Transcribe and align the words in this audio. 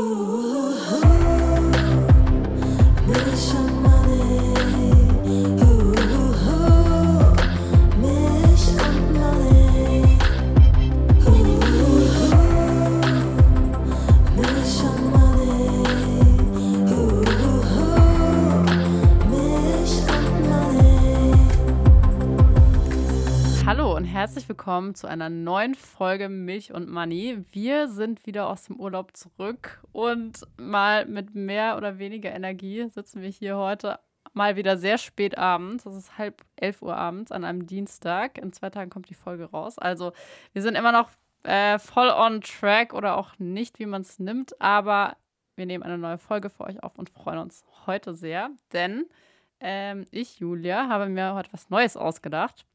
Ooh. 0.00 0.39
Willkommen 24.70 24.94
zu 24.94 25.08
einer 25.08 25.30
neuen 25.30 25.74
Folge 25.74 26.28
Milch 26.28 26.72
und 26.72 26.88
Money. 26.88 27.42
Wir 27.50 27.88
sind 27.88 28.24
wieder 28.24 28.48
aus 28.48 28.66
dem 28.66 28.78
Urlaub 28.78 29.16
zurück 29.16 29.82
und 29.90 30.46
mal 30.58 31.06
mit 31.06 31.34
mehr 31.34 31.76
oder 31.76 31.98
weniger 31.98 32.30
Energie 32.30 32.88
sitzen 32.88 33.20
wir 33.20 33.30
hier 33.30 33.56
heute 33.56 33.98
mal 34.32 34.54
wieder 34.54 34.76
sehr 34.76 34.96
spät 34.96 35.36
abends. 35.36 35.86
Es 35.86 35.96
ist 35.96 36.18
halb 36.18 36.44
elf 36.54 36.82
Uhr 36.82 36.96
abends 36.96 37.32
an 37.32 37.42
einem 37.42 37.66
Dienstag. 37.66 38.38
In 38.38 38.52
zwei 38.52 38.70
Tagen 38.70 38.90
kommt 38.90 39.10
die 39.10 39.14
Folge 39.14 39.46
raus. 39.46 39.76
Also 39.76 40.12
wir 40.52 40.62
sind 40.62 40.76
immer 40.76 40.92
noch 40.92 41.10
äh, 41.42 41.80
voll 41.80 42.08
on 42.08 42.40
track 42.40 42.94
oder 42.94 43.16
auch 43.16 43.40
nicht, 43.40 43.80
wie 43.80 43.86
man 43.86 44.02
es 44.02 44.20
nimmt. 44.20 44.60
Aber 44.60 45.16
wir 45.56 45.66
nehmen 45.66 45.82
eine 45.82 45.98
neue 45.98 46.18
Folge 46.18 46.48
für 46.48 46.62
euch 46.62 46.80
auf 46.84 46.96
und 46.96 47.10
freuen 47.10 47.40
uns 47.40 47.64
heute 47.86 48.14
sehr, 48.14 48.50
denn 48.72 49.06
ähm, 49.58 50.06
ich, 50.12 50.38
Julia, 50.38 50.88
habe 50.88 51.08
mir 51.08 51.34
heute 51.34 51.52
was 51.52 51.70
Neues 51.70 51.96
ausgedacht. 51.96 52.66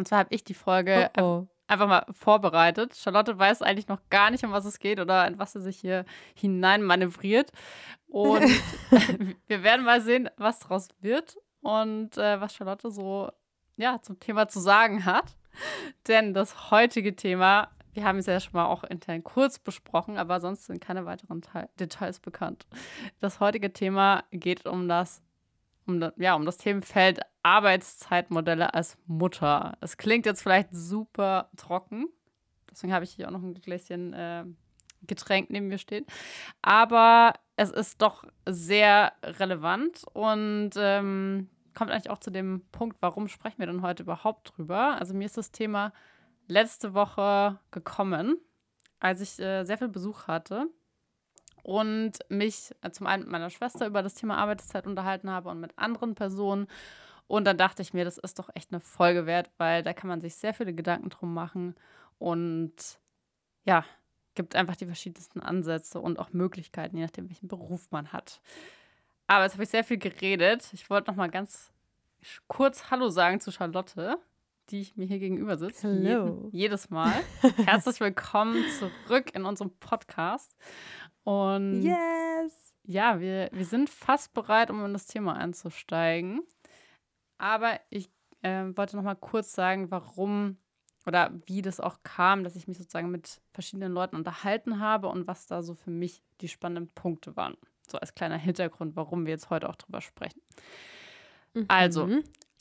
Und 0.00 0.08
zwar 0.08 0.20
habe 0.20 0.34
ich 0.34 0.44
die 0.44 0.54
Folge 0.54 1.10
oh 1.18 1.22
oh. 1.22 1.48
einfach 1.66 1.86
mal 1.86 2.06
vorbereitet. 2.10 2.96
Charlotte 2.96 3.38
weiß 3.38 3.60
eigentlich 3.60 3.86
noch 3.86 4.00
gar 4.08 4.30
nicht, 4.30 4.42
um 4.44 4.50
was 4.50 4.64
es 4.64 4.78
geht 4.78 4.98
oder 4.98 5.26
in 5.26 5.38
was 5.38 5.52
sie 5.52 5.60
sich 5.60 5.78
hier 5.78 6.06
hinein 6.34 6.82
manövriert. 6.82 7.52
Und 8.08 8.40
wir 9.46 9.62
werden 9.62 9.84
mal 9.84 10.00
sehen, 10.00 10.30
was 10.38 10.58
daraus 10.60 10.88
wird 11.02 11.36
und 11.60 12.16
äh, 12.16 12.40
was 12.40 12.54
Charlotte 12.54 12.90
so 12.90 13.30
ja, 13.76 14.00
zum 14.00 14.18
Thema 14.20 14.48
zu 14.48 14.58
sagen 14.58 15.04
hat. 15.04 15.36
Denn 16.08 16.32
das 16.32 16.70
heutige 16.70 17.14
Thema, 17.14 17.68
wir 17.92 18.04
haben 18.04 18.16
es 18.16 18.26
ja 18.26 18.40
schon 18.40 18.54
mal 18.54 18.68
auch 18.68 18.84
intern 18.84 19.22
kurz 19.22 19.58
besprochen, 19.58 20.16
aber 20.16 20.40
sonst 20.40 20.64
sind 20.64 20.80
keine 20.80 21.04
weiteren 21.04 21.42
Teil 21.42 21.68
Details 21.78 22.20
bekannt. 22.20 22.66
Das 23.20 23.38
heutige 23.38 23.74
Thema 23.74 24.24
geht 24.30 24.64
um 24.64 24.88
das 24.88 25.22
um, 25.86 26.10
ja, 26.16 26.34
um 26.34 26.44
das 26.44 26.58
Themenfeld 26.58 27.20
Arbeitszeitmodelle 27.42 28.74
als 28.74 28.98
Mutter. 29.06 29.76
Es 29.80 29.96
klingt 29.96 30.26
jetzt 30.26 30.42
vielleicht 30.42 30.68
super 30.72 31.50
trocken. 31.56 32.06
Deswegen 32.70 32.92
habe 32.92 33.04
ich 33.04 33.12
hier 33.12 33.28
auch 33.28 33.32
noch 33.32 33.42
ein 33.42 33.54
Gläschen 33.54 34.12
äh, 34.12 34.44
Getränk 35.06 35.50
neben 35.50 35.68
mir 35.68 35.78
stehen. 35.78 36.06
Aber 36.62 37.34
es 37.56 37.70
ist 37.70 38.02
doch 38.02 38.24
sehr 38.46 39.12
relevant 39.22 40.04
und 40.12 40.70
ähm, 40.76 41.48
kommt 41.74 41.90
eigentlich 41.90 42.10
auch 42.10 42.18
zu 42.18 42.30
dem 42.30 42.62
Punkt, 42.72 42.98
warum 43.00 43.28
sprechen 43.28 43.58
wir 43.58 43.66
denn 43.66 43.82
heute 43.82 44.02
überhaupt 44.02 44.56
drüber? 44.56 44.98
Also 44.98 45.14
mir 45.14 45.24
ist 45.24 45.38
das 45.38 45.52
Thema 45.52 45.92
letzte 46.46 46.94
Woche 46.94 47.58
gekommen, 47.70 48.36
als 48.98 49.20
ich 49.20 49.38
äh, 49.38 49.64
sehr 49.64 49.78
viel 49.78 49.88
Besuch 49.88 50.26
hatte 50.26 50.68
und 51.62 52.12
mich 52.28 52.70
äh, 52.82 52.90
zum 52.90 53.06
einen 53.06 53.24
mit 53.24 53.32
meiner 53.32 53.50
Schwester 53.50 53.86
über 53.86 54.02
das 54.02 54.14
Thema 54.14 54.38
Arbeitszeit 54.38 54.86
unterhalten 54.86 55.30
habe 55.30 55.48
und 55.48 55.60
mit 55.60 55.78
anderen 55.78 56.14
Personen. 56.14 56.66
Und 57.26 57.44
dann 57.44 57.58
dachte 57.58 57.82
ich 57.82 57.94
mir, 57.94 58.04
das 58.04 58.18
ist 58.18 58.38
doch 58.38 58.50
echt 58.54 58.72
eine 58.72 58.80
Folge 58.80 59.26
wert, 59.26 59.50
weil 59.56 59.82
da 59.82 59.92
kann 59.92 60.08
man 60.08 60.20
sich 60.20 60.34
sehr 60.34 60.52
viele 60.52 60.74
Gedanken 60.74 61.10
drum 61.10 61.32
machen 61.32 61.76
und 62.18 62.74
ja, 63.64 63.84
gibt 64.34 64.56
einfach 64.56 64.76
die 64.76 64.86
verschiedensten 64.86 65.40
Ansätze 65.40 66.00
und 66.00 66.18
auch 66.18 66.32
Möglichkeiten, 66.32 66.96
je 66.96 67.04
nachdem, 67.04 67.28
welchen 67.28 67.48
Beruf 67.48 67.90
man 67.90 68.12
hat. 68.12 68.40
Aber 69.26 69.44
jetzt 69.44 69.54
habe 69.54 69.62
ich 69.62 69.68
sehr 69.68 69.84
viel 69.84 69.98
geredet. 69.98 70.68
Ich 70.72 70.90
wollte 70.90 71.10
noch 71.10 71.16
mal 71.16 71.30
ganz 71.30 71.72
kurz 72.48 72.90
Hallo 72.90 73.08
sagen 73.08 73.40
zu 73.40 73.52
Charlotte, 73.52 74.18
die 74.70 74.88
mir 74.94 75.06
hier 75.06 75.18
gegenüber 75.18 75.56
sitzt. 75.56 75.84
Hallo. 75.84 76.48
Je 76.52 76.62
jedes 76.62 76.90
Mal. 76.90 77.12
Herzlich 77.64 78.00
willkommen 78.00 78.64
zurück 78.78 79.34
in 79.34 79.44
unserem 79.44 79.70
Podcast. 79.78 80.56
Und 81.24 81.82
yes! 81.82 82.76
ja, 82.84 83.20
wir, 83.20 83.50
wir 83.52 83.64
sind 83.64 83.90
fast 83.90 84.32
bereit, 84.32 84.70
um 84.70 84.84
in 84.84 84.92
das 84.92 85.06
Thema 85.06 85.36
einzusteigen. 85.36 86.42
Aber 87.38 87.80
ich 87.90 88.10
äh, 88.42 88.64
wollte 88.74 88.96
noch 88.96 89.04
mal 89.04 89.14
kurz 89.14 89.52
sagen, 89.52 89.90
warum 89.90 90.58
oder 91.06 91.32
wie 91.46 91.62
das 91.62 91.80
auch 91.80 91.98
kam, 92.02 92.44
dass 92.44 92.56
ich 92.56 92.68
mich 92.68 92.78
sozusagen 92.78 93.10
mit 93.10 93.40
verschiedenen 93.52 93.92
Leuten 93.92 94.16
unterhalten 94.16 94.80
habe 94.80 95.08
und 95.08 95.26
was 95.26 95.46
da 95.46 95.62
so 95.62 95.74
für 95.74 95.90
mich 95.90 96.22
die 96.40 96.48
spannenden 96.48 96.88
Punkte 96.94 97.36
waren. 97.36 97.56
So 97.88 97.98
als 97.98 98.14
kleiner 98.14 98.36
Hintergrund, 98.36 98.96
warum 98.96 99.24
wir 99.24 99.32
jetzt 99.32 99.50
heute 99.50 99.68
auch 99.68 99.76
drüber 99.76 100.00
sprechen. 100.00 100.40
Mhm. 101.54 101.64
Also, 101.68 102.08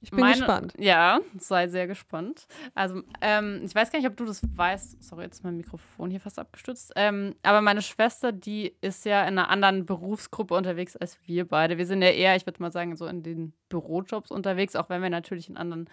ich 0.02 0.12
bin 0.12 0.22
Meine, 0.22 0.38
gespannt. 0.38 0.74
Ja, 0.78 1.20
sei 1.38 1.68
sehr 1.68 1.88
gespannt. 1.88 2.48
Also, 2.74 3.04
ähm, 3.22 3.62
ich 3.66 3.76
weiß 3.76 3.92
gar 3.92 4.00
nicht, 4.00 4.08
ob 4.08 4.16
du 4.16 4.26
das 4.26 4.42
weißt. 4.56 5.04
Sorry, 5.04 5.24
jetzt 5.24 5.38
ist 5.38 5.44
mein 5.44 5.58
Mikrofon 5.58 6.10
hier 6.10 6.22
fast 6.22 6.40
abgestützt. 6.40 6.94
Ähm, 6.96 7.36
aber 7.44 7.62
meine 7.62 7.82
Schwester, 7.82 8.32
die 8.32 8.76
ist 8.82 9.06
ja 9.06 9.24
in 9.24 9.38
einer 9.38 9.50
anderen 9.50 9.86
Berufsgruppe 9.86 10.56
unterwegs 10.56 10.96
als 10.96 11.18
wir 11.26 11.48
beide. 11.48 11.78
Wir 11.78 11.86
sind 11.86 12.02
ja 12.02 12.10
eher, 12.10 12.36
ich 12.36 12.46
würde 12.46 12.62
mal 12.62 12.72
sagen, 12.72 12.96
so 12.96 13.08
in 13.08 13.24
den 13.24 13.54
Bürojobs 13.68 14.32
unterwegs, 14.32 14.76
auch 14.76 14.90
wenn 14.90 15.02
wir 15.02 15.10
natürlich 15.10 15.50
in 15.50 15.58
anderen 15.58 15.90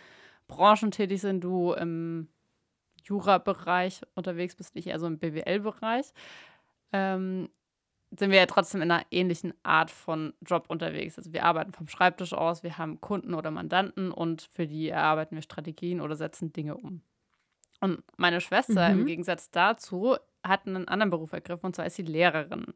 Branchen 0.46 0.92
tätig 0.92 1.20
sind. 1.20 1.40
Du 1.42 1.72
im 1.72 2.28
Jura-Bereich 3.02 4.02
unterwegs 4.14 4.54
bist, 4.54 4.76
ich 4.76 4.86
eher 4.86 5.00
so 5.00 5.06
im 5.06 5.18
BWL-Bereich. 5.18 6.12
Ähm, 6.92 7.48
sind 8.10 8.30
wir 8.30 8.38
ja 8.38 8.46
trotzdem 8.46 8.82
in 8.82 8.90
einer 8.90 9.04
ähnlichen 9.10 9.52
Art 9.62 9.90
von 9.90 10.32
Job 10.40 10.66
unterwegs. 10.68 11.18
Also 11.18 11.32
wir 11.32 11.44
arbeiten 11.44 11.72
vom 11.72 11.88
Schreibtisch 11.88 12.32
aus, 12.32 12.62
wir 12.62 12.78
haben 12.78 13.00
Kunden 13.00 13.34
oder 13.34 13.50
Mandanten 13.50 14.10
und 14.12 14.42
für 14.52 14.66
die 14.66 14.88
erarbeiten 14.88 15.34
wir 15.34 15.42
Strategien 15.42 16.00
oder 16.00 16.16
setzen 16.16 16.52
Dinge 16.52 16.76
um. 16.76 17.02
Und 17.80 18.02
meine 18.16 18.40
Schwester 18.40 18.88
mhm. 18.88 19.00
im 19.00 19.06
Gegensatz 19.06 19.50
dazu 19.50 20.16
hat 20.42 20.66
einen 20.66 20.88
anderen 20.88 21.10
Beruf 21.10 21.32
ergriffen 21.32 21.66
und 21.66 21.76
zwar 21.76 21.86
ist 21.86 21.96
sie 21.96 22.02
Lehrerin. 22.02 22.66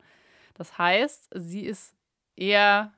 Das 0.54 0.76
heißt, 0.76 1.30
sie 1.34 1.64
ist 1.64 1.94
eher, 2.36 2.92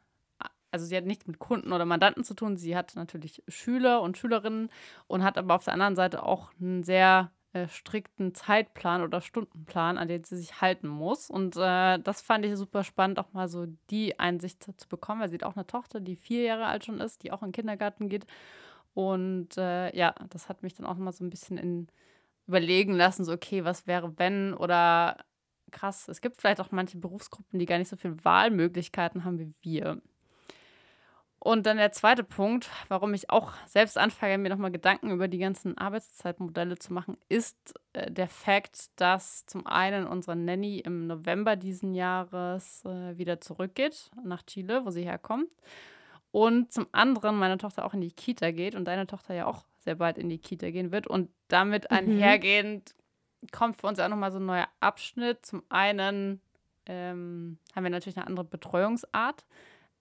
also 0.71 0.87
sie 0.87 0.97
hat 0.97 1.05
nichts 1.05 1.27
mit 1.27 1.39
Kunden 1.39 1.73
oder 1.73 1.85
Mandanten 1.85 2.25
zu 2.25 2.35
tun, 2.35 2.57
sie 2.57 2.77
hat 2.77 2.97
natürlich 2.97 3.43
Schüler 3.47 4.01
und 4.01 4.17
Schülerinnen 4.17 4.71
und 5.07 5.23
hat 5.23 5.39
aber 5.39 5.55
auf 5.55 5.65
der 5.65 5.75
anderen 5.75 5.97
Seite 5.97 6.23
auch 6.23 6.51
einen 6.61 6.83
sehr 6.83 7.31
äh, 7.53 7.69
strikten 7.69 8.35
Zeitplan 8.35 9.03
oder 9.03 9.21
Stundenplan, 9.21 9.99
an 9.99 10.09
den 10.09 10.25
sie 10.25 10.37
sich 10.37 10.61
halten 10.61 10.89
muss. 10.89 11.31
Und 11.31 11.57
äh, 11.57 11.99
das 11.99 12.23
fand 12.23 12.45
ich 12.45 12.57
super 12.57 12.85
spannend, 12.85 13.19
auch 13.19 13.33
mal 13.33 13.49
so 13.49 13.67
die 13.91 14.19
Einsicht 14.19 14.63
zu 14.63 14.89
bekommen, 14.89 15.21
weil 15.21 15.29
sie 15.29 15.37
hat 15.37 15.45
auch 15.45 15.57
eine 15.57 15.67
Tochter, 15.67 16.01
die 16.01 16.17
vier 16.17 16.43
Jahre 16.43 16.67
alt 16.67 16.85
schon 16.85 17.01
ist, 17.01 17.23
die 17.23 17.33
auch 17.33 17.43
in 17.43 17.49
den 17.49 17.53
Kindergarten 17.53 18.09
geht. 18.09 18.27
Und 18.95 19.57
äh, 19.57 19.95
ja, 19.97 20.15
das 20.31 20.49
hat 20.49 20.63
mich 20.63 20.75
dann 20.75 20.87
auch 20.87 20.97
mal 20.97 21.13
so 21.13 21.25
ein 21.25 21.31
bisschen 21.31 21.59
in 21.59 21.89
überlegen 22.47 22.95
lassen, 22.95 23.25
so 23.25 23.33
okay, 23.33 23.65
was 23.65 23.87
wäre 23.87 24.19
wenn 24.19 24.55
oder 24.55 25.25
krass, 25.71 26.09
es 26.09 26.21
gibt 26.21 26.41
vielleicht 26.41 26.61
auch 26.61 26.71
manche 26.71 26.99
Berufsgruppen, 26.99 27.59
die 27.59 27.67
gar 27.67 27.79
nicht 27.79 27.89
so 27.89 27.97
viele 27.97 28.23
Wahlmöglichkeiten 28.25 29.25
haben 29.25 29.39
wie 29.39 29.55
wir. 29.63 30.03
Und 31.45 31.67
dann 31.67 31.77
der 31.77 31.91
zweite 31.91 32.23
Punkt, 32.23 32.71
warum 32.87 33.15
ich 33.15 33.29
auch 33.29 33.53
selbst 33.67 33.99
anfange, 33.99 34.39
mir 34.39 34.49
nochmal 34.49 34.71
Gedanken 34.71 35.11
über 35.11 35.27
die 35.27 35.39
ganzen 35.39 35.77
Arbeitszeitmodelle 35.77 36.79
zu 36.79 36.93
machen, 36.93 37.17
ist 37.29 37.75
äh, 37.95 38.13
der 38.13 38.29
Fakt, 38.29 38.91
dass 38.95 39.45
zum 39.47 39.67
einen 39.67 40.07
unsere 40.07 40.37
Nanny 40.37 40.79
im 40.79 41.09
November 41.09 41.57
diesen 41.57 41.97
Jahres 41.97 42.85
äh, 42.85 43.19
wieder 43.19 43.41
zurückgeht 43.41 44.13
nach 44.23 44.45
Chile, 44.45 44.87
wo 44.87 44.91
sie 44.91 45.03
herkommt. 45.03 45.49
Und 46.31 46.73
zum 46.73 46.87
anderen 46.93 47.37
meine 47.41 47.59
Tochter 47.59 47.87
auch 47.87 47.95
in 47.95 48.03
die 48.03 48.13
Kita 48.13 48.53
geht 48.53 48.77
und 48.77 48.85
deine 48.85 49.09
Tochter 49.09 49.35
ja 49.35 49.47
auch 49.47 49.65
sehr 49.81 49.97
bald 49.97 50.19
in 50.19 50.29
die 50.29 50.39
Kita 50.39 50.71
gehen 50.71 50.93
wird. 50.93 51.09
Und 51.09 51.29
damit 51.49 51.91
mhm. 51.91 51.97
einhergehend 51.97 52.95
kommt 53.51 53.81
für 53.81 53.89
uns 53.89 53.99
auch 53.99 54.09
nochmal 54.09 54.31
so 54.31 54.39
ein 54.39 54.47
neuer 54.47 54.69
Abschnitt. 54.79 55.45
Zum 55.45 55.65
einen 55.71 56.41
ähm, 56.87 57.59
haben 57.75 57.83
wir 57.83 57.91
natürlich 57.91 58.17
eine 58.17 58.29
andere 58.29 58.45
Betreuungsart 58.45 59.45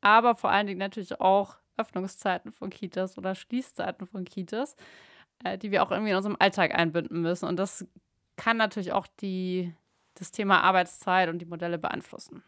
aber 0.02 0.36
vor 0.36 0.52
allen 0.52 0.68
Dingen 0.68 0.80
natürlich 0.80 1.20
auch 1.20 1.56
Öffnungszeiten 1.78 2.52
von 2.52 2.70
Kitas 2.70 3.18
oder 3.18 3.36
Schließzeiten 3.36 4.08
von 4.08 4.26
Kitas, 4.26 4.76
äh, 5.44 5.58
die 5.58 5.72
wir 5.72 5.84
auch 5.84 5.92
irgendwie 5.92 6.12
in 6.12 6.18
unserem 6.18 6.38
Alltag 6.40 6.76
einbinden 6.76 7.22
müssen. 7.22 7.48
Und 7.48 7.58
das 7.58 7.86
kann 8.36 8.58
natürlich 8.58 8.94
auch 8.94 9.08
die, 9.22 9.74
das 10.16 10.32
Thema 10.32 10.62
Arbeitszeit 10.62 11.30
und 11.30 11.40
die 11.40 11.46
Modelle 11.46 11.78
beeinflussen. 11.78 12.44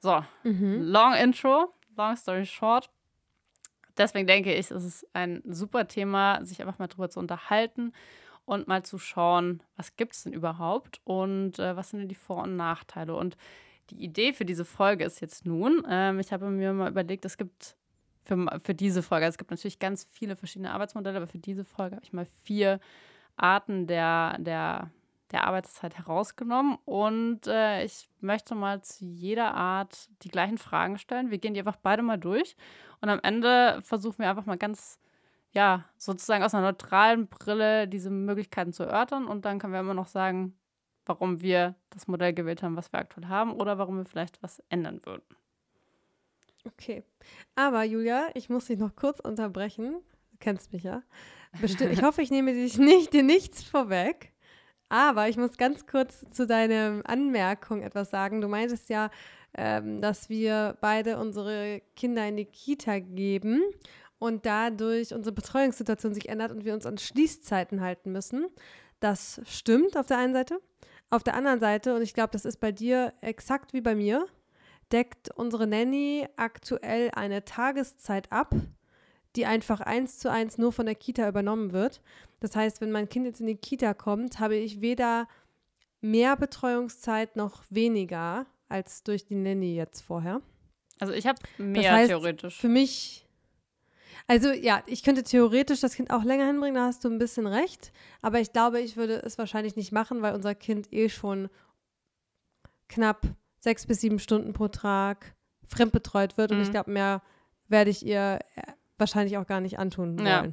So, 0.00 0.24
mhm. 0.44 0.82
long 0.82 1.14
intro, 1.14 1.72
long 1.96 2.16
story 2.16 2.46
short. 2.46 2.90
Deswegen 3.96 4.28
denke 4.28 4.54
ich, 4.54 4.70
es 4.70 4.84
ist 4.84 5.06
ein 5.12 5.42
super 5.44 5.88
Thema, 5.88 6.44
sich 6.44 6.60
einfach 6.60 6.78
mal 6.78 6.86
drüber 6.86 7.10
zu 7.10 7.18
unterhalten 7.18 7.92
und 8.44 8.68
mal 8.68 8.84
zu 8.84 8.98
schauen, 8.98 9.62
was 9.76 9.96
gibt 9.96 10.14
es 10.14 10.22
denn 10.22 10.32
überhaupt 10.32 11.00
und 11.04 11.58
äh, 11.58 11.76
was 11.76 11.90
sind 11.90 12.00
denn 12.00 12.08
die 12.08 12.14
Vor- 12.14 12.44
und 12.44 12.56
Nachteile. 12.56 13.16
Und 13.16 13.36
die 13.90 14.02
Idee 14.02 14.32
für 14.32 14.44
diese 14.44 14.64
Folge 14.64 15.04
ist 15.04 15.20
jetzt 15.20 15.46
nun, 15.46 15.82
ähm, 15.88 16.20
ich 16.20 16.32
habe 16.32 16.50
mir 16.50 16.72
mal 16.72 16.90
überlegt, 16.90 17.24
es 17.24 17.36
gibt 17.36 17.76
für, 18.20 18.60
für 18.62 18.74
diese 18.74 19.02
Folge, 19.02 19.26
also 19.26 19.34
es 19.34 19.38
gibt 19.38 19.50
natürlich 19.50 19.78
ganz 19.78 20.06
viele 20.10 20.36
verschiedene 20.36 20.72
Arbeitsmodelle, 20.72 21.16
aber 21.16 21.26
für 21.26 21.38
diese 21.38 21.64
Folge 21.64 21.96
habe 21.96 22.04
ich 22.04 22.12
mal 22.12 22.26
vier 22.44 22.80
Arten 23.36 23.86
der, 23.86 24.36
der 24.38 24.90
der 25.30 25.46
Arbeitszeit 25.46 25.98
herausgenommen 25.98 26.78
und 26.84 27.46
äh, 27.46 27.84
ich 27.84 28.08
möchte 28.20 28.54
mal 28.54 28.82
zu 28.82 29.04
jeder 29.04 29.54
Art 29.54 30.08
die 30.22 30.28
gleichen 30.28 30.58
Fragen 30.58 30.98
stellen. 30.98 31.30
Wir 31.30 31.38
gehen 31.38 31.54
die 31.54 31.60
einfach 31.60 31.76
beide 31.76 32.02
mal 32.02 32.16
durch 32.16 32.56
und 33.00 33.08
am 33.10 33.20
Ende 33.22 33.80
versuchen 33.82 34.20
wir 34.20 34.30
einfach 34.30 34.46
mal 34.46 34.56
ganz, 34.56 34.98
ja, 35.52 35.84
sozusagen 35.98 36.42
aus 36.44 36.54
einer 36.54 36.66
neutralen 36.66 37.26
Brille 37.28 37.88
diese 37.88 38.10
Möglichkeiten 38.10 38.72
zu 38.72 38.84
erörtern 38.84 39.26
und 39.26 39.44
dann 39.44 39.58
können 39.58 39.72
wir 39.72 39.80
immer 39.80 39.94
noch 39.94 40.08
sagen, 40.08 40.56
warum 41.08 41.40
wir 41.40 41.74
das 41.90 42.06
Modell 42.06 42.32
gewählt 42.32 42.62
haben, 42.62 42.76
was 42.76 42.92
wir 42.92 43.00
aktuell 43.00 43.28
haben 43.28 43.52
oder 43.52 43.78
warum 43.78 43.98
wir 43.98 44.04
vielleicht 44.04 44.42
was 44.42 44.62
ändern 44.68 45.00
würden. 45.04 45.24
Okay. 46.64 47.02
Aber 47.54 47.82
Julia, 47.84 48.28
ich 48.34 48.48
muss 48.48 48.66
dich 48.66 48.78
noch 48.78 48.94
kurz 48.94 49.20
unterbrechen. 49.20 50.00
Du 50.30 50.36
kennst 50.38 50.72
mich 50.72 50.82
ja. 50.82 51.02
Bestimmt, 51.60 51.92
ich 51.94 52.02
hoffe, 52.02 52.22
ich 52.22 52.30
nehme 52.30 52.52
dich 52.52 52.78
nicht, 52.78 53.12
dir 53.12 53.22
nichts 53.22 53.62
vorweg. 53.62 54.32
Aber 54.90 55.28
ich 55.28 55.36
muss 55.36 55.58
ganz 55.58 55.86
kurz 55.86 56.24
zu 56.30 56.46
deiner 56.46 57.02
Anmerkung 57.04 57.82
etwas 57.82 58.10
sagen. 58.10 58.40
Du 58.40 58.48
meintest 58.48 58.88
ja, 58.88 59.10
ähm, 59.54 60.00
dass 60.00 60.28
wir 60.28 60.76
beide 60.80 61.18
unsere 61.18 61.82
Kinder 61.94 62.26
in 62.26 62.36
die 62.36 62.46
Kita 62.46 62.98
geben 62.98 63.62
und 64.18 64.46
dadurch 64.46 65.14
unsere 65.14 65.34
Betreuungssituation 65.34 66.14
sich 66.14 66.28
ändert 66.28 66.52
und 66.52 66.64
wir 66.64 66.74
uns 66.74 66.86
an 66.86 66.98
Schließzeiten 66.98 67.80
halten 67.80 68.12
müssen. 68.12 68.46
Das 69.00 69.40
stimmt 69.44 69.96
auf 69.96 70.06
der 70.06 70.18
einen 70.18 70.32
Seite. 70.32 70.60
Auf 71.10 71.22
der 71.22 71.34
anderen 71.34 71.60
Seite, 71.60 71.94
und 71.94 72.02
ich 72.02 72.14
glaube, 72.14 72.30
das 72.32 72.44
ist 72.44 72.60
bei 72.60 72.72
dir 72.72 73.14
exakt 73.20 73.72
wie 73.72 73.80
bei 73.80 73.94
mir, 73.94 74.26
deckt 74.92 75.30
unsere 75.34 75.66
Nanny 75.66 76.26
aktuell 76.36 77.10
eine 77.14 77.44
Tageszeit 77.44 78.30
ab, 78.30 78.54
die 79.36 79.46
einfach 79.46 79.80
eins 79.80 80.18
zu 80.18 80.30
eins 80.30 80.58
nur 80.58 80.72
von 80.72 80.86
der 80.86 80.94
Kita 80.94 81.28
übernommen 81.28 81.72
wird. 81.72 82.02
Das 82.40 82.56
heißt, 82.56 82.80
wenn 82.80 82.90
mein 82.90 83.08
Kind 83.08 83.26
jetzt 83.26 83.40
in 83.40 83.46
die 83.46 83.56
Kita 83.56 83.94
kommt, 83.94 84.38
habe 84.40 84.56
ich 84.56 84.80
weder 84.80 85.28
mehr 86.00 86.36
Betreuungszeit 86.36 87.36
noch 87.36 87.62
weniger 87.70 88.46
als 88.68 89.02
durch 89.02 89.24
die 89.24 89.34
Nanny 89.34 89.74
jetzt 89.74 90.02
vorher. 90.02 90.40
Also 91.00 91.12
ich 91.12 91.26
habe 91.26 91.38
mehr 91.58 91.82
das 91.82 91.92
heißt, 91.92 92.08
theoretisch. 92.08 92.58
Für 92.58 92.68
mich, 92.68 93.26
also 94.28 94.52
ja, 94.52 94.82
ich 94.86 95.02
könnte 95.02 95.22
theoretisch 95.22 95.80
das 95.80 95.94
Kind 95.94 96.10
auch 96.10 96.22
länger 96.22 96.46
hinbringen, 96.46 96.74
da 96.74 96.84
hast 96.84 97.02
du 97.02 97.08
ein 97.08 97.18
bisschen 97.18 97.46
recht. 97.46 97.92
Aber 98.20 98.38
ich 98.40 98.52
glaube, 98.52 98.80
ich 98.80 98.96
würde 98.96 99.22
es 99.24 99.38
wahrscheinlich 99.38 99.74
nicht 99.74 99.90
machen, 99.90 100.20
weil 100.20 100.34
unser 100.34 100.54
Kind 100.54 100.92
eh 100.92 101.08
schon 101.08 101.48
knapp 102.88 103.22
sechs 103.58 103.86
bis 103.86 104.02
sieben 104.02 104.18
Stunden 104.18 104.52
pro 104.52 104.68
Tag 104.68 105.34
fremdbetreut 105.66 106.36
wird. 106.36 106.50
Mhm. 106.50 106.56
Und 106.56 106.62
ich 106.62 106.68
mhm. 106.68 106.72
glaube, 106.72 106.90
mehr 106.90 107.22
werde 107.68 107.90
ich 107.90 108.04
ihr 108.04 108.40
äh, 108.54 108.62
wahrscheinlich 108.98 109.38
auch 109.38 109.46
gar 109.46 109.60
nicht 109.60 109.78
antun 109.78 110.18
wollen. 110.18 110.26
Ja. 110.26 110.46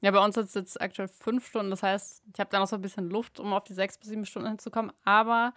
Ja, 0.00 0.12
bei 0.12 0.24
uns 0.24 0.36
ist 0.36 0.50
es 0.50 0.54
jetzt 0.54 0.80
aktuell 0.80 1.08
fünf 1.08 1.46
Stunden. 1.48 1.70
Das 1.70 1.82
heißt, 1.82 2.22
ich 2.32 2.40
habe 2.40 2.50
da 2.50 2.60
noch 2.60 2.68
so 2.68 2.76
ein 2.76 2.82
bisschen 2.82 3.10
Luft, 3.10 3.40
um 3.40 3.52
auf 3.52 3.64
die 3.64 3.74
sechs 3.74 3.98
bis 3.98 4.08
sieben 4.08 4.26
Stunden 4.26 4.48
hinzukommen. 4.48 4.92
Aber 5.04 5.54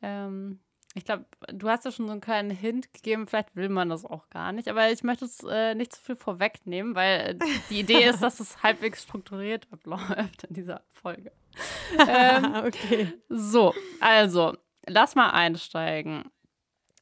ähm, 0.00 0.60
ich 0.94 1.04
glaube, 1.04 1.24
du 1.52 1.68
hast 1.68 1.84
ja 1.84 1.90
schon 1.90 2.06
so 2.06 2.12
einen 2.12 2.20
kleinen 2.20 2.50
Hint 2.50 2.92
gegeben. 2.92 3.26
Vielleicht 3.26 3.56
will 3.56 3.68
man 3.68 3.88
das 3.88 4.04
auch 4.04 4.28
gar 4.28 4.52
nicht. 4.52 4.68
Aber 4.68 4.90
ich 4.90 5.02
möchte 5.02 5.24
es 5.24 5.42
äh, 5.42 5.74
nicht 5.74 5.94
zu 5.94 6.02
viel 6.02 6.16
vorwegnehmen, 6.16 6.94
weil 6.94 7.38
die 7.70 7.80
Idee 7.80 8.04
ist, 8.04 8.22
dass 8.22 8.40
es 8.40 8.56
halbwegs 8.62 9.02
strukturiert 9.02 9.66
abläuft 9.70 10.44
in 10.48 10.54
dieser 10.54 10.82
Folge. 10.92 11.32
ähm, 12.08 12.54
okay. 12.66 13.12
So, 13.28 13.74
also, 14.00 14.54
lass 14.86 15.14
mal 15.14 15.30
einsteigen. 15.30 16.24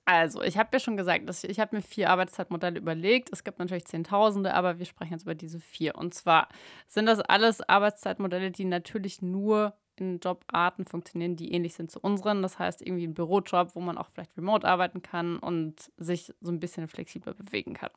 Also, 0.05 0.43
ich 0.43 0.57
habe 0.57 0.71
ja 0.73 0.81
schon 0.81 0.97
gesagt, 0.97 1.29
dass 1.29 1.45
ich, 1.45 1.51
ich 1.51 1.61
habe 1.61 1.77
mir 1.77 1.83
vier 1.83 2.11
Arbeitszeitmodelle 2.11 2.79
überlegt. 2.79 3.31
Es 3.33 3.45
gibt 3.45 3.59
natürlich 3.59 3.87
Zehntausende, 3.87 4.55
aber 4.55 4.79
wir 4.79 4.87
sprechen 4.87 5.13
jetzt 5.13 5.23
über 5.23 5.35
diese 5.35 5.61
vier. 5.61 5.97
Und 5.97 6.15
zwar 6.15 6.49
sind 6.87 7.07
das 7.07 7.21
alles 7.21 7.61
Arbeitszeitmodelle, 7.61 8.51
die 8.51 8.65
natürlich 8.65 9.23
nur 9.23 9.75
in 10.01 10.21
Jobarten 10.21 10.87
funktionieren, 10.87 11.37
die 11.37 11.53
ähnlich 11.53 11.75
sind 11.75 11.91
zu 11.91 12.01
unseren. 12.01 12.43
Das 12.43 12.59
heißt, 12.59 12.83
irgendwie 12.83 13.07
ein 13.07 13.15
Bürojob, 13.15 13.75
wo 13.75 13.81
man 13.81 13.99
auch 13.99 14.09
vielleicht 14.09 14.37
remote 14.37 14.67
arbeiten 14.67 15.03
kann 15.03 15.39
und 15.39 15.93
sich 15.97 16.33
so 16.41 16.51
ein 16.51 16.61
bisschen 16.61 16.89
flexibler 16.89 17.35
bewegen 17.35 17.75
kann. 17.75 17.91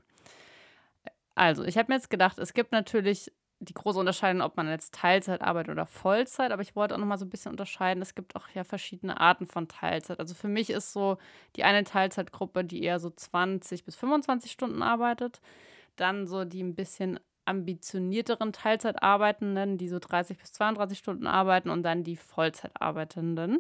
Also, 1.36 1.64
ich 1.64 1.78
habe 1.78 1.92
mir 1.92 1.96
jetzt 1.96 2.10
gedacht, 2.10 2.38
es 2.38 2.54
gibt 2.54 2.72
natürlich 2.72 3.32
die 3.60 3.74
große 3.74 4.00
Unterscheidung, 4.00 4.42
ob 4.42 4.58
man 4.58 4.68
jetzt 4.68 4.94
Teilzeit 4.94 5.42
arbeitet 5.42 5.72
oder 5.72 5.86
Vollzeit, 5.86 6.52
aber 6.52 6.62
ich 6.62 6.76
wollte 6.76 6.96
auch 6.96 7.00
noch 7.00 7.06
mal 7.06 7.18
so 7.18 7.26
ein 7.26 7.30
bisschen 7.30 7.52
unterscheiden. 7.52 8.02
Es 8.02 8.16
gibt 8.16 8.36
auch 8.36 8.48
ja 8.54 8.64
verschiedene 8.64 9.20
Arten 9.20 9.48
von 9.48 9.68
Teilzeit. 9.68 10.20
Also 10.20 10.36
für 10.36 10.48
mich 10.48 10.70
ist 10.70 10.94
so 10.94 11.18
die 11.56 11.64
eine 11.64 11.84
Teilzeitgruppe, 11.84 12.64
die 12.66 12.84
eher 12.84 13.00
so 13.00 13.10
20 13.10 13.86
bis 13.86 13.96
25 13.96 14.52
Stunden 14.52 14.82
arbeitet, 14.82 15.42
dann 15.96 16.28
so 16.28 16.46
die 16.46 16.64
ein 16.64 16.76
bisschen 16.76 17.20
ambitionierteren 17.46 18.54
Teilzeitarbeitenden, 18.54 19.78
die 19.78 19.90
so 19.90 20.00
30 20.00 20.38
bis 20.38 20.54
32 20.54 20.98
Stunden 20.98 21.28
arbeiten 21.28 21.70
und 21.70 21.84
dann 21.84 22.04
die 22.04 22.16
Vollzeitarbeitenden 22.16 23.60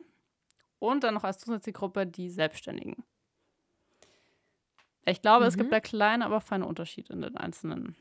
und 0.80 1.03
dann 1.03 1.13
noch 1.13 1.24
als 1.24 1.39
zusätzliche 1.39 1.77
Gruppe 1.77 2.06
die 2.06 2.30
Selbstständigen. 2.30 3.03
Ich 5.06 5.21
glaube, 5.21 5.44
mhm. 5.44 5.47
es 5.47 5.57
gibt 5.57 5.69
mhm. 5.69 5.74
da 5.74 5.80
kleine, 5.80 6.25
aber 6.25 6.41
feine 6.41 6.65
Unterschiede 6.65 7.13
in 7.13 7.21
den 7.21 7.38
einzelnen 7.38 7.95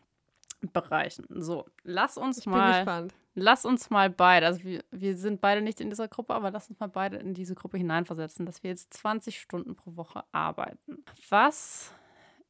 Bereichen. 0.73 1.26
So, 1.29 1.67
lass 1.82 2.17
uns 2.17 2.38
ich 2.38 2.46
mal. 2.46 2.70
Bin 2.70 2.76
gespannt. 2.76 3.14
Lass 3.34 3.64
uns 3.64 3.88
mal 3.88 4.11
beide, 4.11 4.44
also 4.44 4.62
wir, 4.62 4.84
wir 4.90 5.17
sind 5.17 5.40
beide 5.40 5.62
nicht 5.62 5.81
in 5.81 5.88
dieser 5.88 6.06
Gruppe, 6.06 6.34
aber 6.34 6.50
lass 6.50 6.69
uns 6.69 6.79
mal 6.79 6.88
beide 6.88 7.17
in 7.17 7.32
diese 7.32 7.55
Gruppe 7.55 7.79
hineinversetzen, 7.79 8.44
dass 8.44 8.62
wir 8.62 8.69
jetzt 8.69 8.93
20 8.93 9.40
Stunden 9.40 9.75
pro 9.75 9.96
Woche 9.96 10.23
arbeiten. 10.32 11.02
Was, 11.31 11.94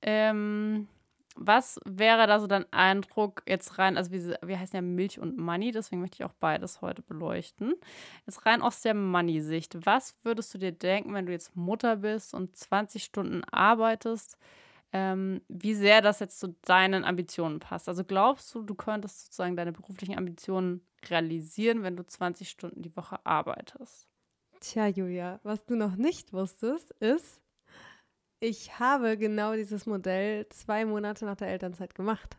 ähm, 0.03 0.89
was 1.37 1.81
wäre 1.85 2.27
da 2.27 2.41
so 2.41 2.47
dein 2.47 2.71
Eindruck 2.73 3.43
jetzt 3.49 3.79
rein, 3.79 3.97
also 3.97 4.11
wir, 4.11 4.39
wir 4.43 4.59
heißen 4.59 4.77
ja 4.77 4.83
Milch 4.83 5.19
und 5.19 5.39
Money, 5.39 5.73
deswegen 5.73 6.01
möchte 6.01 6.17
ich 6.17 6.25
auch 6.25 6.35
beides 6.35 6.83
heute 6.83 7.03
beleuchten. 7.03 7.75
Jetzt 8.27 8.45
rein 8.47 8.63
aus 8.63 8.83
der 8.83 8.95
Money-Sicht, 8.95 9.87
was 9.87 10.15
würdest 10.23 10.53
du 10.55 10.59
dir 10.59 10.73
denken, 10.73 11.15
wenn 11.15 11.27
du 11.27 11.33
jetzt 11.33 11.57
Mutter 11.57 11.97
bist 11.97 12.35
und 12.35 12.57
20 12.57 13.05
Stunden 13.05 13.45
arbeitest? 13.45 14.39
ähm, 14.93 15.41
wie 15.49 15.75
sehr 15.75 16.03
das 16.03 16.21
jetzt 16.21 16.39
zu 16.39 16.55
deinen 16.63 17.05
Ambitionen 17.05 17.61
passt. 17.61 17.89
Also 17.89 18.05
glaubst 18.05 18.55
du, 18.55 18.63
du 18.63 18.75
könntest 18.75 19.25
sozusagen 19.25 19.57
deine 19.57 19.73
beruflichen 19.73 20.19
Ambitionen 20.19 20.87
realisieren, 21.09 21.83
wenn 21.83 21.97
du 21.97 22.07
20 22.07 22.49
Stunden 22.49 22.83
die 22.83 22.95
Woche 22.95 23.25
arbeitest? 23.25 24.07
Tja, 24.61 24.87
Julia, 24.87 25.41
was 25.43 25.65
du 25.65 25.75
noch 25.75 25.97
nicht 25.97 26.33
wusstest, 26.33 26.93
ist, 27.01 27.42
ich 28.43 28.79
habe 28.79 29.17
genau 29.17 29.55
dieses 29.55 29.87
Modell 29.87 30.49
zwei 30.49 30.85
Monate 30.85 31.25
nach 31.25 31.37
der 31.37 31.49
Elternzeit 31.49 31.95
gemacht. 31.95 32.37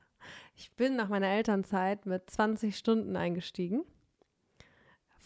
Ich 0.55 0.71
bin 0.73 0.95
nach 0.95 1.09
meiner 1.09 1.27
Elternzeit 1.27 2.05
mit 2.05 2.29
20 2.29 2.77
Stunden 2.77 3.15
eingestiegen 3.15 3.83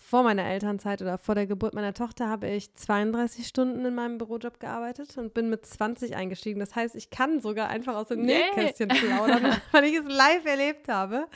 vor 0.08 0.24
meiner 0.24 0.46
Elternzeit 0.46 1.02
oder 1.02 1.18
vor 1.18 1.36
der 1.36 1.48
Geburt 1.48 1.74
meiner 1.74 1.94
Tochter 1.94 2.30
habe 2.30 2.48
ich 2.48 2.74
32 2.74 3.46
Stunden 3.46 3.84
in 3.84 3.94
meinem 3.94 4.18
Bürojob 4.18 4.58
gearbeitet 4.58 5.18
und 5.18 5.34
bin 5.34 5.50
mit 5.50 5.66
20 5.66 6.16
eingestiegen. 6.16 6.62
Das 6.62 6.76
heißt, 6.76 6.96
ich 6.96 7.10
kann 7.10 7.42
sogar 7.42 7.68
einfach 7.68 7.96
aus 7.96 8.08
dem 8.08 8.24
yeah. 8.24 8.38
Nähkästchen 8.56 8.88
plaudern, 8.88 9.62
weil 9.74 9.84
ich 9.84 9.96
es 9.96 10.06
live 10.06 10.46
erlebt 10.46 10.88
habe, 10.88 11.28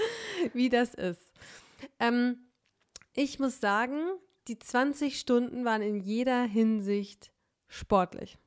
wie 0.54 0.70
das 0.70 0.94
ist. 0.94 1.34
Ähm, 2.00 2.38
ich 3.14 3.40
muss 3.40 3.60
sagen, 3.60 4.00
die 4.48 4.58
20 4.58 5.20
Stunden 5.20 5.66
waren 5.66 5.82
in 5.82 5.98
jeder 5.98 6.44
Hinsicht 6.44 7.34
sportlich. 7.68 8.38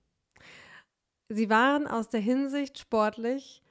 Sie 1.28 1.50
waren 1.50 1.86
aus 1.86 2.08
der 2.08 2.20
Hinsicht 2.20 2.78
sportlich, 2.78 3.62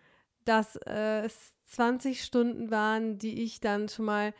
dass 0.45 0.75
äh, 0.87 1.25
es 1.25 1.53
20 1.67 2.23
Stunden 2.23 2.71
waren, 2.71 3.17
die 3.17 3.43
ich 3.43 3.59
dann 3.59 3.89
schon 3.89 4.05
mal 4.05 4.33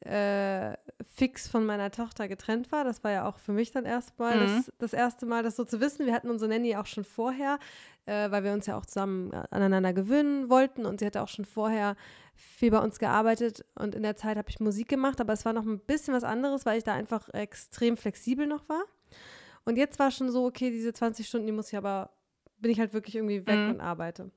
äh, 0.00 0.76
fix 1.14 1.48
von 1.48 1.64
meiner 1.64 1.90
Tochter 1.90 2.28
getrennt 2.28 2.70
war. 2.70 2.84
Das 2.84 3.02
war 3.02 3.10
ja 3.10 3.28
auch 3.28 3.38
für 3.38 3.52
mich 3.52 3.70
dann 3.70 3.84
erstmal 3.84 4.36
mhm. 4.36 4.40
das, 4.40 4.72
das 4.78 4.92
erste 4.92 5.26
Mal, 5.26 5.42
das 5.42 5.56
so 5.56 5.64
zu 5.64 5.80
wissen. 5.80 6.06
Wir 6.06 6.14
hatten 6.14 6.30
unsere 6.30 6.50
Nanny 6.50 6.76
auch 6.76 6.86
schon 6.86 7.04
vorher, 7.04 7.58
äh, 8.04 8.30
weil 8.30 8.44
wir 8.44 8.52
uns 8.52 8.66
ja 8.66 8.76
auch 8.76 8.86
zusammen 8.86 9.32
äh, 9.32 9.42
aneinander 9.50 9.92
gewöhnen 9.92 10.48
wollten 10.48 10.86
und 10.86 11.00
sie 11.00 11.06
hatte 11.06 11.22
auch 11.22 11.28
schon 11.28 11.44
vorher 11.44 11.96
viel 12.34 12.70
bei 12.70 12.78
uns 12.78 12.98
gearbeitet 12.98 13.64
und 13.74 13.94
in 13.94 14.02
der 14.02 14.16
Zeit 14.16 14.36
habe 14.36 14.50
ich 14.50 14.60
Musik 14.60 14.88
gemacht, 14.88 15.20
aber 15.20 15.32
es 15.32 15.44
war 15.44 15.54
noch 15.54 15.64
ein 15.64 15.80
bisschen 15.80 16.12
was 16.12 16.24
anderes, 16.24 16.66
weil 16.66 16.78
ich 16.78 16.84
da 16.84 16.92
einfach 16.92 17.28
extrem 17.32 17.96
flexibel 17.96 18.46
noch 18.46 18.68
war. 18.68 18.84
Und 19.64 19.76
jetzt 19.76 19.98
war 19.98 20.10
schon 20.10 20.30
so, 20.30 20.44
okay, 20.44 20.70
diese 20.70 20.92
20 20.92 21.26
Stunden, 21.26 21.46
die 21.46 21.52
muss 21.52 21.72
ich 21.72 21.78
aber, 21.78 22.10
bin 22.58 22.70
ich 22.70 22.80
halt 22.80 22.92
wirklich 22.92 23.16
irgendwie 23.16 23.46
weg 23.46 23.58
mhm. 23.58 23.70
und 23.70 23.80
arbeite. 23.80 24.30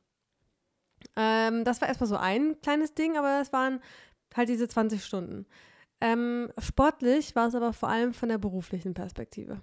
Ähm, 1.16 1.64
das 1.64 1.82
war 1.82 1.88
erstmal 1.88 2.08
so 2.10 2.18
ein 2.18 2.60
kleines 2.62 2.94
Ding, 2.94 3.18
aber 3.18 3.42
es 3.42 3.54
waren 3.54 3.82
halt 4.36 4.50
diese 4.50 4.68
20 4.68 5.04
Stunden. 5.04 5.46
Ähm, 6.02 6.52
sportlich 6.58 7.36
war 7.36 7.48
es 7.48 7.56
aber 7.56 7.74
vor 7.74 7.90
allem 7.90 8.14
von 8.14 8.30
der 8.30 8.38
beruflichen 8.38 8.94
Perspektive, 8.94 9.62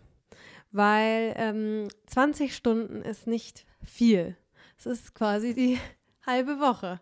weil 0.71 1.35
ähm, 1.37 1.89
20 2.07 2.55
Stunden 2.55 3.03
ist 3.03 3.27
nicht 3.27 3.67
viel. 3.83 4.37
Es 4.79 4.87
ist 4.87 5.15
quasi 5.15 5.55
die 5.55 5.79
halbe 6.27 6.61
Woche. 6.61 7.01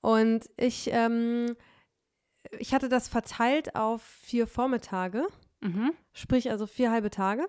Und 0.00 0.48
ich, 0.56 0.88
ähm, 0.92 1.54
ich 2.58 2.74
hatte 2.74 2.88
das 2.88 3.08
verteilt 3.08 3.76
auf 3.76 4.02
vier 4.02 4.46
Vormittage, 4.46 5.26
mhm. 5.60 5.92
sprich 6.12 6.50
also 6.50 6.66
vier 6.66 6.90
halbe 6.90 7.10
Tage. 7.10 7.46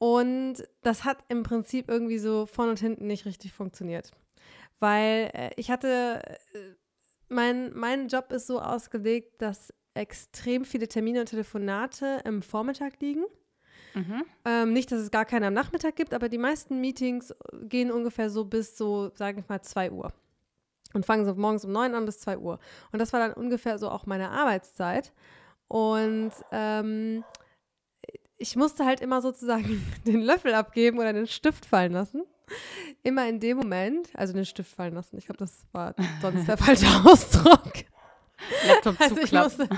Und 0.00 0.66
das 0.80 1.04
hat 1.04 1.18
im 1.28 1.42
Prinzip 1.42 1.90
irgendwie 1.90 2.18
so 2.18 2.46
vorne 2.46 2.70
und 2.70 2.80
hinten 2.80 3.06
nicht 3.06 3.26
richtig 3.26 3.52
funktioniert. 3.52 4.12
Weil 4.78 5.30
äh, 5.34 5.50
ich 5.56 5.70
hatte 5.70 6.22
äh, 6.54 6.58
mein, 7.28 7.70
mein 7.74 8.08
Job 8.08 8.32
ist 8.32 8.46
so 8.46 8.62
ausgelegt, 8.62 9.42
dass 9.42 9.74
extrem 9.92 10.64
viele 10.64 10.88
Termine 10.88 11.20
und 11.20 11.26
Telefonate 11.26 12.22
im 12.24 12.40
Vormittag 12.40 12.98
liegen. 13.00 13.24
Mhm. 13.92 14.24
Ähm, 14.46 14.72
nicht, 14.72 14.90
dass 14.90 15.00
es 15.00 15.10
gar 15.10 15.26
keine 15.26 15.48
am 15.48 15.52
Nachmittag 15.52 15.96
gibt, 15.96 16.14
aber 16.14 16.30
die 16.30 16.38
meisten 16.38 16.80
Meetings 16.80 17.34
gehen 17.64 17.90
ungefähr 17.90 18.30
so 18.30 18.46
bis 18.46 18.78
so, 18.78 19.10
sage 19.14 19.40
ich 19.40 19.48
mal, 19.50 19.60
2 19.60 19.90
Uhr. 19.90 20.14
Und 20.94 21.04
fangen 21.04 21.26
so 21.26 21.34
morgens 21.34 21.66
um 21.66 21.72
9 21.72 21.94
an 21.94 22.06
bis 22.06 22.20
2 22.20 22.38
Uhr. 22.38 22.58
Und 22.90 23.00
das 23.00 23.12
war 23.12 23.20
dann 23.20 23.34
ungefähr 23.34 23.76
so 23.76 23.90
auch 23.90 24.06
meine 24.06 24.30
Arbeitszeit. 24.30 25.12
Und 25.68 26.32
ähm, 26.52 27.22
ich 28.40 28.56
musste 28.56 28.84
halt 28.84 29.00
immer 29.00 29.20
sozusagen 29.20 29.86
den 30.06 30.22
Löffel 30.22 30.54
abgeben 30.54 30.98
oder 30.98 31.12
den 31.12 31.26
Stift 31.26 31.66
fallen 31.66 31.92
lassen. 31.92 32.24
Immer 33.04 33.28
in 33.28 33.38
dem 33.38 33.58
Moment, 33.58 34.08
also 34.14 34.32
den 34.32 34.44
Stift 34.44 34.74
fallen 34.74 34.94
lassen. 34.94 35.16
Ich 35.18 35.26
glaube, 35.26 35.38
das 35.38 35.64
war 35.72 35.94
sonst 36.20 36.48
der 36.48 36.56
falsche 36.56 36.86
Ausdruck. 37.04 37.72
Laptop 38.66 38.98
Also 38.98 39.16
ich 39.16 39.26
zuklappen. 39.26 39.58
musste 39.58 39.68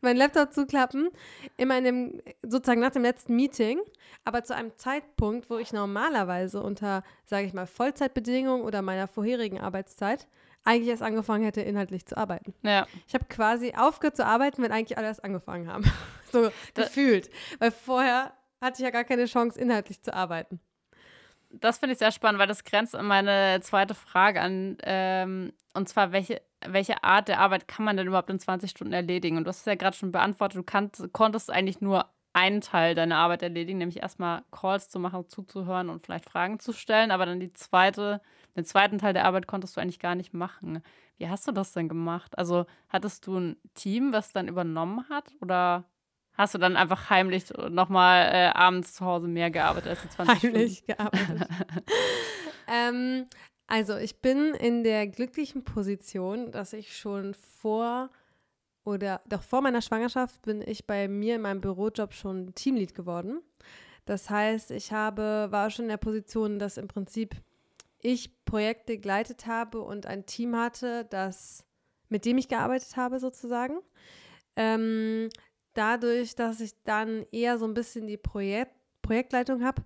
meinen 0.00 0.16
Laptop 0.16 0.52
zuklappen, 0.52 1.10
immer 1.58 1.76
in 1.76 1.84
dem, 1.84 2.22
sozusagen 2.42 2.80
nach 2.80 2.92
dem 2.92 3.02
letzten 3.02 3.36
Meeting, 3.36 3.78
aber 4.24 4.42
zu 4.42 4.56
einem 4.56 4.72
Zeitpunkt, 4.76 5.50
wo 5.50 5.58
ich 5.58 5.74
normalerweise 5.74 6.62
unter, 6.62 7.04
sage 7.26 7.46
ich 7.46 7.52
mal, 7.52 7.66
Vollzeitbedingungen 7.66 8.64
oder 8.64 8.80
meiner 8.80 9.06
vorherigen 9.06 9.60
Arbeitszeit 9.60 10.26
eigentlich 10.64 10.88
erst 10.88 11.02
angefangen 11.02 11.44
hätte, 11.44 11.60
inhaltlich 11.60 12.06
zu 12.06 12.16
arbeiten. 12.16 12.54
Ja. 12.62 12.86
Ich 13.06 13.14
habe 13.14 13.26
quasi 13.26 13.74
aufgehört 13.76 14.16
zu 14.16 14.24
arbeiten, 14.26 14.62
wenn 14.62 14.72
eigentlich 14.72 14.96
alle 14.98 15.06
erst 15.08 15.22
angefangen 15.24 15.68
haben. 15.70 15.84
so 16.32 16.50
Da- 16.74 16.82
gefühlt. 16.84 17.30
Weil 17.58 17.70
vorher 17.70 18.32
hatte 18.60 18.76
ich 18.78 18.84
ja 18.84 18.90
gar 18.90 19.04
keine 19.04 19.26
Chance, 19.26 19.60
inhaltlich 19.60 20.02
zu 20.02 20.14
arbeiten. 20.14 20.60
Das 21.50 21.78
finde 21.78 21.92
ich 21.92 21.98
sehr 21.98 22.10
spannend, 22.10 22.40
weil 22.40 22.48
das 22.48 22.64
grenzt 22.64 22.96
an 22.96 23.06
meine 23.06 23.60
zweite 23.60 23.94
Frage 23.94 24.40
an. 24.40 24.76
Ähm, 24.82 25.52
und 25.74 25.88
zwar, 25.88 26.10
welche, 26.10 26.40
welche 26.66 27.04
Art 27.04 27.28
der 27.28 27.38
Arbeit 27.40 27.68
kann 27.68 27.84
man 27.84 27.96
denn 27.96 28.06
überhaupt 28.08 28.30
in 28.30 28.40
20 28.40 28.70
Stunden 28.70 28.92
erledigen? 28.92 29.36
Und 29.36 29.44
du 29.44 29.50
hast 29.50 29.60
es 29.60 29.64
ja 29.66 29.74
gerade 29.76 29.96
schon 29.96 30.10
beantwortet, 30.10 30.58
du 30.58 30.62
kannt, 30.64 30.98
konntest 31.12 31.50
eigentlich 31.52 31.80
nur 31.80 32.06
einen 32.32 32.60
Teil 32.60 32.96
deiner 32.96 33.18
Arbeit 33.18 33.42
erledigen, 33.42 33.78
nämlich 33.78 34.02
erstmal 34.02 34.42
Calls 34.50 34.88
zu 34.88 34.98
machen, 34.98 35.28
zuzuhören 35.28 35.90
und 35.90 36.04
vielleicht 36.04 36.28
Fragen 36.28 36.58
zu 36.58 36.72
stellen. 36.72 37.12
Aber 37.12 37.26
dann 37.26 37.38
die 37.38 37.52
zweite, 37.52 38.20
den 38.56 38.64
zweiten 38.64 38.98
Teil 38.98 39.12
der 39.12 39.24
Arbeit 39.24 39.46
konntest 39.46 39.76
du 39.76 39.80
eigentlich 39.80 39.98
gar 39.98 40.14
nicht 40.14 40.32
machen. 40.32 40.82
Wie 41.16 41.28
hast 41.28 41.46
du 41.48 41.52
das 41.52 41.72
denn 41.72 41.88
gemacht? 41.88 42.36
Also 42.38 42.66
hattest 42.88 43.26
du 43.26 43.38
ein 43.38 43.56
Team, 43.74 44.12
was 44.12 44.32
dann 44.32 44.48
übernommen 44.48 45.08
hat? 45.08 45.32
Oder 45.40 45.84
hast 46.34 46.54
du 46.54 46.58
dann 46.58 46.76
einfach 46.76 47.10
heimlich 47.10 47.44
nochmal 47.70 48.30
äh, 48.32 48.46
abends 48.54 48.94
zu 48.94 49.04
Hause 49.04 49.28
mehr 49.28 49.50
gearbeitet 49.50 49.90
als 49.90 50.02
die 50.02 50.08
20 50.08 50.38
Stunden? 50.38 50.56
Heimlich 50.56 50.84
gearbeitet. 50.86 51.48
ähm, 52.68 53.26
also 53.66 53.96
ich 53.96 54.20
bin 54.20 54.54
in 54.54 54.84
der 54.84 55.06
glücklichen 55.08 55.64
Position, 55.64 56.52
dass 56.52 56.72
ich 56.72 56.96
schon 56.96 57.34
vor 57.34 58.10
oder 58.84 59.22
doch 59.26 59.42
vor 59.42 59.62
meiner 59.62 59.80
Schwangerschaft 59.80 60.42
bin 60.42 60.62
ich 60.64 60.86
bei 60.86 61.08
mir 61.08 61.36
in 61.36 61.40
meinem 61.40 61.60
Bürojob 61.60 62.12
schon 62.12 62.54
Teamlead 62.54 62.94
geworden. 62.94 63.40
Das 64.04 64.28
heißt, 64.28 64.70
ich 64.70 64.92
habe, 64.92 65.48
war 65.50 65.70
schon 65.70 65.86
in 65.86 65.90
der 65.90 65.96
Position, 65.96 66.58
dass 66.58 66.76
im 66.76 66.88
Prinzip 66.88 67.34
ich 68.04 68.44
Projekte 68.44 68.98
geleitet 68.98 69.46
habe 69.46 69.80
und 69.80 70.06
ein 70.06 70.26
Team 70.26 70.54
hatte, 70.54 71.06
das, 71.06 71.64
mit 72.10 72.24
dem 72.26 72.38
ich 72.38 72.48
gearbeitet 72.48 72.96
habe 72.96 73.18
sozusagen. 73.18 73.78
Ähm, 74.56 75.30
dadurch, 75.72 76.36
dass 76.36 76.60
ich 76.60 76.72
dann 76.84 77.24
eher 77.32 77.58
so 77.58 77.64
ein 77.66 77.74
bisschen 77.74 78.06
die 78.06 78.18
Projekt, 78.18 78.72
Projektleitung 79.02 79.64
habe, 79.64 79.82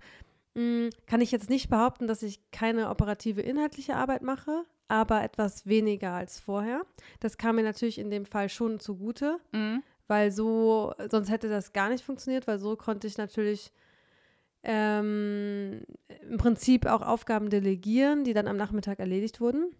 mh, 0.53 0.89
kann 1.07 1.21
ich 1.21 1.31
jetzt 1.31 1.49
nicht 1.49 1.69
behaupten, 1.69 2.07
dass 2.07 2.21
ich 2.21 2.51
keine 2.51 2.89
operative 2.89 3.41
inhaltliche 3.41 3.95
Arbeit 3.95 4.21
mache, 4.21 4.63
aber 4.89 5.23
etwas 5.23 5.65
weniger 5.65 6.11
als 6.11 6.39
vorher. 6.39 6.81
Das 7.21 7.37
kam 7.37 7.55
mir 7.55 7.63
natürlich 7.63 7.99
in 7.99 8.09
dem 8.11 8.25
Fall 8.25 8.49
schon 8.49 8.79
zugute, 8.79 9.39
Mhm. 9.53 9.81
weil 10.07 10.31
so, 10.31 10.93
sonst 11.09 11.29
hätte 11.29 11.47
das 11.49 11.71
gar 11.73 11.89
nicht 11.89 12.03
funktioniert, 12.03 12.47
weil 12.47 12.59
so 12.59 12.75
konnte 12.75 13.07
ich 13.07 13.17
natürlich 13.17 13.71
ähm, 14.63 15.81
im 16.21 16.37
Prinzip 16.37 16.85
auch 16.85 17.01
Aufgaben 17.01 17.49
delegieren, 17.49 18.23
die 18.23 18.33
dann 18.33 18.47
am 18.47 18.57
Nachmittag 18.57 18.99
erledigt 18.99 19.39
wurden. 19.39 19.71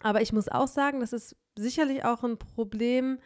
Aber 0.00 0.20
ich 0.20 0.32
muss 0.32 0.48
auch 0.48 0.68
sagen, 0.68 1.00
das 1.00 1.12
ist 1.12 1.36
sicherlich 1.56 2.04
auch 2.04 2.22
ein 2.22 2.38
Problem, 2.38 3.18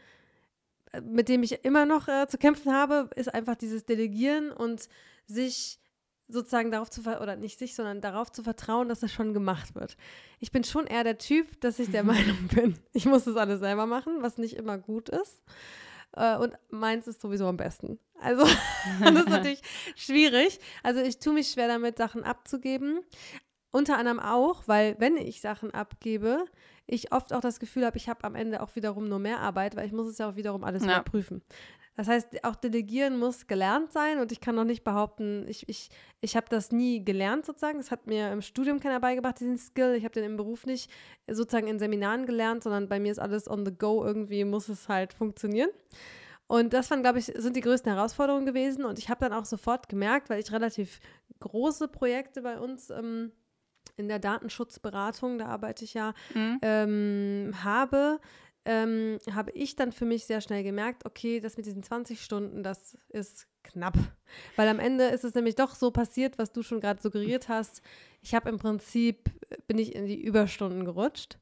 äh, 0.92 1.00
mit 1.00 1.28
dem 1.28 1.42
ich 1.42 1.64
immer 1.64 1.87
noch 1.87 2.09
äh, 2.09 2.26
zu 2.28 2.38
kämpfen 2.38 2.73
habe, 2.73 3.11
ist 3.16 3.33
einfach 3.33 3.57
dieses 3.57 3.85
Delegieren 3.85 4.52
und 4.52 4.88
sich 5.26 5.80
sozusagen 6.28 6.71
darauf 6.71 6.90
zu 6.90 7.00
oder 7.00 7.37
nicht 7.37 7.59
sich, 7.59 7.75
sondern 7.75 8.00
darauf 8.00 8.30
zu 8.30 8.42
vertrauen, 8.42 8.88
dass 8.88 9.00
das 9.00 9.12
schon 9.12 9.35
gemacht 9.35 9.75
wird. 9.75 9.97
Ich 10.38 10.52
bin 10.52 10.62
schon 10.62 10.87
eher 10.87 11.02
der 11.02 11.19
Typ, 11.19 11.61
dass 11.61 11.78
ich 11.78 11.90
der 11.90 12.04
Meinung 12.04 12.49
bin, 12.54 12.78
ich 12.92 13.07
muss 13.07 13.25
das 13.25 13.37
alles 13.37 13.61
selber 13.61 13.87
machen, 13.87 14.19
was 14.21 14.38
nicht 14.38 14.57
immer 14.57 14.78
gut 14.78 15.09
ist. 15.09 15.42
Äh, 16.12 16.37
und 16.37 16.55
meins 16.71 17.07
ist 17.07 17.21
sowieso 17.21 17.47
am 17.47 17.57
besten. 17.57 17.99
Also 18.21 18.45
das 19.00 19.12
ist 19.12 19.29
natürlich 19.29 19.62
schwierig. 19.97 20.59
Also 20.83 21.00
ich 21.00 21.19
tue 21.19 21.35
mich 21.35 21.50
schwer 21.50 21.69
damit, 21.69 21.99
Sachen 21.99 22.25
abzugeben. 22.25 23.00
Unter 23.73 23.99
anderem 23.99 24.19
auch, 24.19 24.67
weil 24.67 24.97
wenn 24.99 25.17
ich 25.17 25.40
Sachen 25.40 25.73
abgebe, 25.73 26.45
ich 26.90 27.12
oft 27.12 27.32
auch 27.32 27.40
das 27.40 27.61
Gefühl 27.61 27.85
habe, 27.87 27.97
ich 27.97 28.09
habe 28.09 28.25
am 28.25 28.35
Ende 28.35 28.62
auch 28.62 28.75
wiederum 28.76 29.09
nur 29.09 29.18
mehr 29.18 29.40
Arbeit, 29.40 29.76
weil 29.76 29.87
ich 29.87 29.92
muss 29.92 30.09
es 30.09 30.18
ja 30.18 30.28
auch 30.28 30.37
wiederum 30.37 30.64
alles 30.64 30.85
Ja. 30.85 30.92
überprüfen. 30.92 31.42
Das 31.97 32.09
heißt, 32.09 32.44
auch 32.44 32.56
Delegieren 32.56 33.18
muss 33.18 33.47
gelernt 33.47 33.92
sein 33.92 34.20
und 34.20 34.32
ich 34.32 34.40
kann 34.40 34.54
noch 34.54 34.64
nicht 34.64 34.85
behaupten, 34.85 35.44
ich, 35.49 35.68
ich, 35.68 35.90
ich 36.20 36.35
habe 36.37 36.47
das 36.49 36.73
nie 36.73 37.04
gelernt 37.04 37.44
sozusagen. 37.44 37.78
Das 37.78 37.90
hat 37.90 38.06
mir 38.06 38.32
im 38.32 38.40
Studium 38.40 38.80
keiner 38.80 39.00
beigebracht, 39.00 39.38
diesen 39.40 39.59
Skill. 39.59 39.94
Ich 39.97 40.04
habe 40.04 40.14
den 40.14 40.25
im 40.25 40.37
Beruf 40.37 40.64
nicht 40.66 40.90
sozusagen 41.28 41.66
in 41.66 41.78
Seminaren 41.78 42.25
gelernt, 42.26 42.62
sondern 42.62 42.88
bei 42.88 42.99
mir 43.00 43.12
ist 43.12 43.18
alles 43.18 43.49
on 43.50 43.66
the 43.66 43.73
go. 43.76 44.04
Irgendwie 44.04 44.44
muss 44.44 44.68
es 44.68 44.88
halt 44.88 45.12
funktionieren. 45.12 45.68
Und 46.47 46.73
das 46.73 46.90
waren, 46.90 47.02
glaube 47.02 47.18
ich, 47.18 47.26
sind 47.26 47.54
die 47.54 47.61
größten 47.61 47.92
Herausforderungen 47.92 48.47
gewesen. 48.47 48.85
Und 48.85 48.99
ich 48.99 49.09
habe 49.11 49.20
dann 49.20 49.32
auch 49.35 49.44
sofort 49.44 49.88
gemerkt, 49.88 50.30
weil 50.30 50.40
ich 50.40 50.50
relativ 50.52 51.00
große 51.40 51.87
Projekte 51.88 52.40
bei 52.42 52.59
uns 52.59 52.88
ähm, 52.90 53.30
in 54.00 54.09
der 54.09 54.19
Datenschutzberatung, 54.19 55.38
da 55.38 55.47
arbeite 55.47 55.85
ich 55.85 55.95
ja, 55.95 56.14
Mhm. 56.35 56.59
ähm, 56.62 57.52
habe, 57.62 58.19
ähm, 58.64 59.19
habe 59.33 59.50
ich 59.52 59.76
dann 59.76 59.92
für 59.92 60.04
mich 60.04 60.25
sehr 60.26 60.40
schnell 60.40 60.62
gemerkt, 60.64 61.07
okay, 61.07 61.40
das 61.40 61.57
mit 61.57 61.66
diesen 61.66 61.83
20 61.83 62.23
Stunden, 62.23 62.62
das 62.62 62.99
ist 63.09 63.47
knapp. 63.62 63.95
Weil 64.57 64.69
am 64.69 64.78
Ende 64.80 65.04
ist 65.04 65.25
es 65.25 65.35
nämlich 65.35 65.54
doch 65.54 65.75
so 65.75 65.90
passiert, 65.90 66.38
was 66.38 66.52
du 66.52 66.62
schon 66.62 66.80
gerade 66.80 67.00
suggeriert 67.00 67.49
hast. 67.49 67.83
Ich 68.23 68.35
habe 68.35 68.49
im 68.49 68.59
Prinzip, 68.59 69.30
bin 69.66 69.78
ich 69.78 69.95
in 69.95 70.07
die 70.07 70.21
Überstunden 70.23 70.85
gerutscht, 70.85 71.38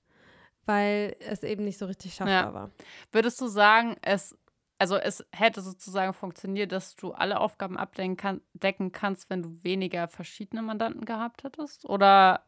weil 0.66 1.16
es 1.20 1.42
eben 1.42 1.64
nicht 1.64 1.78
so 1.78 1.86
richtig 1.86 2.14
schaffbar 2.14 2.30
Ja. 2.48 2.54
war. 2.54 2.70
Würdest 3.12 3.40
du 3.40 3.46
sagen, 3.46 3.96
es, 4.02 4.36
also 4.78 4.96
es 4.96 5.24
hätte 5.32 5.60
sozusagen 5.60 6.12
funktioniert, 6.12 6.70
dass 6.72 6.94
du 6.94 7.12
alle 7.12 7.40
Aufgaben 7.40 7.76
abdecken 7.76 8.16
kann, 8.16 8.40
decken 8.52 8.92
kannst, 8.92 9.28
wenn 9.30 9.42
du 9.42 9.58
weniger 9.64 10.06
verschiedene 10.08 10.62
Mandanten 10.62 11.04
gehabt 11.04 11.42
hättest? 11.44 11.84
Oder 11.88 12.44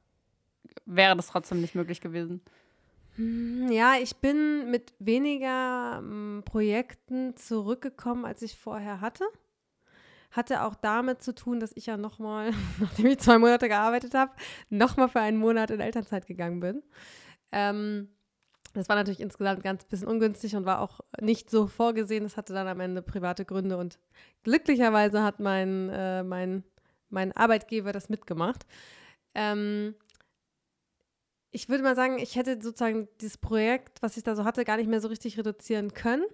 wäre 0.87 1.17
das 1.17 1.29
trotzdem 1.29 1.61
nicht 1.61 1.75
möglich 1.75 2.01
gewesen? 2.01 2.41
Hm, 3.17 3.71
Ja, 3.71 3.95
ich 4.01 4.17
bin 4.17 4.71
mit 4.71 4.93
weniger 4.99 5.99
ähm, 5.99 6.43
Projekten 6.45 7.37
zurückgekommen, 7.37 8.25
als 8.25 8.43
ich 8.43 8.57
vorher 8.57 9.01
hatte. 9.01 9.25
Hatte 10.31 10.63
auch 10.63 10.77
damit 10.77 11.23
zu 11.23 11.35
tun, 11.35 11.59
dass 11.59 11.73
ich 11.77 11.87
ja 11.87 11.97
nochmal, 11.97 12.53
nachdem 12.81 13.07
ich 13.07 13.19
zwei 13.19 13.39
Monate 13.39 13.69
gearbeitet 13.69 14.15
habe, 14.15 14.33
nochmal 14.69 15.09
für 15.09 15.21
einen 15.21 15.39
Monat 15.39 15.71
in 15.71 15.81
Elternzeit 15.81 16.27
gegangen 16.27 16.61
bin. 16.61 16.83
Ähm, 17.53 18.09
das 18.75 18.89
war 18.89 18.95
natürlich 18.95 19.21
insgesamt 19.21 19.65
ganz 19.65 19.85
bisschen 19.85 20.07
ungünstig 20.07 20.55
und 20.55 20.65
war 20.65 20.81
auch 20.81 21.01
nicht 21.21 21.51
so 21.51 21.67
vorgesehen. 21.67 22.23
Das 22.23 22.37
hatte 22.37 22.53
dann 22.53 22.69
am 22.69 22.79
Ende 22.79 23.03
private 23.03 23.45
Gründe 23.45 23.77
und 23.77 23.99
glücklicherweise 24.45 25.25
hat 25.25 25.41
mein, 25.41 25.89
äh, 25.89 26.23
mein, 26.23 26.63
mein 27.09 27.33
Arbeitgeber 27.33 27.91
das 27.91 28.09
mitgemacht. 28.09 28.65
Ähm, 29.35 29.97
ich 31.53 31.69
würde 31.69 31.83
mal 31.83 31.97
sagen, 31.97 32.19
ich 32.19 32.37
hätte 32.37 32.61
sozusagen 32.63 33.09
dieses 33.21 33.37
Projekt, 33.37 34.01
was 34.03 34.17
ich 34.17 34.23
da 34.23 34.37
so 34.37 34.45
hatte, 34.45 34.65
gar 34.65 34.77
nicht 34.77 34.89
mehr 34.89 35.01
so 35.01 35.09
richtig 35.09 35.37
reduzieren 35.37 35.93
können. 35.95 36.25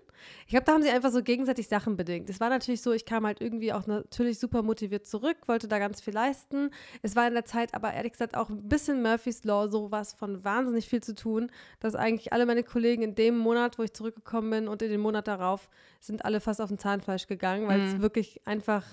Ich 0.44 0.48
glaube, 0.50 0.64
da 0.64 0.72
haben 0.72 0.82
sie 0.82 0.90
einfach 0.90 1.10
so 1.10 1.22
gegenseitig 1.22 1.68
Sachen 1.68 1.96
bedingt. 1.96 2.28
Es 2.28 2.38
war 2.40 2.48
natürlich 2.50 2.82
so, 2.82 2.92
ich 2.92 3.04
kam 3.06 3.24
halt 3.26 3.40
irgendwie 3.40 3.72
auch 3.72 3.86
natürlich 3.86 4.38
super 4.38 4.62
motiviert 4.62 5.06
zurück, 5.06 5.36
wollte 5.46 5.68
da 5.68 5.78
ganz 5.78 6.00
viel 6.00 6.12
leisten. 6.14 6.70
Es 7.02 7.16
war 7.16 7.26
in 7.28 7.34
der 7.34 7.44
Zeit 7.44 7.74
aber 7.74 7.92
ehrlich 7.94 8.12
gesagt 8.12 8.36
auch 8.36 8.48
ein 8.50 8.68
bisschen 8.68 9.02
Murphy's 9.02 9.44
Law, 9.44 9.68
sowas 9.68 10.12
von 10.12 10.44
wahnsinnig 10.44 10.88
viel 10.88 11.02
zu 11.02 11.14
tun, 11.14 11.50
dass 11.80 11.94
eigentlich 11.94 12.32
alle 12.32 12.44
meine 12.46 12.62
Kollegen 12.62 13.02
in 13.02 13.14
dem 13.14 13.38
Monat, 13.38 13.78
wo 13.78 13.82
ich 13.84 13.92
zurückgekommen 13.94 14.50
bin 14.50 14.68
und 14.68 14.82
in 14.82 14.90
den 14.90 15.00
Monat 15.00 15.28
darauf, 15.28 15.68
sind 16.00 16.24
alle 16.24 16.40
fast 16.40 16.60
auf 16.60 16.68
den 16.68 16.78
Zahnfleisch 16.78 17.26
gegangen, 17.26 17.68
weil 17.68 17.80
es 17.80 17.94
Mhm. 17.94 18.02
wirklich 18.02 18.46
einfach 18.46 18.84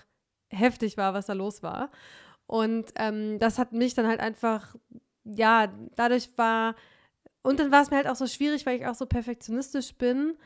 heftig 0.50 0.96
war, 0.98 1.13
was 1.13 1.25
da 1.25 1.34
los 1.34 1.63
war. 1.63 1.89
Und 2.46 2.92
ähm, 2.98 3.39
das 3.39 3.58
hat 3.58 3.72
mich 3.72 3.94
dann 3.94 4.08
halt 4.08 4.20
einfach 4.20 4.75
ja, 5.24 5.68
dadurch 5.96 6.30
war, 6.38 6.75
und 7.42 7.60
dann 7.60 7.72
war 7.72 7.82
es 7.82 7.89
mir 7.92 7.98
halt 7.98 8.08
auch 8.08 8.15
so 8.15 8.27
schwierig, 8.27 8.65
weil 8.65 8.77
ich 8.80 8.86
auch 8.88 8.96
so 8.96 9.06
perfektionistisch 9.06 9.96
bin, 9.96 10.38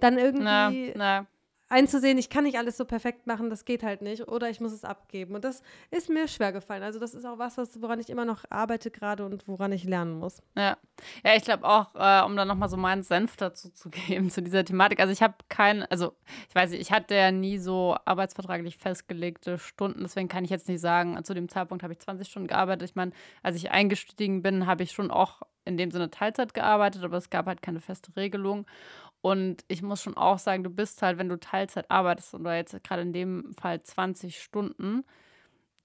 dann 0.00 0.14
Na, 0.14 0.70
irgendwie 0.70 0.92
na. 0.96 1.26
Einzusehen, 1.74 2.18
ich 2.18 2.30
kann 2.30 2.44
nicht 2.44 2.56
alles 2.56 2.76
so 2.76 2.84
perfekt 2.84 3.26
machen, 3.26 3.50
das 3.50 3.64
geht 3.64 3.82
halt 3.82 4.00
nicht 4.00 4.28
oder 4.28 4.48
ich 4.48 4.60
muss 4.60 4.72
es 4.72 4.84
abgeben. 4.84 5.34
Und 5.34 5.44
das 5.44 5.62
ist 5.90 6.08
mir 6.08 6.28
schwer 6.28 6.52
gefallen. 6.52 6.82
Also 6.82 7.00
das 7.00 7.14
ist 7.14 7.24
auch 7.24 7.38
was, 7.38 7.58
woran 7.82 7.98
ich 7.98 8.08
immer 8.10 8.24
noch 8.24 8.44
arbeite 8.48 8.90
gerade 8.90 9.26
und 9.26 9.46
woran 9.48 9.72
ich 9.72 9.84
lernen 9.84 10.18
muss. 10.18 10.42
Ja, 10.56 10.76
ja 11.24 11.34
ich 11.36 11.42
glaube 11.42 11.64
auch, 11.64 11.94
äh, 11.94 12.24
um 12.24 12.36
dann 12.36 12.46
nochmal 12.46 12.68
so 12.68 12.76
meinen 12.76 13.02
Senf 13.02 13.36
dazu 13.36 13.70
zu 13.70 13.90
geben, 14.06 14.30
zu 14.30 14.42
dieser 14.42 14.64
Thematik. 14.64 15.00
Also 15.00 15.12
ich 15.12 15.22
habe 15.22 15.34
kein, 15.48 15.82
also 15.82 16.14
ich 16.48 16.54
weiß 16.54 16.70
nicht, 16.70 16.80
ich 16.80 16.92
hatte 16.92 17.14
ja 17.14 17.32
nie 17.32 17.58
so 17.58 17.96
arbeitsvertraglich 18.04 18.78
festgelegte 18.78 19.58
Stunden, 19.58 20.02
deswegen 20.02 20.28
kann 20.28 20.44
ich 20.44 20.50
jetzt 20.50 20.68
nicht 20.68 20.80
sagen, 20.80 21.22
zu 21.24 21.34
dem 21.34 21.48
Zeitpunkt 21.48 21.82
habe 21.82 21.92
ich 21.92 21.98
20 21.98 22.28
Stunden 22.28 22.48
gearbeitet. 22.48 22.88
Ich 22.88 22.94
meine, 22.94 23.12
als 23.42 23.56
ich 23.56 23.70
eingestiegen 23.72 24.42
bin, 24.42 24.66
habe 24.66 24.84
ich 24.84 24.92
schon 24.92 25.10
auch 25.10 25.42
in 25.64 25.76
dem 25.76 25.90
Sinne 25.90 26.10
Teilzeit 26.10 26.54
gearbeitet, 26.54 27.02
aber 27.04 27.16
es 27.16 27.30
gab 27.30 27.46
halt 27.46 27.62
keine 27.62 27.80
feste 27.80 28.14
Regelung. 28.16 28.66
Und 29.24 29.64
ich 29.68 29.80
muss 29.80 30.02
schon 30.02 30.18
auch 30.18 30.38
sagen, 30.38 30.64
du 30.64 30.68
bist 30.68 31.00
halt, 31.00 31.16
wenn 31.16 31.30
du 31.30 31.40
Teilzeit 31.40 31.90
arbeitest 31.90 32.34
oder 32.34 32.56
jetzt 32.56 32.84
gerade 32.84 33.00
in 33.00 33.14
dem 33.14 33.54
Fall 33.54 33.82
20 33.82 34.38
Stunden, 34.38 35.02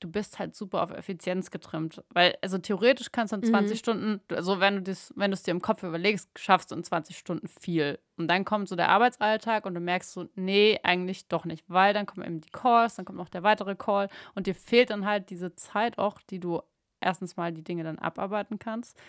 du 0.01 0.12
bist 0.12 0.39
halt 0.39 0.58
super 0.58 0.84
auf 0.84 0.91
Effizienz 0.91 1.50
getrimmt. 1.50 2.03
Weil, 2.10 2.36
also 2.41 2.58
theoretisch 2.58 3.13
kannst 3.13 3.31
du 3.31 3.38
in 3.38 3.46
20 3.46 3.75
mhm. 3.75 3.79
Stunden, 3.79 4.22
also 4.27 4.60
wenn 4.60 4.75
du 4.75 4.81
das, 4.81 5.13
wenn 5.15 5.31
du 5.31 5.36
es 5.36 5.43
dir 5.43 5.51
im 5.51 5.62
Kopf 5.62 5.84
überlegst, 5.84 6.29
schaffst 6.38 6.72
du 6.72 6.75
in 6.75 6.84
20 6.84 7.17
Stunden 7.17 7.48
viel. 7.48 7.98
Und 8.17 8.27
dann 8.27 8.43
kommt 8.43 8.67
so 8.67 8.75
der 8.75 8.89
Arbeitsalltag 8.89 9.65
und 9.65 9.74
du 9.74 9.79
merkst 9.79 10.12
so, 10.12 10.27
nee, 10.36 10.77
eigentlich 10.84 11.29
doch 11.29 11.46
nicht. 11.46 11.63
Weil 11.69 11.93
dann 11.93 12.05
kommen 12.05 12.27
eben 12.27 12.41
die 12.41 12.50
Calls, 12.50 12.96
dann 12.96 13.05
kommt 13.05 13.19
noch 13.19 13.29
der 13.29 13.43
weitere 13.43 13.77
Call 13.77 14.10
und 14.36 14.48
dir 14.48 14.55
fehlt 14.55 14.89
dann 14.89 15.05
halt 15.05 15.29
diese 15.29 15.55
Zeit 15.55 15.98
auch, 15.98 16.19
die 16.29 16.41
du 16.41 16.62
erstens 17.00 17.38
mal 17.38 17.53
die 17.53 17.63
Dinge 17.63 17.86
dann 17.86 18.00
abarbeiten 18.00 18.60
kannst. 18.60 19.00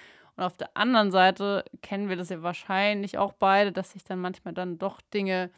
Und 0.40 0.47
auf 0.47 0.56
der 0.56 0.75
anderen 0.75 1.11
Seite 1.11 1.66
kennen 1.82 2.09
wir 2.09 2.16
das 2.16 2.30
ja 2.30 2.42
wahrscheinlich 2.42 3.18
auch 3.18 3.35
beide, 3.35 3.73
dass 3.73 3.92
sich 3.92 4.04
dann 4.04 4.20
manchmal 4.20 4.54
dann 4.54 4.78
doch 4.78 5.02
Dinge 5.12 5.50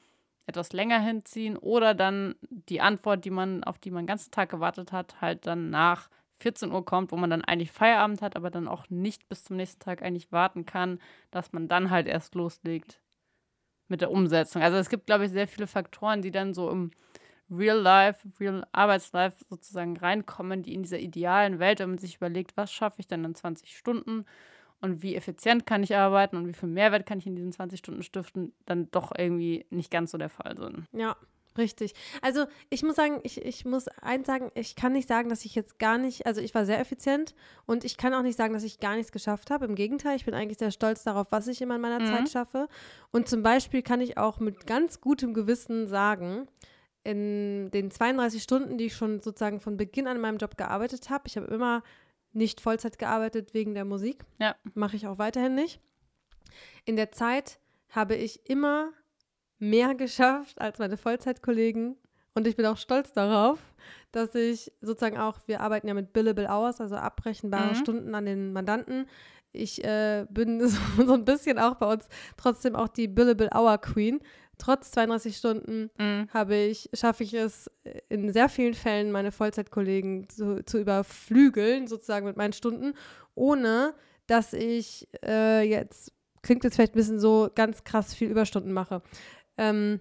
etwas 0.47 0.73
länger 0.73 0.99
hinziehen 0.99 1.57
oder 1.57 1.95
dann 1.95 2.35
die 2.51 2.81
Antwort, 2.81 3.25
die 3.25 3.31
man, 3.31 3.63
auf 3.63 3.79
die 3.79 3.93
man 3.93 4.03
den 4.03 4.09
ganzen 4.09 4.33
Tag 4.33 4.49
gewartet 4.49 4.91
hat, 4.91 5.21
halt 5.21 5.47
dann 5.47 5.71
nach 5.71 6.11
14 6.39 6.73
Uhr 6.73 6.85
kommt, 6.85 7.13
wo 7.13 7.17
man 7.17 7.31
dann 7.31 7.45
eigentlich 7.45 7.71
Feierabend 7.71 8.23
hat, 8.23 8.35
aber 8.35 8.51
dann 8.51 8.67
auch 8.67 8.91
nicht 8.91 9.29
bis 9.29 9.45
zum 9.45 9.55
nächsten 9.55 9.79
Tag 9.79 10.03
eigentlich 10.03 10.33
warten 10.33 10.67
kann, 10.67 10.99
dass 11.31 11.53
man 11.53 11.69
dann 11.69 11.91
halt 11.91 12.09
erst 12.09 12.35
loslegt 12.35 12.99
mit 13.87 14.01
der 14.01 14.11
Umsetzung. 14.11 14.63
Also 14.63 14.79
es 14.79 14.89
gibt, 14.89 15.07
glaube 15.07 15.27
ich, 15.27 15.31
sehr 15.31 15.47
viele 15.47 15.69
Faktoren, 15.69 16.23
die 16.23 16.33
dann 16.33 16.55
so 16.55 16.69
im 16.69 16.91
Real 17.49 17.79
Life, 17.79 18.27
Real 18.41 18.67
Arbeitslife 18.73 19.45
sozusagen 19.49 19.97
reinkommen, 19.97 20.65
die 20.65 20.75
in 20.75 20.83
dieser 20.83 20.99
idealen 20.99 21.61
Welt, 21.61 21.79
wenn 21.79 21.91
man 21.91 21.99
sich 21.99 22.17
überlegt, 22.17 22.57
was 22.57 22.73
schaffe 22.73 22.97
ich 22.99 23.07
dann 23.07 23.25
in 23.25 23.37
20 23.37 23.79
Stunden 23.79 24.25
und 24.83 25.03
wie 25.03 25.17
effizient 25.17 25.65
kann 25.65 25.83
ich 25.83 25.97
arbeiten 25.97 26.37
und 26.37 26.47
wie 26.47 26.53
viel 26.53 26.69
Mehrwert 26.69 27.07
kann 27.07 27.19
ich 27.19 27.27
in 27.27 27.37
diesen 27.37 27.53
20 27.53 27.79
Stunden 27.79 28.03
stiften, 28.03 28.53
dann 28.67 28.91
doch 28.91 29.13
irgendwie 29.17 29.65
nicht 29.71 29.91
ganz 29.91 30.11
so 30.11 30.19
der 30.19 30.29
Fall 30.29 30.57
sind. 30.59 30.85
Ja, 30.93 31.17
Richtig. 31.59 31.93
Also 32.23 32.47
ich 32.71 32.83
muss 32.83 32.97
sagen, 32.97 33.21
ich, 33.25 33.45
ich 33.45 33.65
muss 33.65 33.89
eins 34.01 34.27
sagen, 34.27 34.51
ich 34.55 34.75
kann 34.75 34.93
nicht 34.93 35.09
sagen, 35.09 35.29
dass 35.29 35.45
ich 35.45 35.55
jetzt 35.55 35.79
gar 35.79 35.99
nicht, 35.99 36.27
also 36.27 36.41
ich 36.41 36.55
war 36.55 36.65
sehr 36.65 36.81
effizient 36.81 37.35
und 37.67 37.85
ich 37.85 37.97
kann 37.97 38.15
auch 38.15 38.23
nicht 38.23 38.39
sagen, 38.39 38.55
dass 38.55 38.63
ich 38.63 38.81
gar 38.81 38.97
nichts 38.97 39.13
geschafft 39.13 39.51
habe. 39.51 39.67
Im 39.67 39.75
Gegenteil, 39.75 40.17
ich 40.17 40.25
bin 40.25 40.35
eigentlich 40.35 40.59
sehr 40.59 40.71
stolz 40.71 41.05
darauf, 41.05 41.27
was 41.31 41.49
ich 41.49 41.61
immer 41.61 41.77
in 41.77 41.83
meiner 41.83 42.01
mhm. 42.01 42.07
Zeit 42.07 42.31
schaffe. 42.31 42.69
Und 43.11 43.29
zum 43.29 43.43
Beispiel 43.43 43.83
kann 43.83 44.01
ich 44.01 44.17
auch 44.17 44.41
mit 44.41 44.67
ganz 44.67 45.01
gutem 45.01 45.35
Gewissen 45.35 45.87
sagen, 45.89 46.49
in 47.05 47.71
den 47.73 47.91
32 47.91 48.43
Stunden, 48.43 48.79
die 48.79 48.87
ich 48.87 48.95
schon 48.95 49.21
sozusagen 49.21 49.61
von 49.61 49.77
Beginn 49.77 50.07
an 50.07 50.17
in 50.17 50.23
meinem 50.23 50.39
Job 50.39 50.57
gearbeitet 50.57 51.11
habe, 51.11 51.25
ich 51.27 51.37
habe 51.37 51.49
immer 51.49 51.83
nicht 52.33 52.61
Vollzeit 52.61 52.99
gearbeitet 52.99 53.55
wegen 53.55 53.75
der 53.75 53.85
Musik. 53.85 54.25
Ja. 54.41 54.57
Mache 54.75 54.97
ich 54.97 55.07
auch 55.07 55.19
weiterhin 55.19 55.55
nicht. 55.55 55.81
In 56.85 56.97
der 56.97 57.13
Zeit 57.13 57.59
habe 57.89 58.15
ich 58.15 58.49
immer 58.49 58.93
mehr 59.59 59.95
geschafft 59.95 60.61
als 60.61 60.79
meine 60.79 60.97
Vollzeitkollegen. 60.97 61.97
Und 62.35 62.47
ich 62.47 62.57
bin 62.57 62.65
auch 62.65 62.79
stolz 62.79 63.13
darauf, 63.13 63.59
dass 64.11 64.35
ich 64.35 64.73
sozusagen 64.81 65.19
auch, 65.19 65.39
wir 65.47 65.61
arbeiten 65.61 65.87
ja 65.87 65.95
mit 65.95 66.15
Billable 66.15 66.49
Hours, 66.49 66.81
also 66.81 66.97
abbrechenbare 66.97 67.71
mhm. 67.71 67.75
Stunden 67.75 68.15
an 68.15 68.25
den 68.25 68.53
Mandanten. 68.55 69.07
Ich 69.53 69.85
äh, 69.85 70.27
bin 70.31 70.61
so, 70.67 70.79
so, 70.97 71.13
ein 71.13 71.27
bisschen 71.27 71.59
auch 71.59 71.75
bei 71.75 71.93
uns 71.93 72.09
trotzdem 72.39 72.75
auch 72.75 72.89
die 72.89 73.09
Billable 73.09 73.51
Hour 73.55 73.79
Queen 73.79 74.21
trotz 74.63 74.93
32 74.93 75.37
Stunden 75.37 75.91
mhm. 75.99 76.29
habe 76.33 76.55
ich, 76.55 76.89
schaffe 76.95 77.25
ich 77.25 77.35
es 77.35 77.69
in 78.09 78.33
sehr 78.33 78.49
vielen 78.49 78.75
Fällen, 78.75 79.11
meine 79.11 79.33
Vollzeitkollegen 79.33 80.29
zu, 80.29 80.65
zu 80.65 80.79
überflügeln, 80.79 81.89
sozusagen 81.89 82.27
mit 82.27 82.37
meinen 82.37 82.53
Stunden, 82.53 82.95
ohne 83.35 83.95
dass 84.29 84.53
ich 84.53 85.09
äh, 85.27 85.69
jetzt, 85.69 86.13
klingt 86.43 86.63
jetzt 86.63 86.77
vielleicht 86.77 86.95
ein 86.95 86.99
bisschen 86.99 87.19
so, 87.19 87.51
ganz 87.53 87.83
krass 87.83 88.15
viel 88.15 88.31
Überstunden 88.31 88.73
mache. 88.73 89.03
Ähm, 89.59 90.01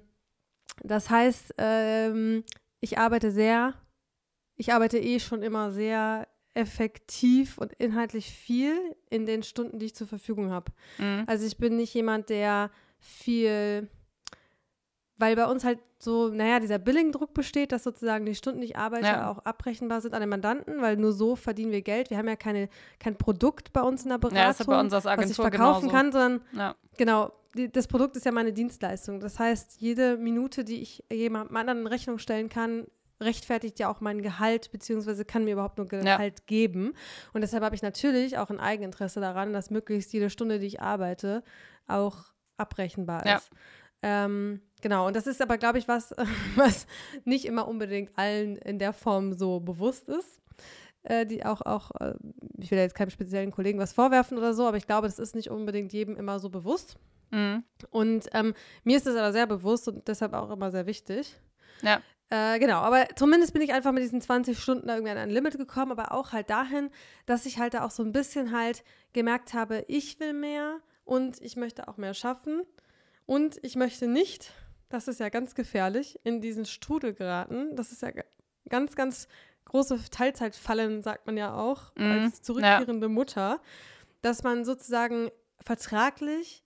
das 0.84 1.10
heißt, 1.10 1.56
ähm, 1.58 2.44
ich 2.82 3.00
arbeite 3.00 3.32
sehr, 3.32 3.74
ich 4.58 4.74
arbeite 4.74 5.00
eh 5.00 5.20
schon 5.20 5.42
immer 5.42 5.72
sehr 5.72 6.28
effektiv 6.54 7.58
und 7.58 7.74
inhaltlich 7.74 8.30
viel 8.30 8.78
in 9.10 9.26
den 9.26 9.42
Stunden, 9.42 9.80
die 9.80 9.88
ich 9.88 9.96
zur 9.96 10.08
Verfügung 10.08 10.52
habe. 10.52 10.72
Mhm. 11.00 11.24
Also 11.26 11.48
ich 11.48 11.58
bin 11.58 11.78
nicht 11.78 11.96
jemand, 11.96 12.30
der 12.30 12.70
viel 13.00 13.90
weil 15.22 15.36
bei 15.36 15.46
uns 15.46 15.64
halt 15.64 15.80
so, 16.00 16.30
naja, 16.30 16.60
dieser 16.60 16.80
Billing-Druck 16.80 17.34
besteht, 17.34 17.72
dass 17.72 17.84
sozusagen 17.84 18.26
die 18.26 18.34
Stunden, 18.34 18.60
die 18.62 18.66
ich 18.66 18.78
arbeite, 18.78 19.06
ja. 19.06 19.30
auch 19.30 19.38
abrechenbar 19.46 20.02
sind 20.02 20.16
an 20.16 20.20
den 20.20 20.30
Mandanten, 20.30 20.82
weil 20.82 20.98
nur 20.98 21.14
so 21.14 21.36
verdienen 21.36 21.72
wir 21.72 21.84
Geld. 21.84 22.10
Wir 22.10 22.18
haben 22.18 22.28
ja 22.28 22.36
keine, 22.36 22.70
kein 23.00 23.16
Produkt 23.16 23.72
bei 23.72 23.82
uns 23.82 24.04
in 24.04 24.10
der 24.10 24.18
Beratung, 24.18 24.38
ja, 24.38 24.48
das 24.48 24.60
ist 24.60 24.66
bei 24.66 24.80
uns 24.80 24.94
als 24.94 25.06
Agentur 25.06 25.30
was 25.30 25.32
ich 25.32 25.52
verkaufen 25.52 25.88
genauso. 25.88 25.96
kann, 25.96 26.12
sondern 26.12 26.42
ja. 26.54 26.76
genau, 26.98 27.32
die, 27.56 27.72
das 27.72 27.88
Produkt 27.88 28.18
ist 28.18 28.26
ja 28.26 28.32
meine 28.32 28.52
Dienstleistung. 28.52 29.20
Das 29.20 29.38
heißt, 29.38 29.80
jede 29.80 30.18
Minute, 30.18 30.64
die 30.64 30.82
ich 30.82 31.04
jemandem 31.12 31.56
anderen 31.56 31.82
in 31.82 31.88
Rechnung 31.88 32.18
stellen 32.18 32.50
kann, 32.50 32.88
rechtfertigt 33.22 33.78
ja 33.78 33.88
auch 33.88 34.02
mein 34.02 34.24
Gehalt, 34.24 34.72
beziehungsweise 34.72 35.24
kann 35.24 35.44
mir 35.44 35.54
überhaupt 35.54 35.78
nur 35.78 35.88
Gehalt 35.88 36.40
ja. 36.40 36.46
geben. 36.48 36.94
Und 37.34 37.42
deshalb 37.42 37.64
habe 37.64 37.76
ich 37.76 37.84
natürlich 37.84 38.40
auch 38.40 38.50
ein 38.50 38.60
Eigeninteresse 38.60 39.20
daran, 39.22 39.54
dass 39.54 39.70
möglichst 39.70 40.12
jede 40.14 40.32
Stunde, 40.32 40.58
die 40.58 40.66
ich 40.66 40.82
arbeite, 40.82 41.44
auch 41.88 42.18
abrechenbar 42.58 43.24
ist. 43.36 43.52
Ähm, 44.02 44.62
genau, 44.82 45.08
und 45.08 45.16
das 45.16 45.28
ist 45.28 45.42
aber, 45.42 45.58
glaube 45.58 45.78
ich, 45.78 45.88
was, 45.88 46.14
was 46.56 46.88
nicht 47.26 47.46
immer 47.46 47.68
unbedingt 47.68 48.12
allen 48.18 48.58
in 48.58 48.80
der 48.80 48.94
Form 48.94 49.34
so 49.34 49.60
bewusst 49.60 50.10
ist. 50.10 50.42
Äh, 51.04 51.26
die 51.26 51.44
auch, 51.44 51.62
auch, 51.62 51.90
äh, 52.00 52.14
ich 52.58 52.70
will 52.70 52.78
jetzt 52.78 52.94
keinem 52.94 53.10
speziellen 53.10 53.52
Kollegen 53.52 53.80
was 53.80 53.92
vorwerfen 53.92 54.38
oder 54.38 54.54
so, 54.54 54.68
aber 54.68 54.78
ich 54.78 54.86
glaube, 54.86 55.08
das 55.08 55.18
ist 55.18 55.34
nicht 55.34 55.50
unbedingt 55.50 55.94
jedem 55.94 56.16
immer 56.16 56.40
so 56.40 56.50
bewusst. 56.50 56.98
Mhm. 57.32 57.64
Und 57.90 58.28
ähm, 58.34 58.54
mir 58.84 58.98
ist 58.98 59.08
das 59.08 59.16
aber 59.16 59.32
sehr 59.32 59.48
bewusst 59.48 59.88
und 59.88 60.08
deshalb 60.08 60.34
auch 60.34 60.52
immer 60.52 60.70
sehr 60.70 60.86
wichtig. 60.86 61.40
Ja. 61.82 62.02
Äh, 62.30 62.60
genau, 62.60 62.82
aber 62.82 63.08
zumindest 63.16 63.52
bin 63.52 63.64
ich 63.64 63.74
einfach 63.74 63.92
mit 63.92 64.04
diesen 64.04 64.22
20 64.22 64.60
Stunden 64.60 64.88
irgendwie 64.88 65.12
an 65.12 65.18
ein 65.18 65.32
Limit 65.32 65.58
gekommen, 65.58 65.92
aber 65.92 66.12
auch 66.14 66.34
halt 66.34 66.50
dahin, 66.50 66.92
dass 67.26 67.46
ich 67.46 67.58
halt 67.58 67.74
da 67.74 67.84
auch 67.84 67.92
so 67.92 68.04
ein 68.04 68.14
bisschen 68.14 68.56
halt 68.56 68.84
gemerkt 69.12 69.54
habe, 69.54 69.84
ich 69.88 70.20
will 70.20 70.34
mehr 70.34 70.78
und 71.04 71.42
ich 71.42 71.56
möchte 71.56 71.88
auch 71.88 71.98
mehr 71.98 72.14
schaffen. 72.14 72.62
Und 73.26 73.60
ich 73.64 73.76
möchte 73.76 74.08
nicht, 74.08 74.52
das 74.92 75.08
ist 75.08 75.20
ja 75.20 75.30
ganz 75.30 75.56
gefährlich, 75.56 76.20
in 76.24 76.42
diesen 76.42 76.66
Strudel 76.66 77.14
geraten. 77.14 77.76
Das 77.76 77.92
ist 77.92 78.02
ja 78.02 78.12
ganz, 78.70 78.96
ganz 78.96 79.28
große 79.66 80.10
Teilzeitfallen, 80.10 81.02
sagt 81.02 81.26
man 81.26 81.38
ja 81.38 81.56
auch, 81.56 81.96
mm, 81.96 82.02
als 82.02 82.42
zurückkehrende 82.42 83.08
ja. 83.08 83.14
Mutter, 83.14 83.62
dass 84.22 84.44
man 84.44 84.66
sozusagen 84.66 85.30
vertraglich 85.60 86.64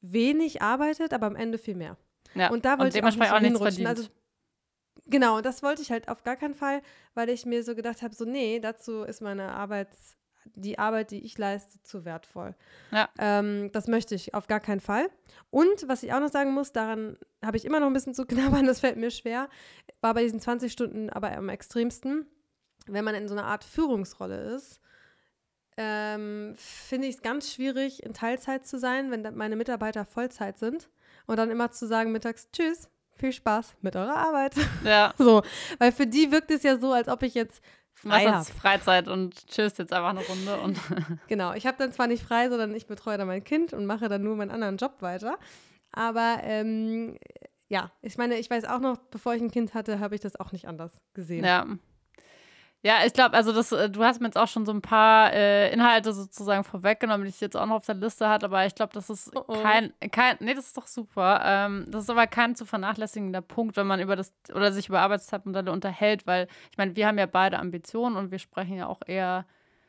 wenig 0.00 0.60
arbeitet, 0.60 1.14
aber 1.14 1.26
am 1.26 1.36
Ende 1.36 1.58
viel 1.58 1.76
mehr. 1.76 1.96
Ja. 2.34 2.50
Und 2.50 2.64
da 2.64 2.78
wollte 2.78 2.98
und 2.98 3.08
ich 3.08 3.14
auch, 3.14 3.18
nicht 3.18 3.32
auch 3.32 3.40
nichts 3.40 3.58
verdient. 3.58 3.88
Also, 3.88 4.08
genau, 5.06 5.40
das 5.40 5.62
wollte 5.62 5.82
ich 5.82 5.90
halt 5.90 6.08
auf 6.08 6.24
gar 6.24 6.36
keinen 6.36 6.54
Fall, 6.54 6.82
weil 7.14 7.28
ich 7.28 7.46
mir 7.46 7.62
so 7.62 7.74
gedacht 7.74 8.02
habe, 8.02 8.14
so 8.14 8.24
nee, 8.24 8.60
dazu 8.60 9.02
ist 9.02 9.22
meine 9.22 9.52
Arbeits 9.52 10.16
die 10.54 10.78
Arbeit, 10.78 11.10
die 11.10 11.24
ich 11.24 11.38
leiste, 11.38 11.82
zu 11.82 12.04
wertvoll. 12.04 12.54
Ja. 12.90 13.08
Ähm, 13.18 13.70
das 13.72 13.86
möchte 13.88 14.14
ich 14.14 14.34
auf 14.34 14.46
gar 14.46 14.60
keinen 14.60 14.80
Fall. 14.80 15.08
Und 15.50 15.88
was 15.88 16.02
ich 16.02 16.12
auch 16.12 16.20
noch 16.20 16.30
sagen 16.30 16.52
muss, 16.52 16.72
daran 16.72 17.16
habe 17.44 17.56
ich 17.56 17.64
immer 17.64 17.80
noch 17.80 17.86
ein 17.86 17.92
bisschen 17.92 18.14
zu 18.14 18.26
knabbern, 18.26 18.66
das 18.66 18.80
fällt 18.80 18.96
mir 18.96 19.10
schwer, 19.10 19.48
war 20.00 20.14
bei 20.14 20.22
diesen 20.22 20.40
20 20.40 20.72
Stunden 20.72 21.10
aber 21.10 21.32
am 21.36 21.48
extremsten, 21.48 22.26
wenn 22.86 23.04
man 23.04 23.14
in 23.14 23.28
so 23.28 23.34
einer 23.34 23.46
Art 23.46 23.64
Führungsrolle 23.64 24.54
ist. 24.54 24.80
Ähm, 25.78 26.54
finde 26.56 27.08
ich 27.08 27.16
es 27.16 27.22
ganz 27.22 27.50
schwierig, 27.50 28.02
in 28.02 28.12
Teilzeit 28.12 28.66
zu 28.66 28.78
sein, 28.78 29.10
wenn 29.10 29.22
meine 29.36 29.56
Mitarbeiter 29.56 30.04
Vollzeit 30.04 30.58
sind 30.58 30.90
und 31.26 31.38
dann 31.38 31.50
immer 31.50 31.70
zu 31.70 31.86
sagen 31.86 32.12
mittags 32.12 32.50
Tschüss, 32.52 32.90
viel 33.14 33.32
Spaß 33.32 33.76
mit 33.80 33.96
eurer 33.96 34.16
Arbeit. 34.16 34.54
Ja. 34.84 35.14
so, 35.18 35.42
weil 35.78 35.92
für 35.92 36.06
die 36.06 36.30
wirkt 36.30 36.50
es 36.50 36.62
ja 36.62 36.76
so, 36.76 36.92
als 36.92 37.08
ob 37.08 37.22
ich 37.22 37.34
jetzt 37.34 37.62
frei 37.94 38.26
habe. 38.26 38.44
Freizeit 38.44 39.08
und 39.08 39.46
tschüss 39.46 39.78
jetzt 39.78 39.92
einfach 39.92 40.10
eine 40.10 40.24
Runde. 40.24 40.60
Und 40.60 40.78
genau, 41.28 41.52
ich 41.54 41.66
habe 41.66 41.76
dann 41.78 41.92
zwar 41.92 42.06
nicht 42.06 42.22
frei, 42.22 42.48
sondern 42.48 42.74
ich 42.74 42.86
betreue 42.86 43.18
dann 43.18 43.26
mein 43.26 43.44
Kind 43.44 43.72
und 43.72 43.86
mache 43.86 44.08
dann 44.08 44.22
nur 44.22 44.36
meinen 44.36 44.50
anderen 44.50 44.76
Job 44.76 44.96
weiter. 45.00 45.38
Aber 45.92 46.38
ähm, 46.42 47.16
ja, 47.68 47.90
ich 48.02 48.18
meine, 48.18 48.36
ich 48.38 48.50
weiß 48.50 48.64
auch 48.64 48.80
noch, 48.80 48.98
bevor 49.10 49.34
ich 49.34 49.42
ein 49.42 49.50
Kind 49.50 49.74
hatte, 49.74 50.00
habe 50.00 50.14
ich 50.14 50.20
das 50.20 50.36
auch 50.38 50.52
nicht 50.52 50.68
anders 50.68 51.00
gesehen. 51.14 51.44
Ja. 51.44 51.66
Ja, 52.84 53.06
ich 53.06 53.12
glaube, 53.12 53.36
also 53.36 53.52
das, 53.52 53.70
äh, 53.70 53.88
du 53.88 54.02
hast 54.02 54.20
mir 54.20 54.26
jetzt 54.26 54.36
auch 54.36 54.48
schon 54.48 54.66
so 54.66 54.72
ein 54.72 54.82
paar 54.82 55.32
äh, 55.32 55.72
Inhalte 55.72 56.12
sozusagen 56.12 56.64
vorweggenommen, 56.64 57.24
die 57.24 57.30
ich 57.30 57.40
jetzt 57.40 57.56
auch 57.56 57.66
noch 57.66 57.76
auf 57.76 57.86
der 57.86 57.94
Liste 57.94 58.28
hatte, 58.28 58.46
aber 58.46 58.66
ich 58.66 58.74
glaube, 58.74 58.92
das 58.92 59.08
ist 59.08 59.30
oh 59.36 59.44
oh. 59.46 59.62
kein, 59.62 59.92
kein, 60.10 60.36
nee, 60.40 60.52
das 60.52 60.66
ist 60.66 60.76
doch 60.76 60.88
super. 60.88 61.40
Ähm, 61.44 61.86
das 61.88 62.04
ist 62.04 62.10
aber 62.10 62.26
kein 62.26 62.56
zu 62.56 62.66
vernachlässigender 62.66 63.40
Punkt, 63.40 63.76
wenn 63.76 63.86
man 63.86 64.00
über 64.00 64.16
das 64.16 64.34
oder 64.52 64.72
sich 64.72 64.88
über 64.88 65.00
Arbeitszeitmodelle 65.00 65.70
unterhält, 65.70 66.26
weil 66.26 66.48
ich 66.72 66.76
meine, 66.76 66.96
wir 66.96 67.06
haben 67.06 67.18
ja 67.18 67.26
beide 67.26 67.60
Ambitionen 67.60 68.16
und 68.16 68.32
wir 68.32 68.40
sprechen 68.40 68.76
ja 68.76 68.88
auch 68.88 69.00
eher, 69.06 69.46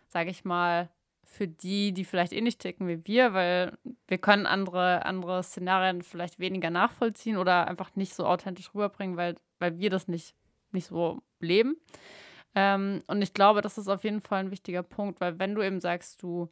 sage 0.08 0.30
ich 0.30 0.46
mal, 0.46 0.90
für 1.24 1.48
die, 1.48 1.94
die 1.94 2.06
vielleicht 2.06 2.32
ähnlich 2.32 2.60
ticken 2.60 2.88
wie 2.88 3.08
wir, 3.08 3.34
weil 3.34 3.76
wir 4.08 4.20
können 4.20 4.46
andere, 4.46 5.04
andere 5.06 5.42
Szenarien 5.42 6.04
vielleicht 6.04 6.38
weniger 6.38 6.70
nachvollziehen 6.70 7.38
oder 7.38 7.68
einfach 7.68 7.96
nicht 7.96 8.14
so 8.14 8.28
authentisch 8.28 8.76
rüberbringen, 8.76 9.18
weil, 9.18 9.36
weil 9.58 9.80
wir 9.80 9.90
das 9.90 10.08
nicht, 10.08 10.36
nicht 10.72 10.86
so 10.86 11.24
leben. 11.40 11.76
Ähm, 12.56 13.02
und 13.08 13.22
ich 13.22 13.34
glaube, 13.34 13.62
das 13.62 13.78
ist 13.78 13.88
auf 13.88 14.04
jeden 14.04 14.22
Fall 14.22 14.42
ein 14.42 14.52
wichtiger 14.52 14.84
Punkt, 14.84 15.20
weil 15.22 15.40
wenn 15.40 15.56
du 15.56 15.62
eben 15.62 15.82
sagst, 15.82 16.22
du, 16.22 16.50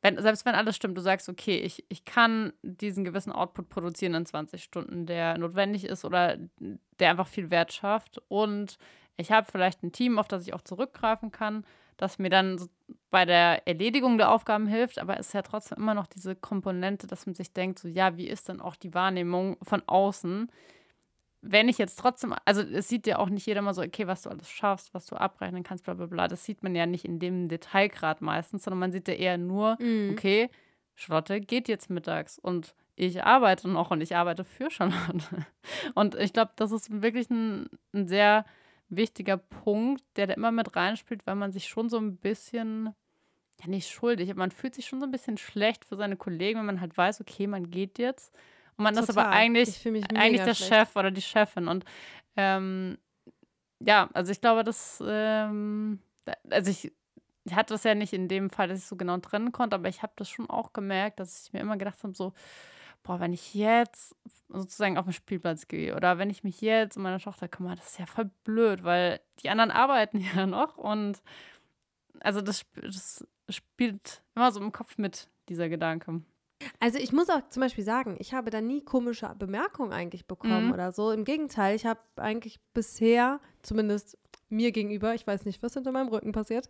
wenn, 0.00 0.20
selbst 0.20 0.44
wenn 0.46 0.54
alles 0.54 0.76
stimmt, 0.76 0.96
du 0.96 1.02
sagst, 1.02 1.28
okay, 1.28 1.58
ich, 1.58 1.84
ich 1.88 2.04
kann 2.04 2.52
diesen 2.62 3.04
gewissen 3.04 3.32
Output 3.32 3.68
produzieren 3.68 4.14
in 4.14 4.26
20 4.26 4.62
Stunden, 4.62 5.06
der 5.06 5.38
notwendig 5.38 5.84
ist 5.84 6.04
oder 6.04 6.36
der 7.00 7.10
einfach 7.10 7.26
viel 7.26 7.50
Wert 7.50 7.72
schafft 7.72 8.20
und 8.28 8.78
ich 9.16 9.30
habe 9.30 9.50
vielleicht 9.50 9.82
ein 9.82 9.92
Team, 9.92 10.18
auf 10.18 10.28
das 10.28 10.46
ich 10.46 10.54
auch 10.54 10.62
zurückgreifen 10.62 11.30
kann, 11.30 11.64
das 11.96 12.18
mir 12.18 12.30
dann 12.30 12.68
bei 13.10 13.24
der 13.24 13.66
Erledigung 13.66 14.18
der 14.18 14.32
Aufgaben 14.32 14.66
hilft, 14.66 14.98
aber 14.98 15.18
es 15.18 15.28
ist 15.28 15.32
ja 15.32 15.42
trotzdem 15.42 15.78
immer 15.78 15.94
noch 15.94 16.06
diese 16.06 16.34
Komponente, 16.34 17.06
dass 17.06 17.26
man 17.26 17.34
sich 17.34 17.52
denkt, 17.52 17.78
so 17.78 17.88
ja, 17.88 18.16
wie 18.16 18.26
ist 18.26 18.48
denn 18.48 18.60
auch 18.60 18.74
die 18.76 18.94
Wahrnehmung 18.94 19.56
von 19.62 19.82
außen? 19.86 20.50
Wenn 21.46 21.68
ich 21.68 21.78
jetzt 21.78 21.98
trotzdem, 21.98 22.34
also 22.44 22.62
es 22.62 22.88
sieht 22.88 23.06
ja 23.06 23.18
auch 23.18 23.28
nicht 23.28 23.46
jeder 23.46 23.60
mal 23.60 23.74
so, 23.74 23.82
okay, 23.82 24.06
was 24.06 24.22
du 24.22 24.30
alles 24.30 24.50
schaffst, 24.50 24.94
was 24.94 25.06
du 25.06 25.16
abrechnen 25.16 25.62
kannst, 25.62 25.84
bla 25.84 25.94
bla 25.94 26.06
bla. 26.06 26.26
Das 26.26 26.44
sieht 26.44 26.62
man 26.62 26.74
ja 26.74 26.86
nicht 26.86 27.04
in 27.04 27.18
dem 27.18 27.48
Detailgrad 27.48 28.22
meistens, 28.22 28.64
sondern 28.64 28.78
man 28.78 28.92
sieht 28.92 29.08
ja 29.08 29.14
eher 29.14 29.36
nur, 29.36 29.76
mhm. 29.80 30.10
okay, 30.12 30.50
Charlotte 30.94 31.40
geht 31.40 31.68
jetzt 31.68 31.90
mittags 31.90 32.38
und 32.38 32.74
ich 32.96 33.24
arbeite 33.24 33.68
noch 33.68 33.90
und 33.90 34.00
ich 34.00 34.16
arbeite 34.16 34.44
für 34.44 34.70
Charlotte. 34.70 35.46
Und 35.94 36.14
ich 36.14 36.32
glaube, 36.32 36.52
das 36.54 36.70
ist 36.70 37.02
wirklich 37.02 37.28
ein, 37.28 37.68
ein 37.92 38.06
sehr 38.06 38.44
wichtiger 38.88 39.36
Punkt, 39.36 40.04
der 40.14 40.28
da 40.28 40.34
immer 40.34 40.52
mit 40.52 40.76
reinspielt, 40.76 41.26
weil 41.26 41.34
man 41.34 41.50
sich 41.50 41.66
schon 41.66 41.88
so 41.88 41.98
ein 41.98 42.16
bisschen, 42.16 42.94
ja 43.60 43.66
nicht 43.66 43.90
schuldig, 43.90 44.30
aber 44.30 44.38
man 44.38 44.52
fühlt 44.52 44.76
sich 44.76 44.86
schon 44.86 45.00
so 45.00 45.06
ein 45.06 45.10
bisschen 45.10 45.38
schlecht 45.38 45.84
für 45.84 45.96
seine 45.96 46.16
Kollegen, 46.16 46.60
wenn 46.60 46.66
man 46.66 46.80
halt 46.80 46.96
weiß, 46.96 47.20
okay, 47.20 47.48
man 47.48 47.70
geht 47.70 47.98
jetzt 47.98 48.32
und 48.76 48.84
man 48.84 48.94
Total. 48.94 49.08
ist 49.08 49.16
aber 49.16 49.28
eigentlich, 49.30 49.86
eigentlich 49.86 50.42
der 50.42 50.54
schlecht. 50.54 50.72
Chef 50.72 50.96
oder 50.96 51.10
die 51.10 51.22
Chefin. 51.22 51.68
Und 51.68 51.84
ähm, 52.36 52.98
ja, 53.80 54.08
also 54.12 54.32
ich 54.32 54.40
glaube, 54.40 54.64
dass, 54.64 55.02
ähm, 55.06 56.00
also 56.50 56.70
ich, 56.70 56.92
ich 57.44 57.54
hatte 57.54 57.74
das 57.74 57.84
ja 57.84 57.94
nicht 57.94 58.12
in 58.12 58.28
dem 58.28 58.50
Fall, 58.50 58.68
dass 58.68 58.78
ich 58.78 58.86
so 58.86 58.96
genau 58.96 59.18
trennen 59.18 59.52
konnte, 59.52 59.76
aber 59.76 59.88
ich 59.88 60.02
habe 60.02 60.12
das 60.16 60.28
schon 60.28 60.48
auch 60.48 60.72
gemerkt, 60.72 61.20
dass 61.20 61.46
ich 61.46 61.52
mir 61.52 61.60
immer 61.60 61.76
gedacht 61.76 62.02
habe, 62.02 62.14
so, 62.14 62.32
boah, 63.02 63.20
wenn 63.20 63.32
ich 63.32 63.54
jetzt 63.54 64.16
sozusagen 64.48 64.96
auf 64.96 65.04
den 65.04 65.12
Spielplatz 65.12 65.68
gehe 65.68 65.94
oder 65.94 66.18
wenn 66.18 66.30
ich 66.30 66.42
mich 66.42 66.60
jetzt 66.60 66.96
um 66.96 67.02
meine 67.02 67.20
Tochter 67.20 67.48
kümmere, 67.48 67.76
das 67.76 67.90
ist 67.92 67.98
ja 67.98 68.06
voll 68.06 68.30
blöd, 68.44 68.82
weil 68.82 69.20
die 69.42 69.50
anderen 69.50 69.70
arbeiten 69.70 70.20
ja 70.34 70.46
noch 70.46 70.78
und 70.78 71.22
also 72.20 72.40
das, 72.40 72.64
das 72.80 73.26
spielt 73.50 74.22
immer 74.34 74.50
so 74.50 74.60
im 74.60 74.72
Kopf 74.72 74.96
mit, 74.96 75.28
dieser 75.48 75.68
Gedanke. 75.68 76.22
Also 76.80 76.98
ich 76.98 77.12
muss 77.12 77.28
auch 77.30 77.48
zum 77.50 77.60
Beispiel 77.60 77.84
sagen, 77.84 78.16
ich 78.18 78.34
habe 78.34 78.50
da 78.50 78.60
nie 78.60 78.82
komische 78.82 79.34
Bemerkungen 79.38 79.92
eigentlich 79.92 80.26
bekommen 80.26 80.66
mhm. 80.66 80.72
oder 80.72 80.92
so. 80.92 81.10
Im 81.10 81.24
Gegenteil, 81.24 81.76
ich 81.76 81.86
habe 81.86 82.00
eigentlich 82.16 82.60
bisher, 82.72 83.40
zumindest 83.62 84.18
mir 84.48 84.72
gegenüber, 84.72 85.14
ich 85.14 85.26
weiß 85.26 85.44
nicht, 85.44 85.62
was 85.62 85.74
hinter 85.74 85.92
meinem 85.92 86.08
Rücken 86.08 86.32
passiert, 86.32 86.68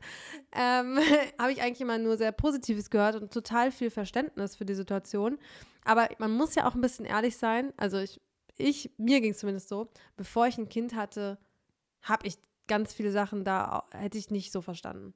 ähm, 0.52 0.98
habe 1.38 1.52
ich 1.52 1.62
eigentlich 1.62 1.80
immer 1.80 1.98
nur 1.98 2.16
sehr 2.16 2.32
Positives 2.32 2.90
gehört 2.90 3.16
und 3.16 3.32
total 3.32 3.70
viel 3.70 3.90
Verständnis 3.90 4.56
für 4.56 4.64
die 4.64 4.74
Situation. 4.74 5.38
Aber 5.84 6.08
man 6.18 6.32
muss 6.32 6.54
ja 6.54 6.66
auch 6.66 6.74
ein 6.74 6.80
bisschen 6.80 7.04
ehrlich 7.04 7.36
sein. 7.36 7.72
Also 7.76 7.98
ich, 7.98 8.20
ich 8.56 8.90
mir 8.96 9.20
ging 9.20 9.32
es 9.32 9.38
zumindest 9.38 9.68
so, 9.68 9.88
bevor 10.16 10.46
ich 10.46 10.58
ein 10.58 10.68
Kind 10.68 10.94
hatte, 10.94 11.38
habe 12.02 12.26
ich 12.26 12.38
ganz 12.66 12.94
viele 12.94 13.10
Sachen 13.10 13.44
da, 13.44 13.84
hätte 13.92 14.18
ich 14.18 14.30
nicht 14.30 14.52
so 14.52 14.62
verstanden. 14.62 15.14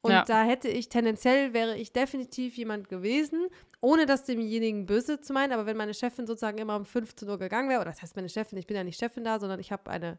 Und 0.00 0.12
ja. 0.12 0.24
da 0.24 0.44
hätte 0.44 0.68
ich 0.68 0.88
tendenziell 0.88 1.52
wäre 1.52 1.76
ich 1.76 1.92
definitiv 1.92 2.56
jemand 2.56 2.88
gewesen, 2.88 3.48
ohne 3.80 4.06
das 4.06 4.24
demjenigen 4.24 4.86
böse 4.86 5.20
zu 5.20 5.32
meinen, 5.32 5.52
aber 5.52 5.66
wenn 5.66 5.76
meine 5.76 5.94
Chefin 5.94 6.26
sozusagen 6.26 6.58
immer 6.58 6.76
um 6.76 6.84
15 6.84 7.28
Uhr 7.28 7.38
gegangen 7.38 7.68
wäre, 7.68 7.80
oder 7.80 7.90
das 7.90 8.02
heißt 8.02 8.16
meine 8.16 8.28
Chefin, 8.28 8.58
ich 8.58 8.66
bin 8.66 8.76
ja 8.76 8.84
nicht 8.84 8.98
Chefin 8.98 9.24
da, 9.24 9.38
sondern 9.40 9.58
ich 9.60 9.72
habe 9.72 9.90
eine 9.90 10.18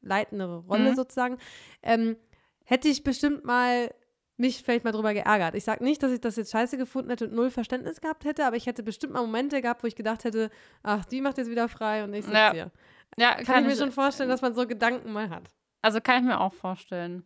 leitende 0.00 0.56
Rolle 0.68 0.90
mhm. 0.90 0.96
sozusagen, 0.96 1.38
ähm, 1.82 2.16
hätte 2.64 2.88
ich 2.88 3.04
bestimmt 3.04 3.44
mal 3.44 3.92
mich 4.36 4.62
vielleicht 4.62 4.84
mal 4.84 4.92
drüber 4.92 5.14
geärgert. 5.14 5.56
Ich 5.56 5.64
sage 5.64 5.82
nicht, 5.82 6.02
dass 6.02 6.12
ich 6.12 6.20
das 6.20 6.36
jetzt 6.36 6.52
scheiße 6.52 6.76
gefunden 6.76 7.10
hätte 7.10 7.26
und 7.26 7.34
null 7.34 7.50
Verständnis 7.50 8.00
gehabt 8.00 8.24
hätte, 8.24 8.46
aber 8.46 8.56
ich 8.56 8.66
hätte 8.66 8.84
bestimmt 8.84 9.14
mal 9.14 9.22
Momente 9.22 9.60
gehabt, 9.60 9.82
wo 9.82 9.88
ich 9.88 9.96
gedacht 9.96 10.22
hätte, 10.24 10.50
ach, 10.84 11.04
die 11.04 11.20
macht 11.20 11.38
jetzt 11.38 11.50
wieder 11.50 11.68
frei 11.68 12.04
und 12.04 12.14
ich 12.14 12.24
sitze 12.24 12.36
ja. 12.36 12.52
hier. 12.52 12.70
Ja, 13.16 13.34
kann, 13.34 13.44
kann 13.44 13.64
ich 13.64 13.70
mir 13.70 13.76
schon 13.76 13.90
vorstellen, 13.90 14.28
dass 14.28 14.40
man 14.40 14.54
so 14.54 14.66
Gedanken 14.66 15.12
mal 15.12 15.28
hat. 15.28 15.50
Also 15.82 16.00
kann 16.00 16.22
ich 16.22 16.28
mir 16.28 16.40
auch 16.40 16.52
vorstellen. 16.52 17.24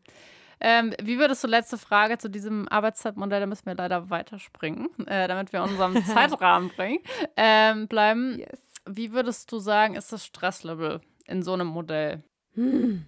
Ähm, 0.64 0.94
wie 1.02 1.18
würdest 1.18 1.42
du, 1.42 1.48
letzte 1.48 1.76
Frage 1.76 2.18
zu 2.18 2.30
diesem 2.30 2.68
Arbeitszeitmodell, 2.68 3.40
da 3.40 3.46
müssen 3.46 3.66
wir 3.66 3.74
leider 3.74 4.10
weiterspringen, 4.10 4.88
äh, 5.08 5.26
damit 5.26 5.52
wir 5.52 5.62
unserem 5.62 6.04
Zeitrahmen 6.06 6.70
bringen, 6.70 7.00
ähm, 7.36 7.88
bleiben. 7.88 8.38
Yes. 8.38 8.60
Wie 8.86 9.12
würdest 9.12 9.50
du 9.50 9.58
sagen, 9.58 9.94
ist 9.94 10.12
das 10.12 10.24
Stresslevel 10.24 11.00
in 11.26 11.42
so 11.42 11.52
einem 11.52 11.66
Modell? 11.66 12.22
Hm. 12.54 13.06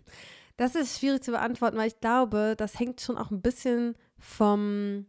Das 0.57 0.75
ist 0.75 0.99
schwierig 0.99 1.23
zu 1.23 1.31
beantworten, 1.31 1.77
weil 1.77 1.89
ich 1.89 2.01
glaube, 2.01 2.55
das 2.57 2.79
hängt 2.79 3.01
schon 3.01 3.19
auch 3.19 3.31
ein 3.31 3.43
bisschen 3.43 3.97
vom 4.19 5.07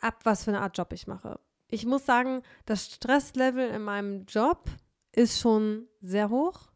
ab, 0.00 0.20
was 0.24 0.44
für 0.44 0.50
eine 0.50 0.60
Art 0.60 0.76
Job 0.76 0.92
ich 0.92 1.06
mache. 1.06 1.40
Ich 1.68 1.86
muss 1.86 2.06
sagen, 2.06 2.42
das 2.66 2.86
Stresslevel 2.86 3.68
in 3.68 3.82
meinem 3.82 4.26
Job 4.26 4.70
ist 5.12 5.40
schon 5.40 5.88
sehr 6.00 6.30
hoch. 6.30 6.68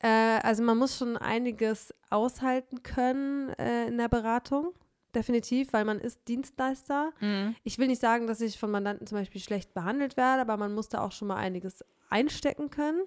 Äh, 0.00 0.40
also 0.42 0.62
man 0.62 0.78
muss 0.78 0.96
schon 0.96 1.16
einiges 1.16 1.94
aushalten 2.10 2.82
können 2.82 3.50
äh, 3.58 3.86
in 3.86 3.98
der 3.98 4.08
Beratung. 4.08 4.74
Definitiv, 5.14 5.72
weil 5.72 5.84
man 5.84 5.98
ist 5.98 6.28
Dienstleister. 6.28 7.12
Mhm. 7.20 7.56
Ich 7.64 7.78
will 7.78 7.86
nicht 7.86 8.00
sagen, 8.00 8.26
dass 8.26 8.40
ich 8.40 8.58
von 8.58 8.70
Mandanten 8.70 9.06
zum 9.06 9.18
Beispiel 9.18 9.40
schlecht 9.40 9.72
behandelt 9.72 10.16
werde, 10.16 10.42
aber 10.42 10.56
man 10.56 10.74
muss 10.74 10.90
da 10.90 11.00
auch 11.00 11.12
schon 11.12 11.28
mal 11.28 11.36
einiges 11.36 11.84
einstecken 12.10 12.70
können. 12.70 13.02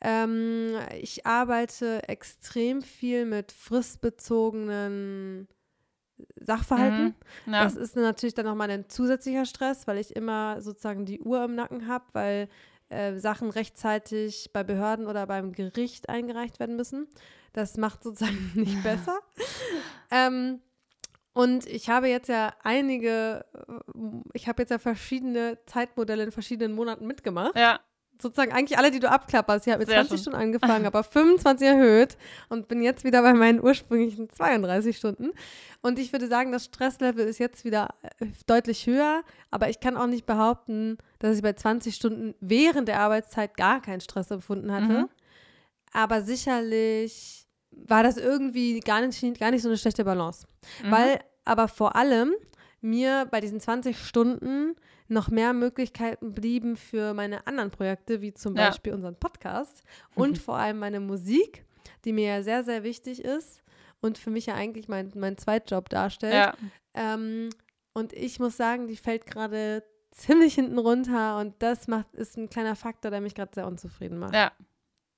Ähm, 0.00 0.74
ich 1.00 1.26
arbeite 1.26 2.08
extrem 2.08 2.82
viel 2.82 3.24
mit 3.24 3.52
fristbezogenen 3.52 5.48
Sachverhalten. 6.40 7.14
Mhm, 7.46 7.52
ja. 7.52 7.64
Das 7.64 7.76
ist 7.76 7.96
natürlich 7.96 8.34
dann 8.34 8.46
nochmal 8.46 8.70
ein 8.70 8.88
zusätzlicher 8.88 9.44
Stress, 9.44 9.86
weil 9.86 9.98
ich 9.98 10.14
immer 10.16 10.60
sozusagen 10.60 11.04
die 11.04 11.20
Uhr 11.20 11.44
im 11.44 11.54
Nacken 11.54 11.88
habe, 11.88 12.04
weil 12.12 12.48
äh, 12.88 13.18
Sachen 13.18 13.50
rechtzeitig 13.50 14.50
bei 14.52 14.64
Behörden 14.64 15.06
oder 15.06 15.26
beim 15.26 15.52
Gericht 15.52 16.08
eingereicht 16.08 16.60
werden 16.60 16.76
müssen. 16.76 17.08
Das 17.52 17.76
macht 17.76 18.02
sozusagen 18.02 18.52
nicht 18.54 18.82
besser. 18.82 19.18
ähm, 20.10 20.60
und 21.32 21.66
ich 21.66 21.88
habe 21.88 22.08
jetzt 22.08 22.28
ja 22.28 22.52
einige, 22.62 23.44
äh, 23.54 24.20
ich 24.32 24.48
habe 24.48 24.62
jetzt 24.62 24.70
ja 24.70 24.78
verschiedene 24.78 25.58
Zeitmodelle 25.66 26.24
in 26.24 26.32
verschiedenen 26.32 26.74
Monaten 26.74 27.06
mitgemacht. 27.06 27.56
Ja 27.56 27.80
sozusagen 28.20 28.52
eigentlich 28.52 28.78
alle, 28.78 28.90
die 28.90 29.00
du 29.00 29.10
abklapperst. 29.10 29.66
Ich 29.66 29.72
habe 29.72 29.80
mit 29.80 29.88
20 29.88 30.08
schön. 30.08 30.18
Stunden 30.18 30.38
angefangen, 30.38 30.86
aber 30.86 31.02
25 31.02 31.66
erhöht 31.66 32.16
und 32.48 32.68
bin 32.68 32.82
jetzt 32.82 33.04
wieder 33.04 33.22
bei 33.22 33.32
meinen 33.32 33.62
ursprünglichen 33.62 34.30
32 34.30 34.96
Stunden. 34.96 35.30
Und 35.80 35.98
ich 35.98 36.12
würde 36.12 36.28
sagen, 36.28 36.52
das 36.52 36.64
Stresslevel 36.64 37.26
ist 37.26 37.38
jetzt 37.38 37.64
wieder 37.64 37.88
äh, 38.18 38.26
deutlich 38.46 38.86
höher, 38.86 39.22
aber 39.50 39.68
ich 39.70 39.80
kann 39.80 39.96
auch 39.96 40.06
nicht 40.06 40.26
behaupten, 40.26 40.98
dass 41.18 41.36
ich 41.36 41.42
bei 41.42 41.52
20 41.52 41.94
Stunden 41.94 42.34
während 42.40 42.88
der 42.88 43.00
Arbeitszeit 43.00 43.56
gar 43.56 43.80
keinen 43.80 44.00
Stress 44.00 44.30
empfunden 44.30 44.72
hatte. 44.72 44.84
Mhm. 44.84 45.08
Aber 45.92 46.22
sicherlich 46.22 47.46
war 47.70 48.02
das 48.02 48.16
irgendwie 48.16 48.80
gar 48.80 49.00
nicht, 49.00 49.38
gar 49.38 49.50
nicht 49.50 49.62
so 49.62 49.68
eine 49.68 49.78
schlechte 49.78 50.04
Balance. 50.04 50.46
Mhm. 50.82 50.90
Weil 50.90 51.20
aber 51.44 51.68
vor 51.68 51.96
allem 51.96 52.34
mir 52.80 53.26
bei 53.30 53.40
diesen 53.40 53.60
20 53.60 53.98
Stunden 53.98 54.76
noch 55.08 55.28
mehr 55.28 55.52
Möglichkeiten 55.52 56.32
blieben 56.32 56.76
für 56.76 57.14
meine 57.14 57.46
anderen 57.46 57.70
Projekte, 57.70 58.20
wie 58.20 58.34
zum 58.34 58.56
ja. 58.56 58.68
Beispiel 58.68 58.92
unseren 58.92 59.16
Podcast 59.16 59.82
und 60.14 60.38
vor 60.38 60.56
allem 60.56 60.78
meine 60.78 61.00
Musik, 61.00 61.64
die 62.04 62.12
mir 62.12 62.26
ja 62.26 62.42
sehr, 62.42 62.62
sehr 62.64 62.84
wichtig 62.84 63.24
ist 63.24 63.62
und 64.00 64.18
für 64.18 64.30
mich 64.30 64.46
ja 64.46 64.54
eigentlich 64.54 64.88
mein, 64.88 65.12
mein 65.14 65.38
Zweitjob 65.38 65.88
darstellt. 65.88 66.34
Ja. 66.34 66.54
Ähm, 66.94 67.50
und 67.94 68.12
ich 68.12 68.38
muss 68.38 68.56
sagen, 68.56 68.86
die 68.86 68.96
fällt 68.96 69.26
gerade 69.26 69.82
ziemlich 70.12 70.54
hinten 70.54 70.78
runter 70.78 71.38
und 71.38 71.54
das 71.60 71.88
macht, 71.88 72.14
ist 72.14 72.36
ein 72.36 72.50
kleiner 72.50 72.76
Faktor, 72.76 73.10
der 73.10 73.20
mich 73.20 73.34
gerade 73.34 73.52
sehr 73.54 73.66
unzufrieden 73.66 74.18
macht. 74.18 74.34
Ja. 74.34 74.52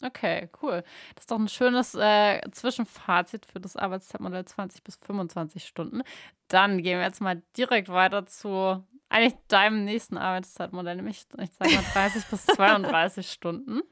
Okay, 0.03 0.49
cool. 0.63 0.83
Das 1.15 1.25
ist 1.25 1.31
doch 1.31 1.39
ein 1.39 1.49
schönes 1.49 1.95
äh, 1.95 2.41
Zwischenfazit 2.51 3.45
für 3.45 3.61
das 3.61 3.77
Arbeitszeitmodell 3.77 4.45
20 4.47 4.83
bis 4.83 4.97
25 4.97 5.65
Stunden. 5.65 6.03
Dann 6.49 6.83
gehen 6.83 6.99
wir 6.99 7.05
jetzt 7.05 7.21
mal 7.21 7.43
direkt 7.57 7.89
weiter 7.91 8.27
zu 8.27 8.83
eigentlich 9.11 9.35
deinem 9.49 9.85
nächsten 9.85 10.17
Arbeitszeitmodell, 10.17 10.97
nämlich 10.97 11.27
ich 11.39 11.51
sage 11.51 11.75
mal 11.75 11.85
30 11.93 12.25
bis 12.27 12.47
32 12.47 13.31
Stunden. 13.31 13.83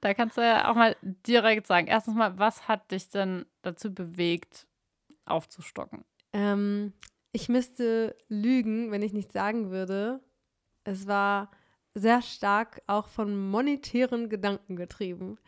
Da 0.00 0.14
kannst 0.14 0.38
du 0.38 0.40
ja 0.40 0.70
auch 0.70 0.76
mal 0.76 0.96
direkt 1.02 1.66
sagen, 1.66 1.88
erstens 1.88 2.14
mal, 2.14 2.38
was 2.38 2.68
hat 2.68 2.90
dich 2.92 3.10
denn 3.10 3.44
dazu 3.62 3.92
bewegt, 3.92 4.66
aufzustocken? 5.26 6.04
Ähm, 6.32 6.92
ich 7.32 7.48
müsste 7.48 8.16
lügen, 8.28 8.90
wenn 8.92 9.02
ich 9.02 9.12
nicht 9.12 9.32
sagen 9.32 9.70
würde, 9.70 10.20
es 10.84 11.06
war 11.06 11.50
sehr 11.94 12.22
stark 12.22 12.82
auch 12.86 13.08
von 13.08 13.50
monetären 13.50 14.28
Gedanken 14.28 14.76
getrieben. 14.76 15.38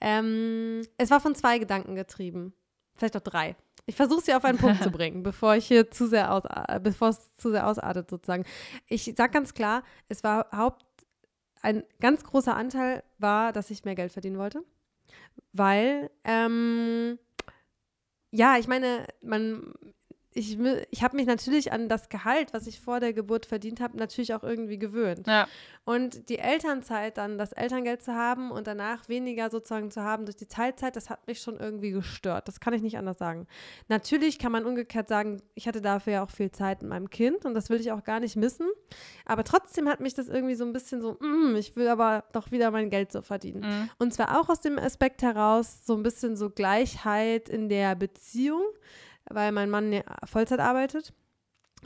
Ähm, 0.00 0.82
es 0.98 1.10
war 1.10 1.20
von 1.20 1.34
zwei 1.34 1.58
Gedanken 1.58 1.94
getrieben. 1.94 2.52
Vielleicht 2.96 3.16
auch 3.16 3.22
drei. 3.22 3.56
Ich 3.86 3.96
versuche 3.96 4.22
sie 4.22 4.34
auf 4.34 4.44
einen 4.44 4.58
Punkt 4.58 4.82
zu 4.82 4.90
bringen, 4.92 5.22
bevor 5.22 5.56
ich 5.56 5.66
hier 5.66 5.90
zu 5.90 6.06
sehr 6.06 6.32
aus, 6.32 6.44
äh, 6.44 6.80
bevor 6.80 7.08
es 7.08 7.36
zu 7.36 7.50
sehr 7.50 7.66
ausartet 7.66 8.10
sozusagen. 8.10 8.44
Ich 8.88 9.12
sage 9.16 9.32
ganz 9.32 9.54
klar, 9.54 9.82
es 10.08 10.24
war 10.24 10.48
Haupt 10.52 10.84
ein 11.62 11.82
ganz 12.00 12.24
großer 12.24 12.54
Anteil 12.54 13.02
war, 13.18 13.52
dass 13.52 13.70
ich 13.70 13.84
mehr 13.84 13.94
Geld 13.94 14.12
verdienen 14.12 14.38
wollte, 14.38 14.62
weil 15.52 16.10
ähm, 16.24 17.18
ja, 18.30 18.58
ich 18.58 18.68
meine, 18.68 19.06
man 19.22 19.72
ich, 20.36 20.58
ich 20.90 21.02
habe 21.02 21.16
mich 21.16 21.26
natürlich 21.26 21.72
an 21.72 21.88
das 21.88 22.08
Gehalt, 22.08 22.52
was 22.52 22.66
ich 22.66 22.80
vor 22.80 22.98
der 22.98 23.12
Geburt 23.12 23.46
verdient 23.46 23.80
habe, 23.80 23.96
natürlich 23.96 24.34
auch 24.34 24.42
irgendwie 24.42 24.78
gewöhnt. 24.78 25.28
Ja. 25.28 25.46
Und 25.84 26.28
die 26.28 26.38
Elternzeit 26.38 27.18
dann, 27.18 27.38
das 27.38 27.52
Elterngeld 27.52 28.02
zu 28.02 28.14
haben 28.14 28.50
und 28.50 28.66
danach 28.66 29.08
weniger 29.08 29.48
sozusagen 29.48 29.92
zu 29.92 30.02
haben 30.02 30.24
durch 30.24 30.36
die 30.36 30.46
Teilzeit, 30.46 30.96
das 30.96 31.08
hat 31.08 31.24
mich 31.28 31.40
schon 31.40 31.58
irgendwie 31.58 31.92
gestört. 31.92 32.48
Das 32.48 32.58
kann 32.58 32.74
ich 32.74 32.82
nicht 32.82 32.98
anders 32.98 33.18
sagen. 33.18 33.46
Natürlich 33.88 34.40
kann 34.40 34.50
man 34.50 34.64
umgekehrt 34.64 35.08
sagen, 35.08 35.40
ich 35.54 35.68
hatte 35.68 35.80
dafür 35.80 36.14
ja 36.14 36.24
auch 36.24 36.30
viel 36.30 36.50
Zeit 36.50 36.82
mit 36.82 36.90
meinem 36.90 37.10
Kind 37.10 37.44
und 37.44 37.54
das 37.54 37.70
will 37.70 37.80
ich 37.80 37.92
auch 37.92 38.02
gar 38.02 38.18
nicht 38.18 38.34
missen. 38.34 38.66
Aber 39.26 39.44
trotzdem 39.44 39.88
hat 39.88 40.00
mich 40.00 40.14
das 40.14 40.28
irgendwie 40.28 40.56
so 40.56 40.64
ein 40.64 40.72
bisschen 40.72 41.00
so, 41.00 41.16
mm, 41.20 41.54
ich 41.56 41.76
will 41.76 41.86
aber 41.86 42.24
doch 42.32 42.50
wieder 42.50 42.72
mein 42.72 42.90
Geld 42.90 43.12
so 43.12 43.22
verdienen. 43.22 43.60
Mhm. 43.60 43.90
Und 43.98 44.14
zwar 44.14 44.40
auch 44.40 44.48
aus 44.48 44.60
dem 44.60 44.78
Aspekt 44.78 45.22
heraus, 45.22 45.86
so 45.86 45.94
ein 45.94 46.02
bisschen 46.02 46.36
so 46.36 46.50
Gleichheit 46.50 47.48
in 47.48 47.68
der 47.68 47.94
Beziehung 47.94 48.64
weil 49.30 49.52
mein 49.52 49.70
Mann 49.70 50.02
Vollzeit 50.24 50.60
arbeitet. 50.60 51.12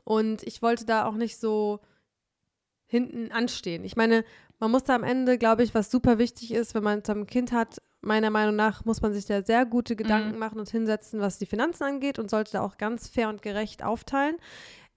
Und 0.05 0.43
ich 0.45 0.63
wollte 0.63 0.85
da 0.85 1.07
auch 1.07 1.15
nicht 1.15 1.39
so 1.39 1.81
hinten 2.87 3.31
anstehen. 3.33 3.85
Ich 3.85 3.97
meine, 3.97 4.25
man 4.59 4.71
muss 4.71 4.85
da 4.85 4.95
am 4.95 5.05
Ende, 5.05 5.39
glaube 5.39 5.63
ich, 5.63 5.75
was 5.75 5.91
super 5.91 6.19
wichtig 6.19 6.53
ist, 6.53 6.75
wenn 6.75 6.83
man 6.83 7.03
ein 7.07 7.27
Kind 7.27 7.53
hat, 7.53 7.81
meiner 8.01 8.31
Meinung 8.31 8.57
nach 8.57 8.85
muss 8.85 9.03
man 9.03 9.13
sich 9.13 9.27
da 9.27 9.43
sehr 9.43 9.67
gute 9.67 9.97
Gedanken 9.97 10.33
mhm. 10.33 10.39
machen 10.39 10.59
und 10.59 10.71
hinsetzen, 10.71 11.21
was 11.21 11.39
die 11.39 11.47
Finanzen 11.47 11.85
angeht 11.85 12.19
und 12.19 12.31
sollte 12.31 12.53
da 12.53 12.63
auch 12.63 12.79
ganz 12.79 13.09
fair 13.09 13.29
und 13.29 13.43
gerecht 13.43 13.83
aufteilen. 13.83 14.37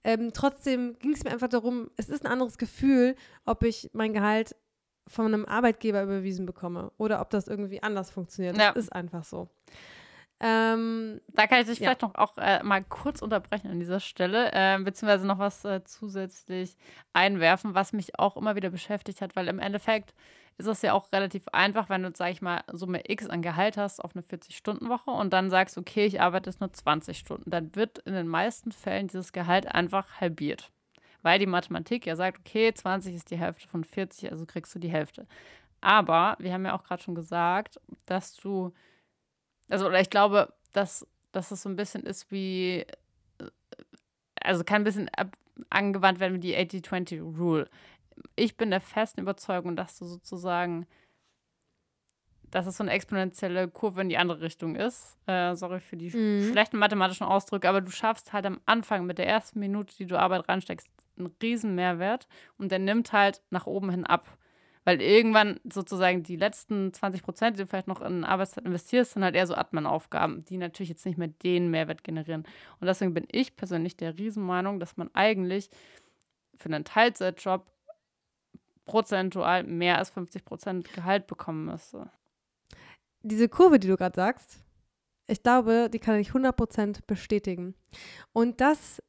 Ähm, 0.04 0.32
trotzdem 0.32 0.98
ging 0.98 1.12
es 1.12 1.24
mir 1.24 1.30
einfach 1.30 1.48
darum, 1.48 1.90
es 1.96 2.08
ist 2.08 2.24
ein 2.24 2.32
anderes 2.32 2.58
Gefühl, 2.58 3.14
ob 3.44 3.62
ich 3.62 3.90
mein 3.92 4.12
Gehalt 4.12 4.56
von 5.06 5.26
einem 5.26 5.44
Arbeitgeber 5.44 6.02
überwiesen 6.02 6.46
bekomme 6.46 6.92
oder 6.96 7.20
ob 7.20 7.30
das 7.30 7.48
irgendwie 7.48 7.82
anders 7.82 8.10
funktioniert. 8.10 8.56
Ja. 8.56 8.72
Das 8.72 8.84
ist 8.84 8.92
einfach 8.92 9.24
so. 9.24 9.48
Ähm, 10.44 11.20
da 11.28 11.46
kann 11.46 11.60
ich 11.60 11.66
dich 11.66 11.78
ja. 11.78 11.84
vielleicht 11.84 12.02
noch 12.02 12.16
auch 12.16 12.36
äh, 12.36 12.64
mal 12.64 12.82
kurz 12.82 13.22
unterbrechen 13.22 13.70
an 13.70 13.78
dieser 13.78 14.00
Stelle, 14.00 14.50
äh, 14.52 14.76
beziehungsweise 14.82 15.24
noch 15.24 15.38
was 15.38 15.64
äh, 15.64 15.84
zusätzlich 15.84 16.76
einwerfen, 17.12 17.76
was 17.76 17.92
mich 17.92 18.18
auch 18.18 18.36
immer 18.36 18.56
wieder 18.56 18.70
beschäftigt 18.70 19.20
hat, 19.20 19.36
weil 19.36 19.46
im 19.46 19.60
Endeffekt 19.60 20.14
ist 20.58 20.66
es 20.66 20.82
ja 20.82 20.94
auch 20.94 21.12
relativ 21.12 21.46
einfach, 21.52 21.88
wenn 21.88 22.02
du, 22.02 22.10
sag 22.12 22.32
ich 22.32 22.42
mal, 22.42 22.62
Summe 22.72 23.02
X 23.08 23.28
an 23.28 23.40
Gehalt 23.40 23.76
hast 23.76 24.04
auf 24.04 24.16
eine 24.16 24.24
40-Stunden-Woche 24.24 25.12
und 25.12 25.32
dann 25.32 25.48
sagst, 25.48 25.78
okay, 25.78 26.06
ich 26.06 26.20
arbeite 26.20 26.50
jetzt 26.50 26.60
nur 26.60 26.72
20 26.72 27.16
Stunden. 27.16 27.48
Dann 27.48 27.74
wird 27.76 27.98
in 27.98 28.14
den 28.14 28.26
meisten 28.26 28.72
Fällen 28.72 29.06
dieses 29.06 29.32
Gehalt 29.32 29.72
einfach 29.72 30.20
halbiert. 30.20 30.72
Weil 31.22 31.38
die 31.38 31.46
Mathematik 31.46 32.04
ja 32.04 32.16
sagt, 32.16 32.40
okay, 32.40 32.74
20 32.74 33.14
ist 33.14 33.30
die 33.30 33.38
Hälfte 33.38 33.68
von 33.68 33.84
40, 33.84 34.32
also 34.32 34.44
kriegst 34.44 34.74
du 34.74 34.80
die 34.80 34.90
Hälfte. 34.90 35.26
Aber 35.80 36.36
wir 36.40 36.52
haben 36.52 36.64
ja 36.64 36.74
auch 36.74 36.82
gerade 36.82 37.02
schon 37.02 37.14
gesagt, 37.14 37.80
dass 38.06 38.34
du 38.34 38.72
also, 39.68 39.86
oder 39.86 40.00
ich 40.00 40.10
glaube, 40.10 40.52
dass, 40.72 41.06
dass 41.32 41.50
es 41.50 41.62
so 41.62 41.68
ein 41.68 41.76
bisschen 41.76 42.02
ist 42.02 42.30
wie, 42.30 42.84
äh, 43.38 43.50
also 44.40 44.64
kann 44.64 44.82
ein 44.82 44.84
bisschen 44.84 45.10
angewandt 45.70 46.20
werden 46.20 46.34
wie 46.34 46.40
die 46.40 46.56
80-20-Rule. 46.56 47.68
Ich 48.36 48.56
bin 48.56 48.70
der 48.70 48.80
festen 48.80 49.20
Überzeugung, 49.20 49.76
dass 49.76 49.98
du 49.98 50.04
sozusagen, 50.04 50.86
dass 52.50 52.66
es 52.66 52.76
so 52.76 52.84
eine 52.84 52.92
exponentielle 52.92 53.68
Kurve 53.68 54.02
in 54.02 54.08
die 54.08 54.18
andere 54.18 54.42
Richtung 54.42 54.76
ist. 54.76 55.16
Äh, 55.26 55.54
sorry 55.54 55.80
für 55.80 55.96
die 55.96 56.10
mhm. 56.14 56.50
schlechten 56.50 56.78
mathematischen 56.78 57.26
Ausdrücke, 57.26 57.68
aber 57.68 57.80
du 57.80 57.90
schaffst 57.90 58.32
halt 58.32 58.46
am 58.46 58.60
Anfang 58.66 59.06
mit 59.06 59.18
der 59.18 59.26
ersten 59.26 59.60
Minute, 59.60 59.96
die 59.96 60.06
du 60.06 60.18
Arbeit 60.18 60.48
reinsteckst, 60.48 60.88
einen 61.16 61.34
riesen 61.42 61.74
Mehrwert 61.74 62.28
und 62.58 62.70
der 62.72 62.78
nimmt 62.78 63.12
halt 63.12 63.42
nach 63.50 63.66
oben 63.66 63.90
hin 63.90 64.06
ab. 64.06 64.38
Weil 64.84 65.00
irgendwann 65.00 65.60
sozusagen 65.70 66.24
die 66.24 66.36
letzten 66.36 66.92
20 66.92 67.22
Prozent, 67.22 67.56
die 67.56 67.62
du 67.62 67.66
vielleicht 67.68 67.86
noch 67.86 68.00
in 68.00 68.24
Arbeitszeit 68.24 68.64
investierst, 68.64 69.12
sind 69.12 69.22
halt 69.22 69.36
eher 69.36 69.46
so 69.46 69.54
Admin-Aufgaben, 69.54 70.44
die 70.44 70.56
natürlich 70.56 70.90
jetzt 70.90 71.06
nicht 71.06 71.18
mehr 71.18 71.28
den 71.28 71.70
Mehrwert 71.70 72.02
generieren. 72.02 72.44
Und 72.80 72.86
deswegen 72.86 73.14
bin 73.14 73.26
ich 73.30 73.54
persönlich 73.54 73.96
der 73.96 74.18
Riesenmeinung, 74.18 74.80
dass 74.80 74.96
man 74.96 75.08
eigentlich 75.14 75.70
für 76.56 76.66
einen 76.66 76.84
Teilzeitjob 76.84 77.70
prozentual 78.84 79.62
mehr 79.62 79.98
als 79.98 80.10
50 80.10 80.44
Prozent 80.44 80.92
Gehalt 80.92 81.28
bekommen 81.28 81.66
müsste. 81.66 82.10
Diese 83.22 83.48
Kurve, 83.48 83.78
die 83.78 83.86
du 83.86 83.96
gerade 83.96 84.16
sagst, 84.16 84.64
ich 85.28 85.42
glaube, 85.42 85.88
die 85.92 86.00
kann 86.00 86.18
ich 86.18 86.28
100 86.28 86.56
Prozent 86.56 87.06
bestätigen. 87.06 87.74
Und 88.32 88.60
das 88.60 89.00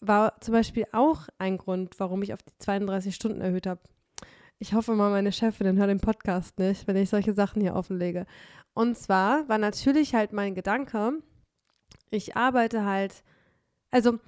war 0.00 0.40
zum 0.40 0.52
Beispiel 0.52 0.86
auch 0.92 1.28
ein 1.38 1.56
Grund, 1.56 1.98
warum 1.98 2.22
ich 2.22 2.32
auf 2.34 2.42
die 2.42 2.56
32 2.58 3.14
Stunden 3.14 3.40
erhöht 3.40 3.66
habe. 3.66 3.80
Ich 4.58 4.74
hoffe 4.74 4.94
mal, 4.94 5.10
meine 5.10 5.32
Chefin 5.32 5.78
hört 5.78 5.90
den 5.90 6.00
Podcast 6.00 6.58
nicht, 6.58 6.86
wenn 6.86 6.96
ich 6.96 7.10
solche 7.10 7.32
Sachen 7.32 7.62
hier 7.62 7.74
offenlege. 7.74 8.26
Und 8.74 8.96
zwar 8.96 9.48
war 9.48 9.58
natürlich 9.58 10.14
halt 10.14 10.32
mein 10.32 10.54
Gedanke, 10.54 11.22
ich 12.10 12.36
arbeite 12.36 12.84
halt, 12.84 13.22
also 13.90 14.18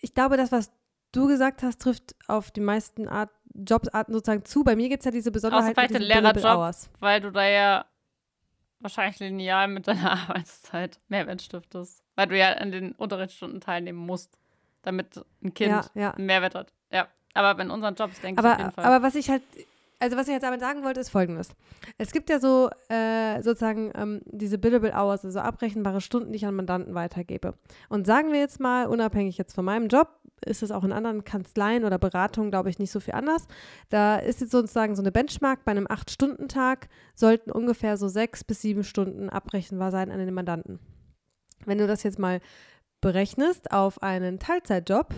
ich 0.00 0.14
glaube, 0.14 0.36
das, 0.36 0.52
was 0.52 0.70
du 1.12 1.26
gesagt 1.26 1.62
hast, 1.62 1.80
trifft 1.80 2.14
auf 2.26 2.50
die 2.50 2.60
meisten 2.60 3.08
Art, 3.08 3.30
Jobsarten 3.54 4.14
sozusagen 4.14 4.44
zu. 4.44 4.62
Bei 4.62 4.76
mir 4.76 4.88
gibt 4.88 5.00
es 5.00 5.04
ja 5.04 5.10
diese 5.10 5.30
Besonderheit. 5.30 5.64
Außer 5.64 5.74
vielleicht 5.74 5.94
den 5.94 6.02
Lehrerjob, 6.02 6.74
weil 7.00 7.20
du 7.20 7.32
da 7.32 7.48
ja 7.48 7.86
wahrscheinlich 8.80 9.18
lineal 9.18 9.68
mit 9.68 9.88
deiner 9.88 10.12
Arbeitszeit 10.28 11.00
Mehrwert 11.08 11.42
stiftest. 11.42 12.04
Weil 12.14 12.28
du 12.28 12.38
ja 12.38 12.52
an 12.52 12.70
den 12.70 12.92
Unterrichtsstunden 12.92 13.60
teilnehmen 13.60 13.98
musst, 13.98 14.38
damit 14.82 15.16
ein 15.42 15.54
Kind 15.54 15.70
ja, 15.70 15.84
ja. 15.94 16.10
einen 16.12 16.26
Mehrwert 16.26 16.54
hat. 16.54 16.72
Ja. 16.92 17.08
Aber 17.38 17.62
in 17.62 17.70
unseren 17.70 17.94
Jobs 17.94 18.20
denke 18.20 18.40
aber, 18.40 18.48
ich 18.48 18.54
auf 18.54 18.60
jeden 18.60 18.72
Fall. 18.72 18.84
Aber 18.84 19.02
was 19.02 19.14
ich 19.14 19.30
halt, 19.30 19.42
also 20.00 20.16
was 20.16 20.26
ich 20.26 20.34
jetzt 20.34 20.42
damit 20.42 20.60
sagen 20.60 20.82
wollte, 20.82 21.00
ist 21.00 21.10
folgendes. 21.10 21.50
Es 21.96 22.10
gibt 22.10 22.30
ja 22.30 22.40
so 22.40 22.68
äh, 22.88 23.42
sozusagen 23.42 23.92
ähm, 23.94 24.20
diese 24.26 24.58
billable 24.58 24.92
hours, 24.92 25.24
also 25.24 25.38
abrechenbare 25.40 26.00
Stunden, 26.00 26.32
die 26.32 26.36
ich 26.36 26.46
an 26.46 26.56
Mandanten 26.56 26.94
weitergebe. 26.94 27.54
Und 27.88 28.06
sagen 28.06 28.32
wir 28.32 28.40
jetzt 28.40 28.58
mal, 28.58 28.86
unabhängig 28.86 29.38
jetzt 29.38 29.54
von 29.54 29.64
meinem 29.64 29.88
Job, 29.88 30.08
ist 30.44 30.62
es 30.62 30.70
auch 30.70 30.84
in 30.84 30.92
anderen 30.92 31.24
Kanzleien 31.24 31.84
oder 31.84 31.98
Beratungen, 31.98 32.50
glaube 32.50 32.70
ich, 32.70 32.78
nicht 32.78 32.90
so 32.90 33.00
viel 33.00 33.14
anders. 33.14 33.46
Da 33.88 34.16
ist 34.16 34.40
jetzt 34.40 34.50
sozusagen 34.50 34.96
so 34.96 35.02
eine 35.02 35.12
Benchmark, 35.12 35.64
bei 35.64 35.72
einem 35.72 35.86
8-Stunden-Tag 35.86 36.88
sollten 37.14 37.50
ungefähr 37.50 37.96
so 37.96 38.08
sechs 38.08 38.44
bis 38.44 38.62
sieben 38.62 38.84
Stunden 38.84 39.28
abrechenbar 39.28 39.90
sein 39.90 40.10
an 40.10 40.18
den 40.18 40.34
Mandanten. 40.34 40.78
Wenn 41.66 41.78
du 41.78 41.86
das 41.86 42.02
jetzt 42.02 42.18
mal 42.18 42.40
berechnest 43.00 43.72
auf 43.72 44.02
einen 44.02 44.38
Teilzeitjob, 44.38 45.14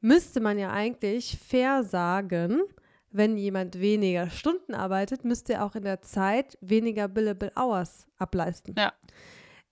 müsste 0.00 0.40
man 0.40 0.58
ja 0.58 0.70
eigentlich 0.70 1.38
fair 1.38 1.84
sagen, 1.84 2.62
wenn 3.10 3.36
jemand 3.36 3.80
weniger 3.80 4.30
Stunden 4.30 4.74
arbeitet, 4.74 5.24
müsste 5.24 5.54
er 5.54 5.64
auch 5.64 5.74
in 5.74 5.84
der 5.84 6.02
Zeit 6.02 6.58
weniger 6.60 7.08
billable 7.08 7.52
hours 7.56 8.06
ableisten. 8.18 8.74
Ja. 8.76 8.92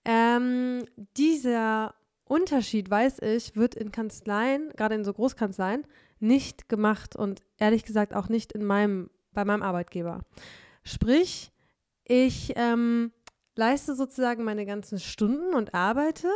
Ähm, 0.05 0.85
dieser 1.17 1.93
Unterschied, 2.25 2.89
weiß 2.89 3.19
ich, 3.19 3.55
wird 3.55 3.75
in 3.75 3.91
Kanzleien, 3.91 4.71
gerade 4.75 4.95
in 4.95 5.03
so 5.03 5.13
Großkanzleien, 5.13 5.85
nicht 6.19 6.67
gemacht 6.67 7.15
und 7.15 7.41
ehrlich 7.57 7.85
gesagt 7.85 8.13
auch 8.13 8.27
nicht 8.27 8.51
in 8.51 8.65
meinem, 8.65 9.09
bei 9.33 9.45
meinem 9.45 9.61
Arbeitgeber. 9.61 10.21
Sprich, 10.83 11.51
ich 12.03 12.53
ähm, 12.55 13.11
leiste 13.55 13.95
sozusagen 13.95 14.43
meine 14.43 14.65
ganzen 14.65 14.99
Stunden 14.99 15.53
und 15.53 15.73
arbeite 15.73 16.29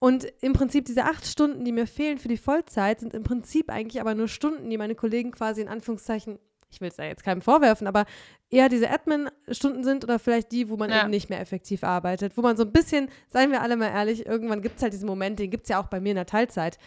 und 0.00 0.24
im 0.40 0.54
Prinzip 0.54 0.86
diese 0.86 1.04
acht 1.04 1.26
Stunden, 1.26 1.64
die 1.64 1.72
mir 1.72 1.86
fehlen 1.86 2.18
für 2.18 2.28
die 2.28 2.38
Vollzeit, 2.38 3.00
sind 3.00 3.12
im 3.12 3.22
Prinzip 3.22 3.70
eigentlich 3.70 4.00
aber 4.00 4.14
nur 4.14 4.28
Stunden, 4.28 4.70
die 4.70 4.78
meine 4.78 4.94
Kollegen 4.94 5.30
quasi 5.30 5.60
in 5.60 5.68
Anführungszeichen, 5.68 6.38
ich 6.70 6.80
will 6.80 6.88
es 6.88 6.96
da 6.96 7.04
jetzt 7.04 7.22
keinem 7.22 7.42
vorwerfen, 7.42 7.86
aber 7.86 8.06
eher 8.48 8.70
diese 8.70 8.90
Admin-Stunden 8.90 9.84
sind 9.84 10.02
oder 10.02 10.18
vielleicht 10.18 10.52
die, 10.52 10.70
wo 10.70 10.78
man 10.78 10.88
ja. 10.88 11.02
eben 11.02 11.10
nicht 11.10 11.28
mehr 11.28 11.40
effektiv 11.40 11.84
arbeitet, 11.84 12.38
wo 12.38 12.40
man 12.40 12.56
so 12.56 12.62
ein 12.62 12.72
bisschen, 12.72 13.10
seien 13.28 13.50
wir 13.50 13.60
alle 13.60 13.76
mal 13.76 13.90
ehrlich, 13.90 14.24
irgendwann 14.24 14.62
gibt 14.62 14.78
es 14.78 14.82
halt 14.82 14.94
diesen 14.94 15.06
Moment, 15.06 15.38
den 15.38 15.50
gibt 15.50 15.64
es 15.64 15.68
ja 15.68 15.78
auch 15.78 15.88
bei 15.88 16.00
mir 16.00 16.10
in 16.10 16.16
der 16.16 16.26
Teilzeit, 16.26 16.78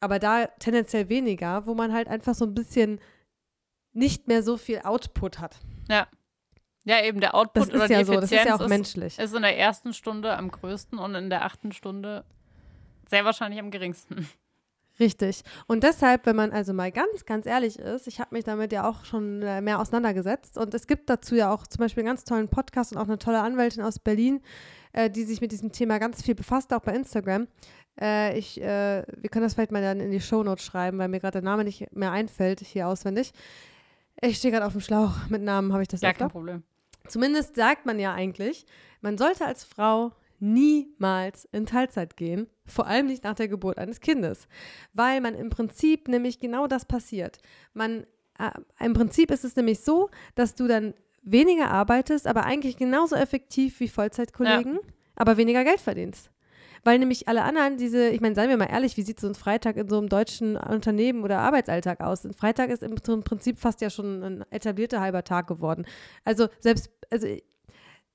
aber 0.00 0.18
da 0.18 0.46
tendenziell 0.46 1.10
weniger, 1.10 1.66
wo 1.66 1.74
man 1.74 1.92
halt 1.92 2.08
einfach 2.08 2.34
so 2.34 2.46
ein 2.46 2.54
bisschen 2.54 3.00
nicht 3.92 4.28
mehr 4.28 4.42
so 4.42 4.56
viel 4.56 4.80
Output 4.82 5.40
hat. 5.40 5.58
Ja. 5.90 6.06
Ja, 6.84 7.04
eben 7.04 7.20
der 7.20 7.34
Output 7.34 7.64
das 7.64 7.68
ist 7.68 7.74
oder 7.74 7.86
ja 7.90 7.98
die 7.98 8.04
so, 8.06 8.14
das 8.14 8.32
ist 8.32 8.44
ja 8.44 8.56
auch 8.56 8.66
menschlich. 8.66 9.18
Ist 9.18 9.34
in 9.34 9.42
der 9.42 9.56
ersten 9.58 9.92
Stunde 9.92 10.36
am 10.36 10.50
größten 10.50 10.98
und 10.98 11.14
in 11.14 11.30
der 11.30 11.44
achten 11.44 11.70
Stunde 11.70 12.24
sehr 13.12 13.24
wahrscheinlich 13.26 13.60
am 13.60 13.70
geringsten. 13.70 14.26
Richtig. 14.98 15.42
Und 15.66 15.84
deshalb, 15.84 16.26
wenn 16.26 16.36
man 16.36 16.50
also 16.50 16.72
mal 16.72 16.90
ganz, 16.92 17.24
ganz 17.24 17.46
ehrlich 17.46 17.78
ist, 17.78 18.06
ich 18.06 18.20
habe 18.20 18.34
mich 18.34 18.44
damit 18.44 18.72
ja 18.72 18.88
auch 18.88 19.04
schon 19.04 19.42
äh, 19.42 19.60
mehr 19.60 19.80
auseinandergesetzt 19.80 20.58
und 20.58 20.72
es 20.74 20.86
gibt 20.86 21.08
dazu 21.10 21.34
ja 21.34 21.52
auch 21.52 21.66
zum 21.66 21.80
Beispiel 21.80 22.02
einen 22.02 22.08
ganz 22.08 22.24
tollen 22.24 22.48
Podcast 22.48 22.92
und 22.92 22.98
auch 22.98 23.04
eine 23.08 23.18
tolle 23.18 23.40
Anwältin 23.40 23.82
aus 23.82 23.98
Berlin, 23.98 24.40
äh, 24.92 25.10
die 25.10 25.24
sich 25.24 25.40
mit 25.40 25.52
diesem 25.52 25.72
Thema 25.72 25.98
ganz 25.98 26.22
viel 26.22 26.34
befasst, 26.34 26.72
auch 26.72 26.80
bei 26.80 26.94
Instagram. 26.94 27.48
Äh, 28.00 28.38
ich, 28.38 28.60
äh, 28.60 29.04
wir 29.16 29.30
können 29.30 29.44
das 29.44 29.54
vielleicht 29.54 29.72
mal 29.72 29.82
dann 29.82 30.00
in 30.00 30.10
die 30.10 30.20
Shownotes 30.20 30.64
schreiben, 30.64 30.98
weil 30.98 31.08
mir 31.08 31.20
gerade 31.20 31.40
der 31.40 31.42
Name 31.42 31.64
nicht 31.64 31.94
mehr 31.94 32.12
einfällt, 32.12 32.60
hier 32.60 32.86
auswendig. 32.88 33.32
Ich 34.20 34.38
stehe 34.38 34.52
gerade 34.52 34.66
auf 34.66 34.72
dem 34.72 34.80
Schlauch. 34.82 35.12
Mit 35.28 35.42
Namen 35.42 35.72
habe 35.72 35.82
ich 35.82 35.88
das 35.88 36.00
Ja, 36.02 36.10
öfter. 36.10 36.24
kein 36.24 36.30
Problem. 36.30 36.62
Zumindest 37.08 37.56
sagt 37.56 37.86
man 37.86 37.98
ja 37.98 38.12
eigentlich, 38.14 38.66
man 39.00 39.18
sollte 39.18 39.44
als 39.46 39.64
Frau 39.64 40.12
niemals 40.42 41.46
in 41.52 41.66
Teilzeit 41.66 42.16
gehen, 42.16 42.48
vor 42.66 42.86
allem 42.88 43.06
nicht 43.06 43.22
nach 43.22 43.36
der 43.36 43.46
Geburt 43.46 43.78
eines 43.78 44.00
Kindes, 44.00 44.48
weil 44.92 45.20
man 45.20 45.36
im 45.36 45.50
Prinzip 45.50 46.08
nämlich 46.08 46.40
genau 46.40 46.66
das 46.66 46.84
passiert. 46.84 47.38
Man 47.74 48.06
äh, 48.38 48.50
im 48.84 48.92
Prinzip 48.92 49.30
ist 49.30 49.44
es 49.44 49.54
nämlich 49.54 49.80
so, 49.80 50.10
dass 50.34 50.56
du 50.56 50.66
dann 50.66 50.94
weniger 51.22 51.70
arbeitest, 51.70 52.26
aber 52.26 52.44
eigentlich 52.44 52.76
genauso 52.76 53.14
effektiv 53.14 53.78
wie 53.78 53.86
Vollzeitkollegen, 53.86 54.80
aber 55.14 55.36
weniger 55.36 55.62
Geld 55.62 55.80
verdienst. 55.80 56.32
Weil 56.82 56.98
nämlich 56.98 57.28
alle 57.28 57.44
anderen 57.44 57.76
diese, 57.76 58.08
ich 58.08 58.20
meine, 58.20 58.34
seien 58.34 58.50
wir 58.50 58.56
mal 58.56 58.64
ehrlich, 58.64 58.96
wie 58.96 59.02
sieht 59.02 59.20
so 59.20 59.28
ein 59.28 59.36
Freitag 59.36 59.76
in 59.76 59.88
so 59.88 59.96
einem 59.98 60.08
deutschen 60.08 60.56
Unternehmen 60.56 61.22
oder 61.22 61.38
Arbeitsalltag 61.38 62.00
aus? 62.00 62.24
Ein 62.24 62.34
Freitag 62.34 62.70
ist 62.70 62.82
im 62.82 62.96
Prinzip 62.96 63.60
fast 63.60 63.80
ja 63.80 63.90
schon 63.90 64.24
ein 64.24 64.44
etablierter 64.50 65.00
halber 65.00 65.22
Tag 65.22 65.46
geworden. 65.46 65.86
Also 66.24 66.48
selbst, 66.58 66.90
also 67.08 67.28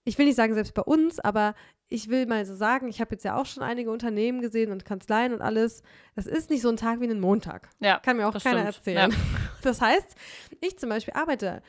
ich 0.07 0.17
will 0.17 0.25
nicht 0.25 0.35
sagen 0.37 0.53
selbst 0.53 0.73
bei 0.73 0.81
uns, 0.81 1.19
aber 1.19 1.53
ich 1.89 2.09
will 2.09 2.25
mal 2.25 2.45
so 2.45 2.55
sagen, 2.55 2.87
ich 2.87 2.99
habe 3.01 3.11
jetzt 3.15 3.23
ja 3.23 3.35
auch 3.37 3.45
schon 3.45 3.63
einige 3.63 3.91
Unternehmen 3.91 4.41
gesehen 4.41 4.71
und 4.71 4.85
Kanzleien 4.85 5.33
und 5.33 5.41
alles. 5.41 5.83
Das 6.15 6.25
ist 6.25 6.49
nicht 6.49 6.61
so 6.61 6.69
ein 6.69 6.77
Tag 6.77 6.99
wie 7.01 7.09
ein 7.09 7.19
Montag. 7.19 7.69
Ja, 7.79 7.99
Kann 7.99 8.17
mir 8.17 8.27
auch 8.27 8.33
keiner 8.41 8.71
stimmt. 8.71 8.97
erzählen. 8.97 9.13
Das 9.63 9.81
heißt, 9.81 10.15
ich 10.61 10.77
zum 10.77 10.89
Beispiel 10.89 11.13
arbeite 11.15 11.61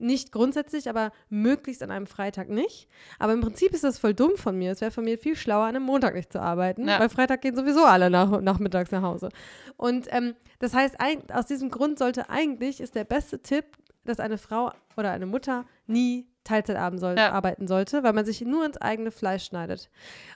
nicht 0.00 0.32
grundsätzlich, 0.32 0.88
aber 0.90 1.12
möglichst 1.28 1.82
an 1.82 1.90
einem 1.90 2.06
Freitag 2.06 2.48
nicht. 2.50 2.88
Aber 3.18 3.32
im 3.32 3.40
Prinzip 3.40 3.72
ist 3.72 3.84
das 3.84 3.98
voll 3.98 4.12
dumm 4.14 4.36
von 4.36 4.56
mir. 4.58 4.72
Es 4.72 4.80
wäre 4.80 4.90
von 4.90 5.04
mir 5.04 5.18
viel 5.18 5.34
schlauer, 5.34 5.64
an 5.64 5.76
einem 5.76 5.84
Montag 5.84 6.14
nicht 6.14 6.32
zu 6.32 6.40
arbeiten, 6.40 6.86
Ja. 6.86 7.00
weil 7.00 7.08
Freitag 7.08 7.40
gehen 7.40 7.56
sowieso 7.56 7.84
alle 7.84 8.10
nach, 8.10 8.40
nachmittags 8.40 8.90
nach 8.90 9.02
Hause. 9.02 9.28
Und 9.76 10.06
ähm, 10.10 10.34
das 10.58 10.74
heißt, 10.74 10.96
aus 11.32 11.46
diesem 11.46 11.70
Grund 11.70 11.98
sollte 11.98 12.28
eigentlich, 12.28 12.80
ist 12.80 12.94
der 12.96 13.04
beste 13.04 13.40
Tipp, 13.42 13.64
dass 14.04 14.20
eine 14.20 14.38
Frau 14.38 14.72
oder 14.96 15.10
eine 15.10 15.26
Mutter 15.26 15.64
nie 15.86 16.26
Teilzeit 16.44 16.76
arbeiten, 16.76 16.98
soll, 16.98 17.16
Ja. 17.16 17.32
arbeiten 17.32 17.66
sollte, 17.68 18.02
weil 18.02 18.12
man 18.12 18.24
sich 18.24 18.40
nur 18.40 18.64
ins 18.64 18.76
eigene 18.78 19.10
Fleisch 19.10 19.44
schneidet. 19.44 19.90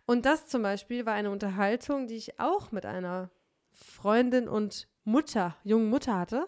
Und 0.06 0.26
das 0.26 0.46
zum 0.46 0.62
Beispiel 0.62 1.06
war 1.06 1.14
eine 1.14 1.30
Unterhaltung, 1.30 2.06
die 2.06 2.16
ich 2.16 2.38
auch 2.38 2.72
mit 2.72 2.84
einer 2.86 3.30
Freundin 3.72 4.48
und 4.48 4.88
Mutter, 5.04 5.56
jungen 5.64 5.88
Mutter 5.88 6.18
hatte. 6.18 6.46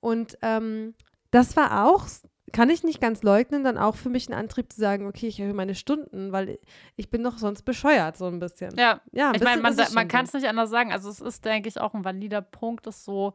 Und 0.00 0.38
ähm, 0.42 0.94
das 1.30 1.56
war 1.56 1.86
auch, 1.86 2.06
kann 2.52 2.70
ich 2.70 2.82
nicht 2.82 3.00
ganz 3.00 3.22
leugnen, 3.22 3.62
dann 3.64 3.76
auch 3.78 3.94
für 3.96 4.08
mich 4.08 4.28
ein 4.28 4.34
Antrieb 4.34 4.72
zu 4.72 4.80
sagen, 4.80 5.06
okay, 5.06 5.28
ich 5.28 5.38
erhöhe 5.38 5.54
meine 5.54 5.74
Stunden, 5.74 6.32
weil 6.32 6.58
ich 6.96 7.10
bin 7.10 7.22
doch 7.22 7.38
sonst 7.38 7.62
bescheuert, 7.62 8.16
so 8.16 8.26
ein 8.26 8.38
bisschen. 8.38 8.74
Ja, 8.76 9.00
Ja, 9.12 9.32
ich 9.34 9.42
meine, 9.42 9.60
man, 9.60 9.76
man 9.76 10.08
kann 10.08 10.24
es 10.24 10.32
nicht 10.32 10.48
anders 10.48 10.70
sagen. 10.70 10.92
Also 10.92 11.10
es 11.10 11.20
ist, 11.20 11.44
denke 11.44 11.68
ich, 11.68 11.80
auch 11.80 11.94
ein 11.94 12.04
valider 12.04 12.40
Punkt, 12.40 12.86
das 12.86 13.04
so 13.04 13.34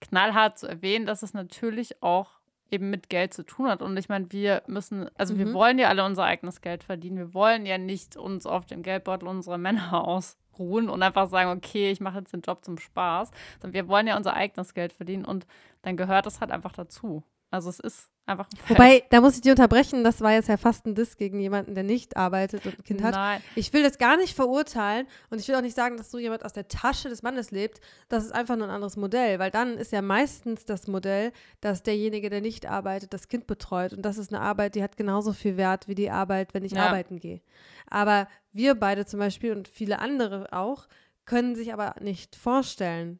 knallhart 0.00 0.58
zu 0.58 0.66
erwähnen, 0.66 1.06
dass 1.06 1.22
es 1.22 1.32
natürlich 1.34 2.02
auch 2.02 2.39
eben 2.70 2.90
mit 2.90 3.08
Geld 3.08 3.34
zu 3.34 3.44
tun 3.44 3.68
hat. 3.68 3.82
Und 3.82 3.96
ich 3.96 4.08
meine, 4.08 4.30
wir 4.32 4.62
müssen, 4.66 5.08
also 5.16 5.38
wir 5.38 5.46
Mhm. 5.46 5.54
wollen 5.54 5.78
ja 5.78 5.88
alle 5.88 6.04
unser 6.04 6.24
eigenes 6.24 6.60
Geld 6.60 6.82
verdienen. 6.84 7.16
Wir 7.18 7.34
wollen 7.34 7.66
ja 7.66 7.78
nicht 7.78 8.16
uns 8.16 8.46
auf 8.46 8.66
dem 8.66 8.82
Geldbeutel 8.82 9.28
unserer 9.28 9.58
Männer 9.58 9.92
ausruhen 10.06 10.88
und 10.88 11.02
einfach 11.02 11.28
sagen, 11.28 11.50
okay, 11.50 11.90
ich 11.90 12.00
mache 12.00 12.18
jetzt 12.18 12.32
den 12.32 12.42
Job 12.42 12.64
zum 12.64 12.78
Spaß. 12.78 13.30
Sondern 13.60 13.74
wir 13.74 13.88
wollen 13.88 14.06
ja 14.06 14.16
unser 14.16 14.34
eigenes 14.34 14.74
Geld 14.74 14.92
verdienen 14.92 15.24
und 15.24 15.46
dann 15.82 15.96
gehört 15.96 16.26
es 16.26 16.40
halt 16.40 16.50
einfach 16.50 16.72
dazu. 16.72 17.22
Also 17.52 17.68
es 17.68 17.80
ist 17.80 18.08
einfach 18.26 18.46
ein. 18.48 18.58
Wobei, 18.68 19.02
da 19.10 19.20
muss 19.20 19.34
ich 19.34 19.40
dich 19.40 19.50
unterbrechen, 19.50 20.04
das 20.04 20.20
war 20.20 20.32
jetzt 20.32 20.48
ja 20.48 20.56
fast 20.56 20.86
ein 20.86 20.94
Diss 20.94 21.16
gegen 21.16 21.40
jemanden, 21.40 21.74
der 21.74 21.82
nicht 21.82 22.16
arbeitet 22.16 22.64
und 22.64 22.78
ein 22.78 22.84
Kind 22.84 23.02
hat. 23.02 23.14
Nein, 23.14 23.42
Ich 23.56 23.72
will 23.72 23.82
das 23.82 23.98
gar 23.98 24.16
nicht 24.16 24.36
verurteilen 24.36 25.08
und 25.30 25.40
ich 25.40 25.48
will 25.48 25.56
auch 25.56 25.60
nicht 25.62 25.74
sagen, 25.74 25.96
dass 25.96 26.12
so 26.12 26.18
jemand 26.18 26.44
aus 26.44 26.52
der 26.52 26.68
Tasche 26.68 27.08
des 27.08 27.22
Mannes 27.22 27.50
lebt. 27.50 27.80
Das 28.08 28.24
ist 28.24 28.30
einfach 28.30 28.54
nur 28.54 28.68
ein 28.68 28.72
anderes 28.72 28.96
Modell, 28.96 29.40
weil 29.40 29.50
dann 29.50 29.76
ist 29.78 29.90
ja 29.90 30.00
meistens 30.00 30.64
das 30.64 30.86
Modell, 30.86 31.32
dass 31.60 31.82
derjenige, 31.82 32.30
der 32.30 32.40
nicht 32.40 32.66
arbeitet, 32.66 33.12
das 33.12 33.26
Kind 33.26 33.48
betreut. 33.48 33.92
Und 33.94 34.02
das 34.02 34.16
ist 34.16 34.32
eine 34.32 34.42
Arbeit, 34.42 34.76
die 34.76 34.82
hat 34.84 34.96
genauso 34.96 35.32
viel 35.32 35.56
Wert 35.56 35.88
wie 35.88 35.96
die 35.96 36.10
Arbeit, 36.10 36.54
wenn 36.54 36.64
ich 36.64 36.72
Ja. 36.72 36.86
arbeiten 36.86 37.18
gehe. 37.18 37.40
Aber 37.88 38.28
wir 38.52 38.76
beide 38.76 39.06
zum 39.06 39.18
Beispiel 39.18 39.52
und 39.56 39.66
viele 39.66 39.98
andere 39.98 40.52
auch, 40.52 40.86
können 41.24 41.56
sich 41.56 41.72
aber 41.72 41.96
nicht 42.00 42.36
vorstellen, 42.36 43.18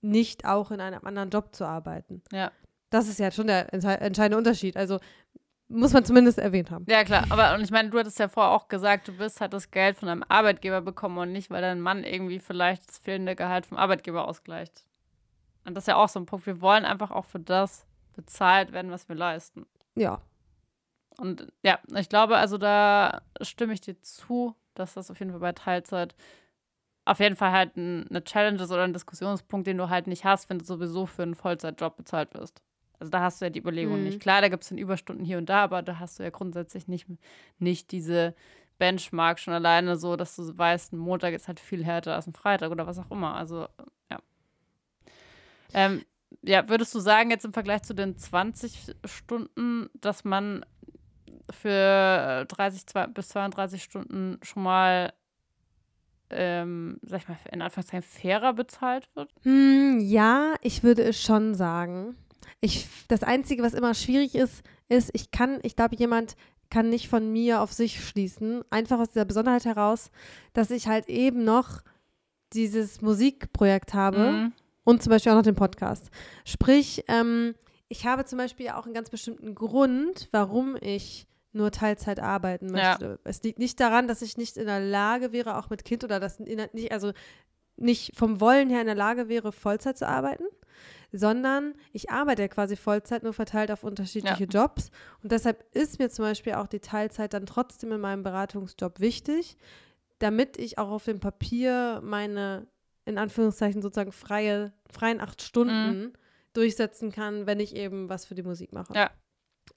nicht 0.00 0.46
auch 0.46 0.70
in 0.70 0.80
einem 0.80 1.04
anderen 1.04 1.28
Job 1.28 1.54
zu 1.54 1.66
arbeiten. 1.66 2.22
ja. 2.32 2.50
Das 2.90 3.08
ist 3.08 3.18
ja 3.18 3.30
schon 3.30 3.46
der 3.46 3.72
entschei- 3.72 3.98
entscheidende 3.98 4.36
Unterschied. 4.38 4.76
Also 4.76 4.98
muss 5.68 5.92
man 5.92 6.04
zumindest 6.04 6.38
erwähnt 6.38 6.70
haben. 6.72 6.84
Ja, 6.88 7.04
klar. 7.04 7.24
Aber 7.30 7.54
und 7.54 7.62
ich 7.62 7.70
meine, 7.70 7.90
du 7.90 7.98
hattest 7.98 8.18
ja 8.18 8.28
vorher 8.28 8.50
auch 8.52 8.66
gesagt, 8.66 9.06
du 9.06 9.18
wirst 9.18 9.40
halt 9.40 9.52
das 9.52 9.70
Geld 9.70 9.96
von 9.96 10.08
deinem 10.08 10.24
Arbeitgeber 10.28 10.80
bekommen 10.80 11.16
und 11.18 11.32
nicht, 11.32 11.50
weil 11.50 11.62
dein 11.62 11.80
Mann 11.80 12.02
irgendwie 12.02 12.40
vielleicht 12.40 12.88
das 12.88 12.98
fehlende 12.98 13.36
Gehalt 13.36 13.66
vom 13.66 13.78
Arbeitgeber 13.78 14.26
ausgleicht. 14.26 14.84
Und 15.64 15.74
das 15.74 15.84
ist 15.84 15.88
ja 15.88 15.96
auch 15.96 16.08
so 16.08 16.18
ein 16.18 16.26
Punkt. 16.26 16.46
Wir 16.46 16.60
wollen 16.60 16.84
einfach 16.84 17.12
auch 17.12 17.24
für 17.24 17.38
das 17.38 17.86
bezahlt 18.16 18.72
werden, 18.72 18.90
was 18.90 19.08
wir 19.08 19.14
leisten. 19.14 19.66
Ja. 19.94 20.20
Und 21.18 21.52
ja, 21.62 21.78
ich 21.94 22.08
glaube, 22.08 22.36
also 22.36 22.58
da 22.58 23.20
stimme 23.40 23.72
ich 23.74 23.80
dir 23.80 24.00
zu, 24.02 24.56
dass 24.74 24.94
das 24.94 25.10
auf 25.10 25.18
jeden 25.20 25.30
Fall 25.30 25.40
bei 25.40 25.52
Teilzeit 25.52 26.16
auf 27.04 27.20
jeden 27.20 27.36
Fall 27.36 27.52
halt 27.52 27.76
ein, 27.76 28.06
eine 28.08 28.24
Challenge 28.24 28.60
ist 28.62 28.70
oder 28.70 28.82
ein 28.82 28.92
Diskussionspunkt, 28.92 29.66
den 29.66 29.78
du 29.78 29.88
halt 29.88 30.06
nicht 30.06 30.24
hast, 30.24 30.48
wenn 30.50 30.58
du 30.58 30.64
sowieso 30.64 31.06
für 31.06 31.22
einen 31.22 31.34
Vollzeitjob 31.34 31.96
bezahlt 31.96 32.34
wirst. 32.34 32.62
Also 33.00 33.10
da 33.10 33.20
hast 33.22 33.40
du 33.40 33.46
ja 33.46 33.50
die 33.50 33.58
Überlegung 33.58 33.98
Mhm. 33.98 34.04
nicht. 34.04 34.20
Klar, 34.20 34.42
da 34.42 34.48
gibt 34.48 34.62
es 34.62 34.68
dann 34.68 34.78
Überstunden 34.78 35.24
hier 35.24 35.38
und 35.38 35.46
da, 35.48 35.64
aber 35.64 35.82
da 35.82 35.98
hast 35.98 36.18
du 36.18 36.22
ja 36.22 36.30
grundsätzlich 36.30 36.86
nicht, 36.86 37.06
nicht 37.58 37.90
diese 37.92 38.34
Benchmark 38.78 39.38
schon 39.38 39.54
alleine 39.54 39.96
so, 39.96 40.16
dass 40.16 40.36
du 40.36 40.56
weißt, 40.56 40.92
ein 40.92 40.98
Montag 40.98 41.34
ist 41.34 41.48
halt 41.48 41.60
viel 41.60 41.84
härter 41.84 42.14
als 42.14 42.26
ein 42.26 42.34
Freitag 42.34 42.70
oder 42.70 42.86
was 42.86 42.98
auch 42.98 43.10
immer. 43.10 43.34
Also, 43.34 43.66
ja. 44.10 44.18
Ähm, 45.72 46.04
ja, 46.42 46.68
würdest 46.68 46.94
du 46.94 47.00
sagen, 47.00 47.30
jetzt 47.30 47.44
im 47.44 47.52
Vergleich 47.52 47.82
zu 47.82 47.94
den 47.94 48.16
20 48.16 48.94
Stunden, 49.04 49.88
dass 49.94 50.24
man 50.24 50.64
für 51.50 52.44
30 52.48 52.86
zwei- 52.86 53.06
bis 53.06 53.28
32 53.28 53.82
Stunden 53.82 54.38
schon 54.42 54.62
mal, 54.62 55.12
ähm, 56.30 56.98
sag 57.02 57.22
ich 57.22 57.28
mal, 57.28 57.38
in 57.50 57.62
Anführungszeichen 57.62 58.02
fairer 58.08 58.52
bezahlt 58.52 59.08
wird? 59.14 59.32
Hm, 59.42 60.00
ja, 60.00 60.54
ich 60.62 60.82
würde 60.82 61.02
es 61.02 61.20
schon 61.20 61.54
sagen. 61.54 62.16
Ich, 62.60 62.86
das 63.08 63.22
Einzige, 63.22 63.62
was 63.62 63.74
immer 63.74 63.94
schwierig 63.94 64.34
ist, 64.34 64.62
ist, 64.88 65.10
ich 65.12 65.30
kann, 65.30 65.58
ich 65.62 65.76
glaube, 65.76 65.96
jemand 65.96 66.36
kann 66.70 66.88
nicht 66.88 67.08
von 67.08 67.32
mir 67.32 67.60
auf 67.62 67.72
sich 67.72 68.04
schließen, 68.04 68.62
einfach 68.70 68.98
aus 69.00 69.08
dieser 69.10 69.24
Besonderheit 69.24 69.64
heraus, 69.64 70.10
dass 70.52 70.70
ich 70.70 70.86
halt 70.88 71.08
eben 71.08 71.44
noch 71.44 71.80
dieses 72.52 73.00
Musikprojekt 73.00 73.94
habe 73.94 74.18
Mhm. 74.32 74.52
und 74.84 75.02
zum 75.02 75.10
Beispiel 75.10 75.32
auch 75.32 75.36
noch 75.36 75.42
den 75.42 75.54
Podcast. 75.54 76.10
Sprich, 76.44 77.04
ähm, 77.08 77.54
ich 77.88 78.06
habe 78.06 78.24
zum 78.24 78.38
Beispiel 78.38 78.68
auch 78.70 78.84
einen 78.84 78.94
ganz 78.94 79.10
bestimmten 79.10 79.54
Grund, 79.54 80.28
warum 80.32 80.76
ich 80.80 81.26
nur 81.52 81.70
Teilzeit 81.72 82.20
arbeiten 82.20 82.66
Ja. 82.76 82.90
möchte. 82.90 83.18
Es 83.24 83.42
liegt 83.42 83.58
nicht 83.58 83.80
daran, 83.80 84.06
dass 84.06 84.22
ich 84.22 84.36
nicht 84.36 84.56
in 84.56 84.66
der 84.66 84.80
Lage 84.80 85.32
wäre, 85.32 85.56
auch 85.58 85.70
mit 85.70 85.84
Kind 85.84 86.04
oder 86.04 86.20
das 86.20 86.38
nicht, 86.38 86.92
also 86.92 87.12
nicht 87.76 88.16
vom 88.16 88.40
Wollen 88.40 88.68
her 88.70 88.80
in 88.80 88.86
der 88.86 88.94
Lage 88.94 89.28
wäre, 89.28 89.50
Vollzeit 89.50 89.98
zu 89.98 90.06
arbeiten, 90.06 90.44
sondern 91.12 91.74
ich 91.92 92.10
arbeite 92.10 92.42
ja 92.42 92.48
quasi 92.48 92.76
Vollzeit, 92.76 93.22
nur 93.22 93.32
verteilt 93.32 93.70
auf 93.70 93.84
unterschiedliche 93.84 94.44
Jobs. 94.44 94.90
Und 95.22 95.32
deshalb 95.32 95.64
ist 95.74 95.98
mir 95.98 96.10
zum 96.10 96.24
Beispiel 96.24 96.54
auch 96.54 96.66
die 96.66 96.80
Teilzeit 96.80 97.34
dann 97.34 97.46
trotzdem 97.46 97.92
in 97.92 98.00
meinem 98.00 98.22
Beratungsjob 98.22 99.00
wichtig, 99.00 99.56
damit 100.18 100.56
ich 100.58 100.78
auch 100.78 100.90
auf 100.90 101.04
dem 101.04 101.20
Papier 101.20 102.00
meine, 102.04 102.66
in 103.04 103.18
Anführungszeichen 103.18 103.82
sozusagen 103.82 104.12
freie, 104.12 104.72
freien 104.90 105.20
acht 105.20 105.42
Stunden 105.42 106.12
durchsetzen 106.52 107.12
kann, 107.12 107.46
wenn 107.46 107.60
ich 107.60 107.76
eben 107.76 108.08
was 108.08 108.24
für 108.24 108.34
die 108.34 108.42
Musik 108.42 108.72
mache. 108.72 108.94
Ja. 108.94 109.10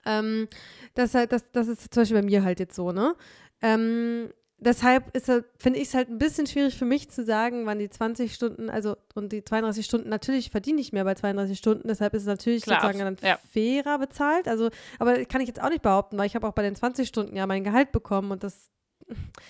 Ähm, 0.05 0.47
das, 0.95 1.13
halt, 1.13 1.31
das, 1.31 1.49
das 1.51 1.67
ist 1.67 1.93
zum 1.93 2.01
Beispiel 2.01 2.19
bei 2.19 2.25
mir 2.25 2.43
halt 2.43 2.59
jetzt 2.59 2.75
so, 2.75 2.91
ne? 2.91 3.15
Ähm, 3.61 4.33
deshalb 4.57 5.15
ist 5.15 5.31
finde 5.57 5.79
ich 5.79 5.87
es 5.89 5.93
halt 5.93 6.09
ein 6.09 6.17
bisschen 6.17 6.47
schwierig 6.47 6.77
für 6.77 6.85
mich 6.85 7.09
zu 7.09 7.23
sagen, 7.23 7.65
wann 7.65 7.79
die 7.79 7.89
20 7.89 8.33
Stunden, 8.33 8.69
also 8.69 8.95
und 9.15 9.31
die 9.31 9.43
32 9.43 9.85
Stunden, 9.85 10.09
natürlich 10.09 10.49
verdiene 10.51 10.79
ich 10.81 10.93
mehr 10.93 11.03
bei 11.03 11.15
32 11.15 11.57
Stunden, 11.57 11.87
deshalb 11.87 12.13
ist 12.13 12.23
es 12.23 12.27
natürlich 12.27 12.63
Klar, 12.63 12.81
sozusagen 12.81 12.99
dann 12.99 13.17
ja. 13.29 13.37
fairer 13.51 13.99
bezahlt. 13.99 14.47
Also, 14.47 14.69
aber 14.99 15.25
kann 15.25 15.41
ich 15.41 15.47
jetzt 15.47 15.61
auch 15.61 15.69
nicht 15.69 15.81
behaupten, 15.81 16.17
weil 16.17 16.27
ich 16.27 16.35
habe 16.35 16.47
auch 16.47 16.53
bei 16.53 16.63
den 16.63 16.75
20 16.75 17.07
Stunden 17.07 17.35
ja 17.35 17.45
mein 17.47 17.63
Gehalt 17.63 17.91
bekommen 17.91 18.31
und 18.31 18.43
das 18.43 18.69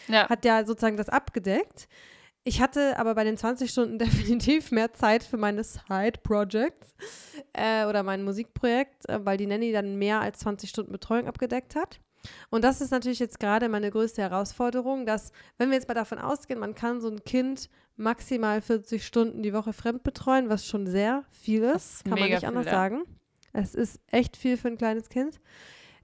Ja. 0.08 0.28
hat 0.30 0.46
ja 0.46 0.66
sozusagen 0.66 0.98
das 0.98 1.10
abgedeckt. 1.10 1.88
Ich 2.46 2.60
hatte 2.62 3.00
aber 3.00 3.16
bei 3.16 3.24
den 3.24 3.38
20 3.38 3.72
Stunden 3.72 3.98
definitiv 4.00 4.72
mehr 4.72 4.94
Zeit 4.94 5.24
für 5.24 5.38
meine 5.38 5.64
Side-Projects 5.64 6.94
äh, 7.54 7.86
oder 7.86 8.04
mein 8.04 8.24
Musikprojekt, 8.24 9.08
äh, 9.08 9.20
weil 9.24 9.38
die 9.38 9.46
Nanny 9.48 9.72
dann 9.72 9.98
mehr 9.98 10.20
als 10.22 10.40
20 10.40 10.70
Stunden 10.70 10.92
Betreuung 10.92 11.28
abgedeckt 11.28 11.76
hat. 11.76 12.00
Und 12.50 12.64
das 12.64 12.82
ist 12.82 12.92
natürlich 12.92 13.20
jetzt 13.20 13.40
gerade 13.40 13.70
meine 13.70 13.92
größte 13.92 14.22
Herausforderung, 14.22 15.06
dass, 15.06 15.32
wenn 15.58 15.70
wir 15.70 15.76
jetzt 15.76 15.88
mal 15.88 15.94
davon 15.94 16.20
ausgehen, 16.20 16.60
man 16.60 16.76
kann 16.76 17.02
so 17.02 17.10
ein 17.10 17.24
Kind 17.24 17.70
maximal 17.96 18.62
40 18.62 19.06
Stunden 19.06 19.44
die 19.44 19.54
Woche 19.54 19.74
fremd 19.74 20.04
betreuen, 20.04 20.50
was 20.50 20.66
schon 20.66 20.88
sehr 20.88 21.24
viel 21.32 21.64
ist, 21.64 21.96
ist 21.96 22.06
kann 22.06 22.20
man 22.20 22.30
nicht 22.30 22.46
anders 22.46 22.64
viel, 22.64 22.72
sagen. 22.72 23.04
Es 23.52 23.76
ist 23.76 24.00
echt 24.08 24.36
viel 24.36 24.58
für 24.58 24.70
ein 24.70 24.78
kleines 24.78 25.10
Kind. 25.10 25.40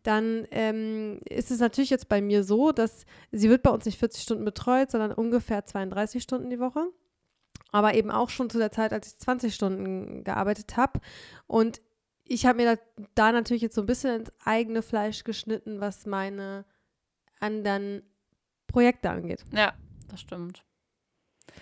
Dann 0.03 0.47
ähm, 0.51 1.19
ist 1.29 1.51
es 1.51 1.59
natürlich 1.59 1.89
jetzt 1.89 2.07
bei 2.07 2.21
mir 2.21 2.43
so, 2.43 2.71
dass 2.71 3.05
sie 3.31 3.49
wird 3.49 3.63
bei 3.63 3.71
uns 3.71 3.85
nicht 3.85 3.99
40 3.99 4.23
Stunden 4.23 4.45
betreut, 4.45 4.91
sondern 4.91 5.11
ungefähr 5.11 5.65
32 5.65 6.23
Stunden 6.23 6.49
die 6.49 6.59
Woche. 6.59 6.87
Aber 7.71 7.93
eben 7.93 8.09
auch 8.09 8.29
schon 8.29 8.49
zu 8.49 8.57
der 8.57 8.71
Zeit, 8.71 8.93
als 8.93 9.07
ich 9.07 9.17
20 9.17 9.53
Stunden 9.53 10.23
gearbeitet 10.23 10.77
habe. 10.77 10.99
Und 11.47 11.81
ich 12.29 12.45
habe 12.45 12.57
mir 12.57 12.77
da, 13.15 13.31
natürlich 13.31 13.63
jetzt 13.63 13.75
so 13.75 13.81
ein 13.81 13.87
bisschen 13.87 14.21
ins 14.21 14.31
eigene 14.45 14.81
Fleisch 14.83 15.23
geschnitten, 15.23 15.81
was 15.81 16.05
meine 16.05 16.63
anderen 17.39 18.03
Projekte 18.67 19.09
angeht. 19.09 19.43
Ja, 19.51 19.73
das 20.07 20.21
stimmt. 20.21 20.63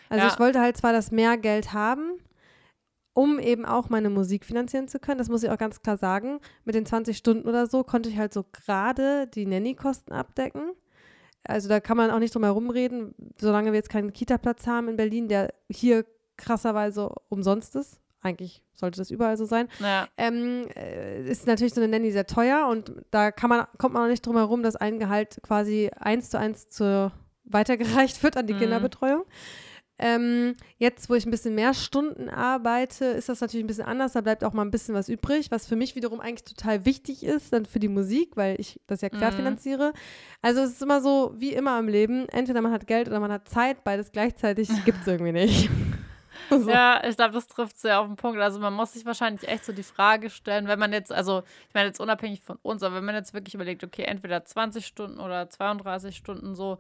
Also 0.09 0.25
ja. 0.25 0.31
ich 0.31 0.39
wollte 0.39 0.59
halt 0.59 0.75
zwar 0.75 0.91
das 0.91 1.09
mehr 1.09 1.37
Geld 1.37 1.71
haben, 1.71 2.19
um 3.13 3.39
eben 3.39 3.65
auch 3.65 3.89
meine 3.89 4.09
Musik 4.09 4.43
finanzieren 4.43 4.89
zu 4.89 4.99
können. 4.99 5.17
Das 5.17 5.29
muss 5.29 5.41
ich 5.41 5.49
auch 5.49 5.57
ganz 5.57 5.81
klar 5.81 5.95
sagen. 5.95 6.39
Mit 6.65 6.75
den 6.75 6.85
20 6.85 7.17
Stunden 7.17 7.47
oder 7.47 7.67
so 7.67 7.83
konnte 7.83 8.09
ich 8.09 8.17
halt 8.17 8.33
so 8.33 8.43
gerade 8.51 9.27
die 9.27 9.45
Nanny-Kosten 9.45 10.11
abdecken. 10.11 10.73
Also 11.43 11.69
da 11.69 11.79
kann 11.79 11.95
man 11.95 12.11
auch 12.11 12.19
nicht 12.19 12.35
drum 12.35 12.43
herum 12.43 12.69
reden, 12.69 13.15
solange 13.39 13.71
wir 13.71 13.77
jetzt 13.77 13.89
keinen 13.89 14.11
Kita-Platz 14.11 14.67
haben 14.67 14.89
in 14.89 14.97
Berlin, 14.97 15.29
der 15.29 15.53
hier 15.69 16.05
krasserweise 16.35 17.09
umsonst 17.29 17.77
ist 17.77 18.01
eigentlich 18.21 18.63
sollte 18.73 18.99
das 18.99 19.11
überall 19.11 19.37
so 19.37 19.45
sein, 19.45 19.67
ja. 19.79 20.07
ähm, 20.17 20.67
äh, 20.75 21.23
ist 21.23 21.47
natürlich 21.47 21.73
so 21.73 21.81
eine 21.81 21.89
Nanny 21.89 22.11
sehr 22.11 22.27
teuer 22.27 22.67
und 22.67 22.91
da 23.11 23.31
kann 23.31 23.49
man, 23.49 23.65
kommt 23.77 23.93
man 23.93 24.03
auch 24.03 24.09
nicht 24.09 24.25
drum 24.25 24.35
herum, 24.37 24.63
dass 24.63 24.75
ein 24.75 24.99
Gehalt 24.99 25.39
quasi 25.43 25.89
eins 25.99 26.29
zu 26.29 26.37
eins 26.37 26.69
zu, 26.69 27.11
weitergereicht 27.49 28.21
wird 28.23 28.37
an 28.37 28.47
die 28.47 28.53
mhm. 28.53 28.59
Kinderbetreuung. 28.59 29.23
Ähm, 29.99 30.55
jetzt, 30.77 31.09
wo 31.09 31.15
ich 31.15 31.25
ein 31.25 31.31
bisschen 31.31 31.55
mehr 31.55 31.73
Stunden 31.73 32.29
arbeite, 32.29 33.05
ist 33.05 33.29
das 33.29 33.41
natürlich 33.41 33.63
ein 33.63 33.67
bisschen 33.67 33.85
anders. 33.87 34.13
Da 34.13 34.21
bleibt 34.21 34.43
auch 34.43 34.53
mal 34.53 34.61
ein 34.61 34.69
bisschen 34.69 34.93
was 34.93 35.09
übrig, 35.09 35.49
was 35.49 35.65
für 35.65 35.75
mich 35.75 35.95
wiederum 35.95 36.19
eigentlich 36.19 36.43
total 36.43 36.85
wichtig 36.85 37.23
ist, 37.23 37.51
dann 37.51 37.65
für 37.65 37.79
die 37.79 37.87
Musik, 37.87 38.37
weil 38.37 38.59
ich 38.59 38.79
das 38.85 39.01
ja 39.01 39.09
querfinanziere. 39.09 39.89
Mhm. 39.89 39.97
Also 40.43 40.61
es 40.61 40.73
ist 40.73 40.83
immer 40.83 41.01
so, 41.01 41.33
wie 41.37 41.53
immer 41.53 41.79
im 41.79 41.87
Leben, 41.87 42.29
entweder 42.29 42.61
man 42.61 42.71
hat 42.71 42.85
Geld 42.85 43.07
oder 43.07 43.19
man 43.19 43.31
hat 43.31 43.49
Zeit, 43.49 43.83
beides 43.83 44.11
gleichzeitig 44.11 44.69
gibt 44.85 44.99
es 45.01 45.07
irgendwie 45.07 45.31
nicht. 45.31 45.69
so. 46.49 46.69
Ja, 46.69 47.03
ich 47.03 47.15
glaube, 47.15 47.33
das 47.33 47.47
trifft 47.47 47.77
sehr 47.79 47.99
auf 47.99 48.07
den 48.07 48.15
Punkt. 48.15 48.39
Also 48.39 48.59
man 48.59 48.73
muss 48.73 48.93
sich 48.93 49.05
wahrscheinlich 49.05 49.47
echt 49.47 49.65
so 49.65 49.73
die 49.73 49.83
Frage 49.83 50.29
stellen, 50.29 50.67
wenn 50.67 50.79
man 50.79 50.93
jetzt, 50.93 51.11
also 51.11 51.43
ich 51.67 51.73
meine 51.73 51.87
jetzt 51.87 51.99
unabhängig 51.99 52.41
von 52.41 52.57
uns, 52.61 52.83
aber 52.83 52.95
wenn 52.95 53.05
man 53.05 53.15
jetzt 53.15 53.33
wirklich 53.33 53.55
überlegt, 53.55 53.83
okay, 53.83 54.03
entweder 54.03 54.43
20 54.43 54.85
Stunden 54.85 55.19
oder 55.19 55.49
32 55.49 56.15
Stunden 56.15 56.55
so, 56.55 56.79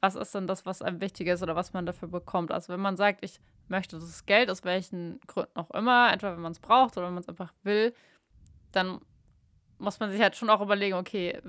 was 0.00 0.14
ist 0.14 0.34
denn 0.34 0.46
das, 0.46 0.64
was 0.66 0.82
einem 0.82 1.00
wichtig 1.00 1.28
ist 1.28 1.42
oder 1.42 1.56
was 1.56 1.72
man 1.72 1.86
dafür 1.86 2.08
bekommt? 2.08 2.52
Also 2.52 2.72
wenn 2.72 2.80
man 2.80 2.96
sagt, 2.96 3.24
ich 3.24 3.40
möchte 3.68 3.98
das 3.98 4.26
Geld, 4.26 4.50
aus 4.50 4.64
welchen 4.64 5.20
Gründen 5.26 5.56
auch 5.56 5.70
immer, 5.70 6.12
entweder 6.12 6.34
wenn 6.34 6.42
man 6.42 6.52
es 6.52 6.60
braucht 6.60 6.96
oder 6.96 7.06
wenn 7.06 7.14
man 7.14 7.22
es 7.22 7.28
einfach 7.28 7.52
will, 7.64 7.92
dann 8.72 9.00
muss 9.78 10.00
man 10.00 10.10
sich 10.10 10.20
halt 10.20 10.36
schon 10.36 10.50
auch 10.50 10.60
überlegen, 10.60 10.94
okay, 10.94 11.40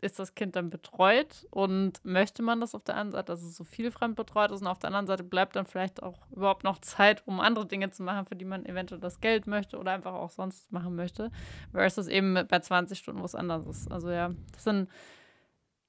ist 0.00 0.18
das 0.18 0.34
Kind 0.34 0.54
dann 0.54 0.70
betreut 0.70 1.46
und 1.50 2.04
möchte 2.04 2.42
man 2.42 2.60
das 2.60 2.74
auf 2.74 2.84
der 2.84 2.96
einen 2.96 3.10
Seite, 3.10 3.32
dass 3.32 3.42
es 3.42 3.56
so 3.56 3.64
viel 3.64 3.90
fremd 3.90 4.16
betreut 4.16 4.50
ist 4.52 4.60
und 4.60 4.68
auf 4.68 4.78
der 4.78 4.88
anderen 4.88 5.06
Seite 5.06 5.24
bleibt 5.24 5.56
dann 5.56 5.66
vielleicht 5.66 6.02
auch 6.02 6.18
überhaupt 6.30 6.64
noch 6.64 6.78
Zeit, 6.80 7.26
um 7.26 7.40
andere 7.40 7.66
Dinge 7.66 7.90
zu 7.90 8.02
machen, 8.02 8.26
für 8.26 8.36
die 8.36 8.44
man 8.44 8.64
eventuell 8.64 9.00
das 9.00 9.20
Geld 9.20 9.46
möchte 9.46 9.78
oder 9.78 9.92
einfach 9.92 10.14
auch 10.14 10.30
sonst 10.30 10.70
machen 10.70 10.94
möchte, 10.94 11.30
versus 11.72 12.06
eben 12.06 12.34
bei 12.48 12.60
20 12.60 12.98
Stunden, 12.98 13.20
wo 13.20 13.24
es 13.24 13.34
anders 13.34 13.66
ist. 13.66 13.90
Also 13.90 14.10
ja, 14.10 14.30
das 14.52 14.64
sind, 14.64 14.88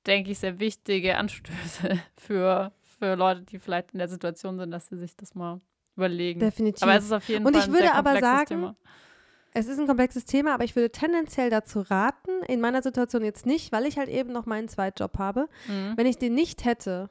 denke 0.07 0.32
ich, 0.32 0.39
sehr 0.39 0.60
wichtige 0.60 1.18
Anstöße 1.18 1.99
für, 2.18 2.72
für 2.99 3.16
Leute, 3.16 3.43
die 3.43 3.60
vielleicht 3.60 3.93
in 3.93 3.99
der 3.99 4.10
Situation 4.10 4.57
sind, 4.57 4.72
dass 4.72 4.88
sie 4.88 4.97
sich 4.97 5.16
das 5.16 5.36
mal 5.36 5.60
überlegen. 5.95 6.39
Definitiv. 6.39 6.82
Aber 6.82 6.95
es 6.95 7.05
ist 7.05 7.12
auf 7.12 7.28
jeden 7.30 7.45
und 7.45 7.55
Fall 7.55 7.64
ein 7.64 7.74
sehr 7.74 7.95
aber 7.95 8.20
sagen, 8.20 8.47
Thema. 8.47 8.76
Es 9.54 9.68
ist 9.68 9.80
ein 9.80 9.88
komplexes 9.88 10.26
Thema, 10.26 10.54
aber 10.54 10.64
ich 10.64 10.76
würde 10.76 10.91
tendenziell 10.91 11.50
dazu 11.50 11.82
raten, 11.82 12.32
in 12.47 12.62
meiner 12.62 12.82
Situation 12.82 13.24
jetzt 13.24 13.45
nicht, 13.45 13.72
weil 13.72 13.86
ich 13.86 13.97
halt 13.97 14.10
eben 14.10 14.32
noch 14.32 14.45
meinen 14.45 14.68
Zweitjob 14.68 15.18
habe. 15.18 15.47
Mhm. 15.68 15.93
Wenn 15.95 16.06
ich 16.06 16.18
den 16.18 16.36
nicht 16.36 16.66
hätte, 16.66 17.10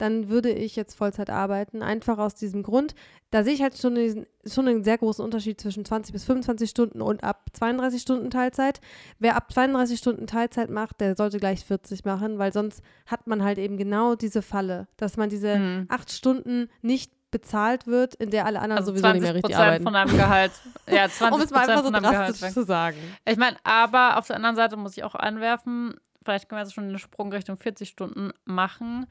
dann 0.00 0.30
würde 0.30 0.50
ich 0.50 0.76
jetzt 0.76 0.94
Vollzeit 0.94 1.28
arbeiten. 1.28 1.82
Einfach 1.82 2.18
aus 2.18 2.34
diesem 2.34 2.62
Grund. 2.62 2.94
Da 3.30 3.44
sehe 3.44 3.52
ich 3.52 3.62
halt 3.62 3.76
schon, 3.76 3.94
diesen, 3.94 4.26
schon 4.46 4.66
einen 4.66 4.82
sehr 4.82 4.96
großen 4.96 5.22
Unterschied 5.22 5.60
zwischen 5.60 5.84
20 5.84 6.12
bis 6.12 6.24
25 6.24 6.70
Stunden 6.70 7.02
und 7.02 7.22
ab 7.22 7.46
32 7.52 8.00
Stunden 8.00 8.30
Teilzeit. 8.30 8.80
Wer 9.18 9.36
ab 9.36 9.52
32 9.52 9.98
Stunden 9.98 10.26
Teilzeit 10.26 10.70
macht, 10.70 11.00
der 11.00 11.16
sollte 11.16 11.38
gleich 11.38 11.64
40 11.64 12.04
machen, 12.04 12.38
weil 12.38 12.52
sonst 12.52 12.82
hat 13.06 13.26
man 13.26 13.44
halt 13.44 13.58
eben 13.58 13.76
genau 13.76 14.14
diese 14.14 14.40
Falle, 14.40 14.88
dass 14.96 15.18
man 15.18 15.28
diese 15.28 15.58
mhm. 15.58 15.86
acht 15.88 16.10
Stunden 16.10 16.70
nicht 16.80 17.12
bezahlt 17.30 17.86
wird, 17.86 18.14
in 18.14 18.30
der 18.30 18.46
alle 18.46 18.60
anderen 18.60 18.78
also 18.78 18.92
sowieso 18.92 19.12
nicht 19.12 19.22
mehr 19.22 19.34
richtig 19.34 19.56
arbeiten. 19.56 19.84
von 19.84 19.94
einem 19.94 20.16
Gehalt. 20.16 20.52
Ja, 20.88 21.08
20 21.08 21.32
um 21.34 21.40
es 21.40 21.50
mal 21.50 21.68
einfach 21.68 21.84
so 21.84 21.90
drastisch 21.90 22.52
zu 22.52 22.64
sagen. 22.64 22.96
Ich 23.26 23.36
meine, 23.36 23.56
aber 23.64 24.18
auf 24.18 24.26
der 24.26 24.36
anderen 24.36 24.56
Seite 24.56 24.76
muss 24.76 24.96
ich 24.96 25.04
auch 25.04 25.14
anwerfen, 25.14 25.94
vielleicht 26.24 26.48
können 26.48 26.60
wir 26.60 26.64
jetzt 26.64 26.74
schon 26.74 26.88
eine 26.88 26.98
Sprung 26.98 27.32
Richtung 27.32 27.56
40 27.56 27.88
Stunden 27.88 28.32
machen. 28.44 29.06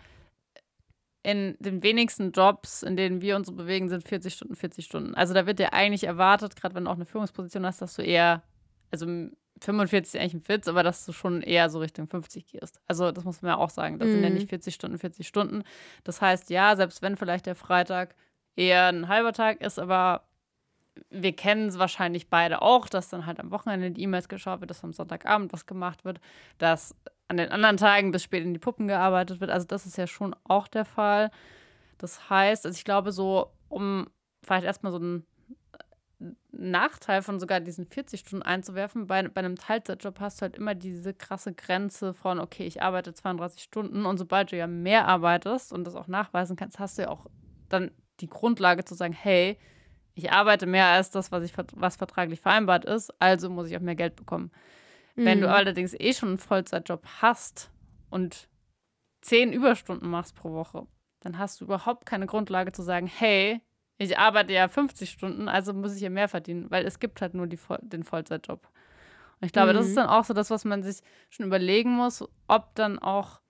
In 1.22 1.58
den 1.60 1.84
wenigsten 1.84 2.32
Jobs, 2.32 2.82
in 2.82 2.96
denen 2.96 3.22
wir 3.22 3.36
uns 3.36 3.48
so 3.48 3.54
bewegen, 3.54 3.90
sind 3.90 4.08
40 4.08 4.34
Stunden 4.34 4.56
40 4.56 4.86
Stunden. 4.86 5.16
Also 5.16 5.34
da 5.34 5.46
wird 5.46 5.60
ja 5.60 5.74
eigentlich 5.74 6.06
erwartet, 6.06 6.56
gerade 6.56 6.76
wenn 6.76 6.86
du 6.86 6.92
auch 6.92 6.96
eine 6.96 7.06
Führungsposition 7.06 7.66
hast, 7.66 7.82
dass 7.82 7.96
du 7.96 8.04
eher, 8.04 8.44
also 8.90 9.06
45 9.62 10.16
ist 10.16 10.22
eigentlich 10.22 10.34
ein 10.34 10.48
Witz, 10.48 10.68
aber 10.68 10.84
dass 10.84 11.06
du 11.06 11.12
schon 11.12 11.42
eher 11.42 11.70
so 11.70 11.80
Richtung 11.80 12.08
50 12.08 12.48
gehst. 12.48 12.80
Also 12.88 13.12
das 13.12 13.24
muss 13.24 13.42
man 13.42 13.52
ja 13.52 13.58
auch 13.58 13.70
sagen. 13.70 14.00
Das 14.00 14.08
mhm. 14.08 14.14
sind 14.14 14.24
ja 14.24 14.30
mhm. 14.30 14.36
nicht 14.36 14.50
40 14.50 14.74
Stunden, 14.74 14.98
40 14.98 15.28
Stunden. 15.28 15.64
Das 16.04 16.22
heißt, 16.22 16.50
ja, 16.50 16.76
selbst 16.76 17.02
wenn 17.02 17.18
vielleicht 17.18 17.46
der 17.46 17.56
Freitag 17.56 18.16
eher 18.56 18.88
ein 18.88 19.08
halber 19.08 19.34
Tag 19.34 19.62
ist, 19.62 19.80
aber 19.80 20.24
wir 21.10 21.36
kennen 21.36 21.70
es 21.70 21.80
wahrscheinlich 21.80 22.30
beide 22.30 22.62
auch, 22.62 22.88
dass 22.88 23.10
dann 23.10 23.26
halt 23.26 23.40
am 23.40 23.52
Wochenende 23.52 23.92
die 23.92 24.04
E-Mails 24.04 24.28
geschaut 24.28 24.60
wird, 24.60 24.70
dass 24.70 24.84
am 24.84 24.94
Sonntagabend 24.94 25.54
was 25.54 25.66
gemacht 25.66 26.04
wird, 26.04 26.20
dass 26.58 26.96
an 27.28 27.38
den 27.38 27.50
anderen 27.52 27.78
Tagen 27.78 28.12
bis 28.12 28.24
spät 28.24 28.44
in 28.44 28.54
die 28.54 28.60
Puppen 28.60 28.88
gearbeitet 28.88 29.40
wird. 29.40 29.52
Also 29.52 29.66
das 29.68 29.86
ist 29.86 29.98
ja 29.98 30.08
schon 30.08 30.36
auch 30.44 30.68
der 30.68 30.86
Fall. 30.86 31.32
Das 31.98 32.30
heißt, 32.30 32.66
also 32.66 32.76
ich 32.76 32.84
glaube 32.84 33.12
so, 33.12 33.52
um 33.70 34.08
vielleicht 34.44 34.66
erstmal 34.66 34.92
so 34.92 35.00
ein 35.00 35.26
Nachteil 36.52 37.22
von 37.22 37.40
sogar 37.40 37.62
diesen 37.62 37.86
40 37.86 38.20
Stunden 38.20 38.44
einzuwerfen. 38.44 39.08
Bei, 39.08 39.28
bei 39.28 39.40
einem 39.40 39.56
Teilzeitjob 39.56 40.20
hast 40.20 40.40
du 40.40 40.44
halt 40.44 40.58
immer 40.58 40.76
diese 40.76 41.14
krasse 41.14 41.54
Grenze 41.54 42.14
von, 42.14 42.40
okay, 42.40 42.66
ich 42.66 42.82
arbeite 42.82 43.14
32 43.14 43.64
Stunden 43.64 44.06
und 44.06 44.18
sobald 44.18 44.52
du 44.52 44.58
ja 44.58 44.68
mehr 44.68 45.08
arbeitest 45.08 45.72
und 45.72 45.86
das 45.86 45.96
auch 45.96 46.08
nachweisen 46.08 46.58
kannst, 46.58 46.80
hast 46.80 46.98
du 46.98 47.04
ja 47.04 47.10
auch 47.10 47.28
dann 47.70 47.92
die 48.20 48.28
Grundlage 48.28 48.84
zu 48.84 48.96
sagen, 48.96 49.14
hey, 49.14 49.58
ich 50.14 50.32
arbeite 50.32 50.66
mehr 50.66 50.88
als 50.88 51.12
das, 51.12 51.32
was, 51.32 51.44
ich, 51.46 51.54
was 51.74 51.96
vertraglich 51.96 52.42
vereinbart 52.42 52.84
ist, 52.84 53.10
also 53.22 53.50
muss 53.50 53.70
ich 53.70 53.78
auch 53.78 53.82
mehr 53.82 53.96
Geld 53.96 54.18
bekommen. 54.18 54.52
Mhm. 55.16 55.26
Wenn 55.26 55.42
du 55.42 55.48
mhm. 55.48 55.54
allerdings 55.54 55.94
eh 55.94 56.14
schon 56.14 56.30
einen 56.30 56.38
Vollzeitjob 56.38 57.06
hast 57.22 57.72
und 58.10 58.50
10 59.22 59.54
Überstunden 59.54 60.10
machst 60.10 60.36
pro 60.36 60.52
Woche, 60.52 60.86
dann 61.22 61.38
hast 61.38 61.62
du 61.62 61.66
überhaupt 61.66 62.06
keine 62.06 62.26
Grundlage 62.26 62.74
zu 62.74 62.82
sagen, 62.82 63.08
hey, 63.08 63.62
ich 64.00 64.18
arbeite 64.18 64.54
ja 64.54 64.68
50 64.68 65.10
Stunden, 65.10 65.50
also 65.50 65.74
muss 65.74 65.96
ich 65.96 66.02
ja 66.02 66.10
mehr 66.10 66.30
verdienen, 66.30 66.72
weil 66.72 66.86
es 66.86 67.00
gibt 67.00 67.22
halt 67.22 67.34
nur 67.34 67.48
die, 67.48 67.60
den 67.82 68.04
Vollzeitjob. 68.04 68.66
Und 69.42 69.46
ich 69.46 69.52
glaube, 69.52 69.74
mhm. 69.74 69.78
das 69.78 69.88
ist 69.88 69.92
mhm. 69.92 69.98
dann 69.98 70.08
auch 70.08 70.24
so 70.24 70.34
das, 70.34 70.50
was 70.50 70.64
man 70.66 70.84
sich 70.84 71.02
schon 71.30 71.46
überlegen 71.46 71.92
muss, 71.92 72.24
ob 72.48 72.74
dann 72.76 72.98
auch, 72.98 73.42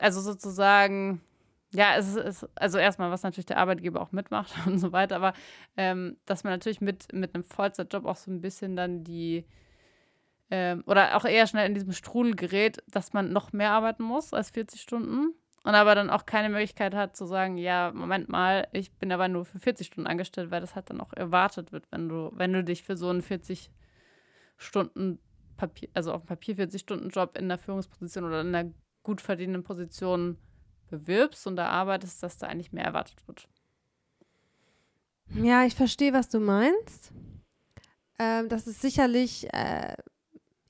also 0.00 0.20
sozusagen, 0.20 1.20
ja, 1.72 1.96
es 1.96 2.16
ist, 2.16 2.48
also 2.56 2.78
erstmal, 2.78 3.12
was 3.12 3.22
natürlich 3.22 3.46
der 3.46 3.58
Arbeitgeber 3.58 4.00
auch 4.00 4.10
mitmacht 4.10 4.52
und 4.66 4.80
so 4.80 4.92
weiter, 4.92 5.16
aber 5.16 5.34
ähm, 5.76 6.16
dass 6.26 6.42
man 6.42 6.52
natürlich 6.52 6.80
mit, 6.80 7.12
mit 7.12 7.34
einem 7.34 7.44
Vollzeitjob 7.44 8.06
auch 8.06 8.16
so 8.16 8.32
ein 8.32 8.40
bisschen 8.40 8.74
dann 8.74 9.04
die, 9.04 9.46
ähm, 10.50 10.82
oder 10.86 11.16
auch 11.16 11.24
eher 11.24 11.46
schnell 11.46 11.66
in 11.66 11.74
diesem 11.74 11.92
Strudel 11.92 12.34
gerät, 12.34 12.82
dass 12.88 13.12
man 13.12 13.32
noch 13.32 13.52
mehr 13.52 13.70
arbeiten 13.70 14.02
muss 14.02 14.34
als 14.34 14.50
40 14.50 14.80
Stunden 14.80 15.32
und 15.66 15.74
aber 15.74 15.96
dann 15.96 16.10
auch 16.10 16.26
keine 16.26 16.48
Möglichkeit 16.48 16.94
hat 16.94 17.16
zu 17.16 17.26
sagen, 17.26 17.58
ja, 17.58 17.90
Moment 17.92 18.28
mal, 18.28 18.68
ich 18.70 18.92
bin 18.92 19.10
aber 19.10 19.26
nur 19.26 19.44
für 19.44 19.58
40 19.58 19.88
Stunden 19.88 20.06
angestellt, 20.06 20.52
weil 20.52 20.60
das 20.60 20.76
halt 20.76 20.90
dann 20.90 21.00
auch 21.00 21.12
erwartet 21.12 21.72
wird, 21.72 21.90
wenn 21.90 22.08
du, 22.08 22.30
wenn 22.36 22.52
du 22.52 22.62
dich 22.62 22.84
für 22.84 22.96
so 22.96 23.08
einen 23.08 23.20
40 23.20 23.72
Stunden 24.58 25.18
Papier, 25.56 25.88
also 25.92 26.12
auf 26.12 26.22
dem 26.22 26.28
Papier 26.28 26.54
40 26.54 26.80
Stunden 26.80 27.08
Job 27.08 27.36
in 27.36 27.48
der 27.48 27.58
Führungsposition 27.58 28.22
oder 28.22 28.42
in 28.42 28.54
einer 28.54 28.72
gut 29.02 29.20
verdienenden 29.20 29.64
Position 29.64 30.38
bewirbst 30.88 31.48
und 31.48 31.56
da 31.56 31.66
arbeitest, 31.66 32.22
dass 32.22 32.38
da 32.38 32.46
eigentlich 32.46 32.70
mehr 32.70 32.84
erwartet 32.84 33.26
wird. 33.26 33.48
Ja, 35.30 35.64
ich 35.64 35.74
verstehe, 35.74 36.12
was 36.12 36.28
du 36.28 36.38
meinst. 36.38 37.10
Ähm, 38.20 38.48
das 38.48 38.68
ist 38.68 38.82
sicherlich 38.82 39.52
äh, 39.52 39.96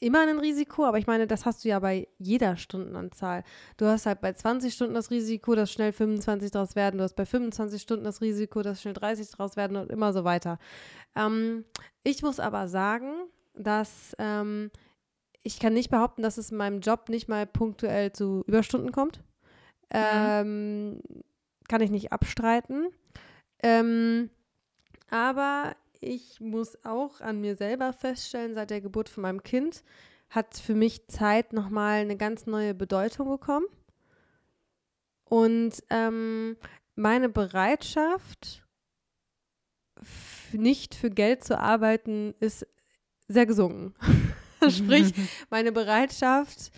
immer 0.01 0.27
ein 0.27 0.39
Risiko, 0.39 0.85
aber 0.85 0.99
ich 0.99 1.07
meine, 1.07 1.27
das 1.27 1.47
hast 1.47 1.65
du 1.65 1.69
ja 1.69 1.79
bei 1.79 2.09
jeder 2.19 2.57
Stundenanzahl. 2.57 3.45
Du 3.77 3.87
hast 3.87 4.07
halt 4.07 4.21
bei 4.21 4.33
20 4.33 4.73
Stunden 4.73 4.95
das 4.95 5.11
Risiko, 5.11 5.55
dass 5.55 5.73
schnell 5.73 5.93
25 5.93 6.51
draus 6.51 6.77
werden, 6.77 6.99
du 6.99 7.05
hast 7.05 7.17
bei 7.17 7.27
25 7.27 7.81
Stunden 7.81 8.05
das 8.05 8.21
Risiko, 8.21 8.63
dass 8.63 8.83
schnell 8.83 8.95
30 8.95 9.31
draus 9.31 9.57
werden 9.57 9.77
und 9.77 9.91
immer 9.91 10.13
so 10.13 10.25
weiter. 10.25 10.59
Ähm, 11.15 11.65
ich 12.05 12.23
muss 12.23 12.41
aber 12.41 12.69
sagen, 12.69 13.13
dass 13.55 14.15
ähm, 14.19 14.71
ich 15.43 15.61
kann 15.61 15.73
nicht 15.75 15.91
behaupten, 15.91 16.23
dass 16.23 16.39
es 16.39 16.51
in 16.51 16.59
meinem 16.59 16.81
Job 16.81 17.09
nicht 17.09 17.29
mal 17.29 17.47
punktuell 17.47 18.13
zu 18.13 18.43
Überstunden 18.47 18.93
kommt. 18.93 19.19
Mhm. 19.93 20.01
Ähm, 20.01 21.01
kann 21.69 21.81
ich 21.81 21.91
nicht 21.91 22.13
abstreiten. 22.13 22.89
Ähm, 23.63 24.31
aber 25.11 25.77
ich 26.01 26.41
muss 26.41 26.85
auch 26.85 27.21
an 27.21 27.41
mir 27.41 27.57
selber 27.57 27.93
feststellen, 27.93 28.55
seit 28.55 28.71
der 28.71 28.81
Geburt 28.81 29.09
von 29.09 29.23
meinem 29.23 29.43
Kind 29.43 29.83
hat 30.31 30.57
für 30.57 30.75
mich 30.75 31.07
Zeit 31.09 31.53
nochmal 31.53 32.01
eine 32.01 32.17
ganz 32.17 32.47
neue 32.47 32.75
Bedeutung 32.75 33.29
bekommen. 33.29 33.67
Und 35.25 35.83
ähm, 35.91 36.57
meine 36.95 37.29
Bereitschaft, 37.29 38.65
nicht 40.53 40.95
für 40.95 41.11
Geld 41.11 41.45
zu 41.45 41.59
arbeiten, 41.59 42.35
ist 42.41 42.67
sehr 43.29 43.47
gesunken. 43.47 43.95
Sprich, 44.69 45.13
meine 45.51 45.73
Bereitschaft, 45.73 46.71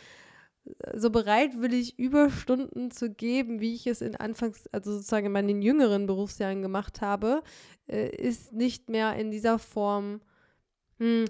so 0.94 1.10
bereitwillig 1.10 1.98
Überstunden 1.98 2.90
zu 2.90 3.10
geben, 3.10 3.60
wie 3.60 3.74
ich 3.74 3.86
es 3.86 4.00
in 4.00 4.16
Anfangs, 4.16 4.64
also 4.72 4.92
sozusagen 4.92 5.26
in 5.26 5.32
meinen 5.32 5.62
jüngeren 5.62 6.06
Berufsjahren 6.06 6.62
gemacht 6.62 7.00
habe, 7.00 7.42
äh, 7.86 8.08
ist 8.16 8.52
nicht 8.52 8.88
mehr 8.88 9.14
in 9.16 9.30
dieser 9.30 9.58
Form. 9.58 10.20
Hm, 10.98 11.26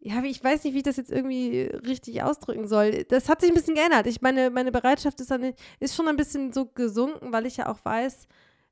ja, 0.00 0.22
ich 0.24 0.42
weiß 0.42 0.64
nicht, 0.64 0.74
wie 0.74 0.78
ich 0.78 0.84
das 0.84 0.96
jetzt 0.96 1.12
irgendwie 1.12 1.60
richtig 1.62 2.22
ausdrücken 2.22 2.66
soll. 2.66 3.04
Das 3.04 3.28
hat 3.28 3.40
sich 3.40 3.50
ein 3.50 3.54
bisschen 3.54 3.76
geändert. 3.76 4.06
Ich 4.08 4.20
meine, 4.20 4.50
meine 4.50 4.72
Bereitschaft 4.72 5.20
ist, 5.20 5.30
dann, 5.30 5.54
ist 5.78 5.94
schon 5.94 6.08
ein 6.08 6.16
bisschen 6.16 6.52
so 6.52 6.66
gesunken, 6.66 7.32
weil 7.32 7.46
ich 7.46 7.58
ja 7.58 7.68
auch 7.68 7.78
weiß, 7.84 8.26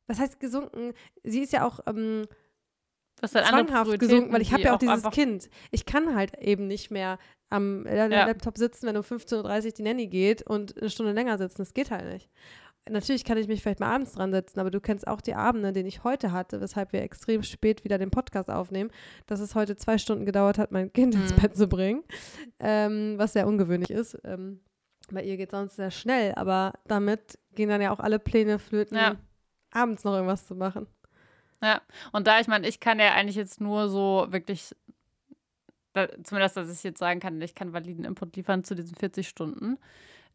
was 0.09 0.19
heißt 0.19 0.41
gesunken? 0.41 0.93
Sie 1.23 1.41
ist 1.41 1.53
ja 1.53 1.65
auch 1.65 1.79
ähm, 1.87 2.27
Das 3.21 3.35
andere 3.37 3.67
zwanghaft 3.67 3.99
gesunken, 3.99 4.33
weil 4.33 4.43
ich 4.43 4.53
habe 4.53 4.63
ja 4.63 4.75
auch 4.75 4.79
dieses 4.79 5.11
Kind. 5.11 5.51
Ich 5.71 5.85
kann 5.87 6.15
halt 6.15 6.39
eben 6.39 6.67
nicht 6.67 6.91
mehr 6.91 7.19
am 7.51 7.85
Ja. 7.87 8.07
Laptop 8.07 8.57
sitzen, 8.59 8.87
wenn 8.87 8.97
um 8.97 9.03
15.30 9.03 9.65
Uhr 9.67 9.73
die 9.73 9.83
Nanny 9.83 10.07
geht 10.07 10.43
und 10.43 10.77
eine 10.79 10.89
Stunde 10.91 11.13
länger 11.13 11.37
sitzen. 11.39 11.59
Das 11.59 11.75
geht 11.75 11.91
halt 11.91 12.07
nicht. 12.13 12.31
Natürlich 12.89 13.25
kann 13.25 13.37
ich 13.37 13.47
mich 13.47 13.61
vielleicht 13.63 13.79
mal 13.81 13.93
abends 13.95 14.13
dran 14.13 14.33
setzen, 14.33 14.59
aber 14.59 14.71
du 14.71 14.81
kennst 14.81 15.07
auch 15.07 15.21
die 15.21 15.35
Abende, 15.35 15.73
den 15.73 15.85
ich 15.87 16.03
heute 16.03 16.33
hatte, 16.33 16.61
weshalb 16.61 16.93
wir 16.93 17.03
extrem 17.03 17.43
spät 17.43 17.85
wieder 17.85 17.99
den 17.99 18.11
Podcast 18.11 18.49
aufnehmen, 18.51 18.91
dass 19.27 19.39
es 19.41 19.55
heute 19.55 19.77
zwei 19.77 19.99
Stunden 19.99 20.25
gedauert 20.25 20.57
hat, 20.59 20.73
mein 20.73 20.93
Kind 20.93 21.15
ins 21.15 21.33
Mhm. 21.37 21.41
Bett 21.41 21.57
zu 21.57 21.67
bringen, 21.69 22.03
ähm, 22.59 23.15
was 23.19 23.35
sehr 23.35 23.47
ungewöhnlich 23.47 23.91
ist. 23.91 24.19
Ähm, 24.25 24.61
bei 25.13 25.23
ihr 25.23 25.37
geht 25.37 25.51
sonst 25.51 25.77
sehr 25.77 25.91
schnell, 25.91 26.33
aber 26.37 26.73
damit 26.87 27.39
gehen 27.55 27.69
dann 27.69 27.83
ja 27.83 27.93
auch 27.93 28.01
alle 28.01 28.19
Pläne 28.19 28.59
flöten, 28.59 28.97
Ja. 28.97 29.17
abends 29.73 30.03
noch 30.05 30.15
irgendwas 30.15 30.47
zu 30.47 30.55
machen. 30.55 30.87
Ja, 31.63 31.83
und 32.13 32.27
da, 32.27 32.41
ich 32.41 32.49
meine, 32.49 32.67
ich 32.69 32.81
kann 32.81 32.99
ja 32.99 33.13
eigentlich 33.13 33.37
jetzt 33.37 33.61
nur 33.61 33.89
so 33.89 34.27
wirklich, 34.31 34.75
da, 35.93 36.09
zumindest, 36.23 36.57
dass 36.57 36.73
ich 36.73 36.83
jetzt 36.83 36.99
sagen 36.99 37.21
kann, 37.21 37.41
ich 37.43 37.55
kann 37.55 37.73
validen 37.73 38.05
Input 38.05 38.37
liefern 38.37 38.65
zu 38.65 38.75
diesen 38.75 38.97
40 38.97 39.29
Stunden. 39.29 39.79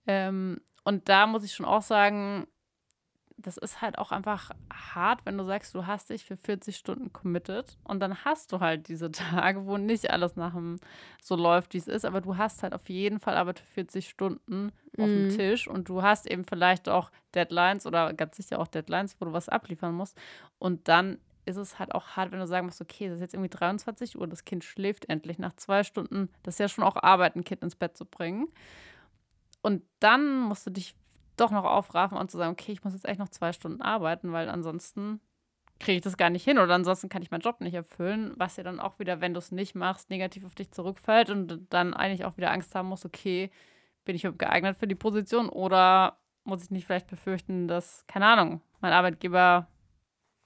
Ähm, 0.08 0.62
und 0.84 1.10
da 1.10 1.28
muss 1.28 1.44
ich 1.44 1.54
schon 1.54 1.66
auch 1.66 1.82
sagen, 1.82 2.48
das 3.46 3.58
ist 3.58 3.82
halt 3.82 3.98
auch 4.00 4.12
einfach 4.12 4.50
hart, 4.74 5.22
wenn 5.26 5.38
du 5.38 5.46
sagst, 5.46 5.76
du 5.76 5.86
hast 5.86 6.10
dich 6.10 6.26
für 6.26 6.36
40 6.36 6.76
Stunden 6.76 7.14
committed 7.14 7.78
und 7.84 8.00
dann 8.00 8.26
hast 8.26 8.52
du 8.52 8.60
halt 8.60 8.88
diese 8.88 9.12
Tage, 9.12 9.66
wo 9.66 9.78
nicht 9.78 10.10
alles 10.10 10.36
nach 10.36 10.54
dem 10.54 10.78
so 11.22 11.36
läuft, 11.36 11.74
wie 11.74 11.78
es 11.78 11.88
ist, 11.88 12.06
aber 12.06 12.22
du 12.22 12.38
hast 12.38 12.64
halt 12.64 12.74
auf 12.74 12.90
jeden 12.90 13.20
Fall 13.20 13.38
Arbeit 13.38 13.60
für 13.60 13.66
40 13.66 14.10
Stunden 14.10 14.72
auf 15.00 15.12
dem 15.12 15.24
Mhm. 15.26 15.30
Tisch 15.30 15.68
und 15.68 15.88
du 15.90 16.02
hast 16.02 16.26
eben 16.30 16.44
vielleicht 16.46 16.90
auch 16.90 17.12
Deadlines 17.36 17.86
oder 17.86 18.14
ganz 18.14 18.38
sicher 18.38 18.60
auch 18.60 18.68
Deadlines, 18.68 19.16
wo 19.20 19.26
du 19.26 19.34
was 19.34 19.50
abliefern 19.50 19.94
musst. 19.94 20.18
Und 20.58 20.88
dann 20.88 21.20
ist 21.46 21.58
es 21.58 21.78
halt 21.78 21.94
auch 21.94 22.08
hart, 22.16 22.32
wenn 22.32 22.40
du 22.40 22.48
sagen 22.48 22.66
musst, 22.66 22.82
okay, 22.82 23.06
es 23.06 23.16
ist 23.16 23.22
jetzt 23.22 23.34
irgendwie 23.36 23.50
23 23.50 24.18
Uhr, 24.18 24.26
das 24.28 24.46
Kind 24.46 24.64
schläft 24.64 25.08
endlich 25.10 25.38
nach 25.38 25.56
zwei 25.58 25.84
Stunden. 25.84 26.30
Das 26.42 26.56
ist 26.56 26.60
ja 26.60 26.68
schon 26.68 26.84
auch 26.84 26.96
Arbeit, 26.96 27.36
ein 27.36 27.44
Kind 27.44 27.62
ins 27.62 27.76
Bett 27.76 27.96
zu 27.96 28.06
bringen. 28.06 28.48
Und 29.62 29.84
dann 30.00 30.40
musst 30.40 30.66
du 30.66 30.72
dich 30.72 30.96
doch 31.36 31.52
noch 31.52 31.64
aufraffen 31.64 32.18
und 32.18 32.32
zu 32.32 32.38
sagen, 32.38 32.54
okay, 32.54 32.72
ich 32.72 32.84
muss 32.84 32.94
jetzt 32.94 33.08
echt 33.08 33.20
noch 33.20 33.30
zwei 33.30 33.54
Stunden 33.54 33.82
arbeiten, 33.82 34.32
weil 34.32 34.50
ansonsten 34.50 35.20
kriege 35.80 35.98
ich 35.98 36.02
das 36.02 36.18
gar 36.18 36.30
nicht 36.30 36.44
hin 36.44 36.58
oder 36.58 36.74
ansonsten 36.74 37.10
kann 37.10 37.22
ich 37.22 37.32
meinen 37.32 37.42
Job 37.42 37.60
nicht 37.60 37.74
erfüllen, 37.74 38.34
was 38.38 38.56
ja 38.58 38.64
dann 38.64 38.80
auch 38.80 38.98
wieder, 39.00 39.20
wenn 39.22 39.34
du 39.34 39.40
es 39.40 39.52
nicht 39.52 39.76
machst, 39.76 40.10
negativ 40.10 40.46
auf 40.46 40.56
dich 40.56 40.72
zurückfällt 40.72 41.30
und 41.30 41.68
dann 41.70 41.94
eigentlich 41.94 42.26
auch 42.26 42.38
wieder 42.38 42.52
Angst 42.52 42.74
haben 42.76 42.88
musst, 42.88 43.06
okay, 43.06 43.52
bin 44.06 44.16
ich 44.16 44.24
überhaupt 44.24 44.40
geeignet 44.40 44.78
für 44.78 44.88
die 44.88 44.96
Position 44.96 45.50
oder 45.50 46.18
muss 46.46 46.64
ich 46.64 46.72
nicht 46.72 46.86
vielleicht 46.86 47.08
befürchten, 47.08 47.68
dass, 47.68 48.06
keine 48.08 48.28
Ahnung, 48.28 48.62
mein 48.80 48.94
Arbeitgeber 48.94 49.68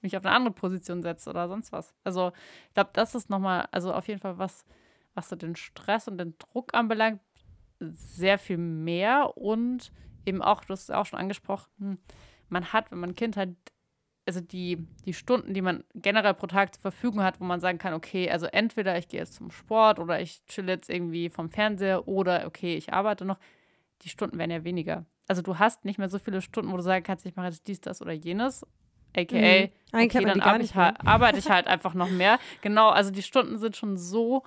mich 0.00 0.16
auf 0.16 0.24
eine 0.24 0.34
andere 0.34 0.54
Position 0.54 1.02
setzt 1.02 1.28
oder 1.28 1.46
sonst 1.48 1.72
was. 1.72 1.94
Also 2.04 2.32
ich 2.68 2.74
glaube, 2.74 2.90
das 2.94 3.14
ist 3.14 3.30
nochmal, 3.30 3.68
also 3.70 3.92
auf 3.92 4.08
jeden 4.08 4.20
Fall 4.20 4.38
was, 4.38 4.64
was 5.14 5.28
so 5.28 5.36
den 5.36 5.56
Stress 5.56 6.08
und 6.08 6.18
den 6.18 6.36
Druck 6.38 6.74
anbelangt, 6.74 7.20
sehr 7.78 8.38
viel 8.38 8.58
mehr 8.58 9.36
und 9.36 9.92
eben 10.26 10.42
auch, 10.42 10.64
du 10.64 10.72
hast 10.72 10.84
es 10.84 10.90
auch 10.90 11.06
schon 11.06 11.18
angesprochen, 11.18 11.98
man 12.48 12.72
hat, 12.72 12.90
wenn 12.90 12.98
man 13.00 13.10
ein 13.10 13.16
Kind 13.16 13.36
hat, 13.36 13.50
also 14.26 14.40
die, 14.40 14.86
die 15.06 15.14
Stunden, 15.14 15.54
die 15.54 15.62
man 15.62 15.84
generell 15.94 16.34
pro 16.34 16.46
Tag 16.46 16.74
zur 16.74 16.82
Verfügung 16.82 17.22
hat, 17.22 17.40
wo 17.40 17.44
man 17.44 17.60
sagen 17.60 17.78
kann, 17.78 17.94
okay, 17.94 18.30
also 18.30 18.46
entweder 18.46 18.96
ich 18.98 19.08
gehe 19.08 19.20
jetzt 19.20 19.34
zum 19.34 19.50
Sport 19.50 19.98
oder 19.98 20.20
ich 20.20 20.44
chill 20.46 20.68
jetzt 20.68 20.90
irgendwie 20.90 21.30
vom 21.30 21.50
Fernseher 21.50 22.06
oder 22.06 22.46
okay, 22.46 22.76
ich 22.76 22.92
arbeite 22.92 23.24
noch, 23.24 23.38
die 24.02 24.08
Stunden 24.08 24.38
werden 24.38 24.50
ja 24.50 24.64
weniger. 24.64 25.04
Also 25.28 25.42
du 25.42 25.58
hast 25.58 25.84
nicht 25.84 25.98
mehr 25.98 26.08
so 26.08 26.18
viele 26.18 26.42
Stunden, 26.42 26.72
wo 26.72 26.76
du 26.76 26.82
sagen 26.82 27.04
kannst, 27.04 27.24
ich 27.26 27.36
mache 27.36 27.46
jetzt 27.46 27.66
dies, 27.66 27.80
das 27.80 28.02
oder 28.02 28.12
jenes, 28.12 28.66
aka, 29.16 29.36
Mhm. 29.36 29.68
Okay, 29.92 30.24
dann 30.24 30.40
arbeite 30.40 30.64
ich, 30.64 30.74
halt, 30.74 30.96
arbeite 31.04 31.38
ich 31.38 31.50
halt 31.50 31.66
einfach 31.66 31.94
noch 31.94 32.10
mehr. 32.10 32.38
Genau, 32.62 32.90
also 32.90 33.10
die 33.10 33.22
Stunden 33.22 33.58
sind 33.58 33.76
schon 33.76 33.96
so 33.96 34.44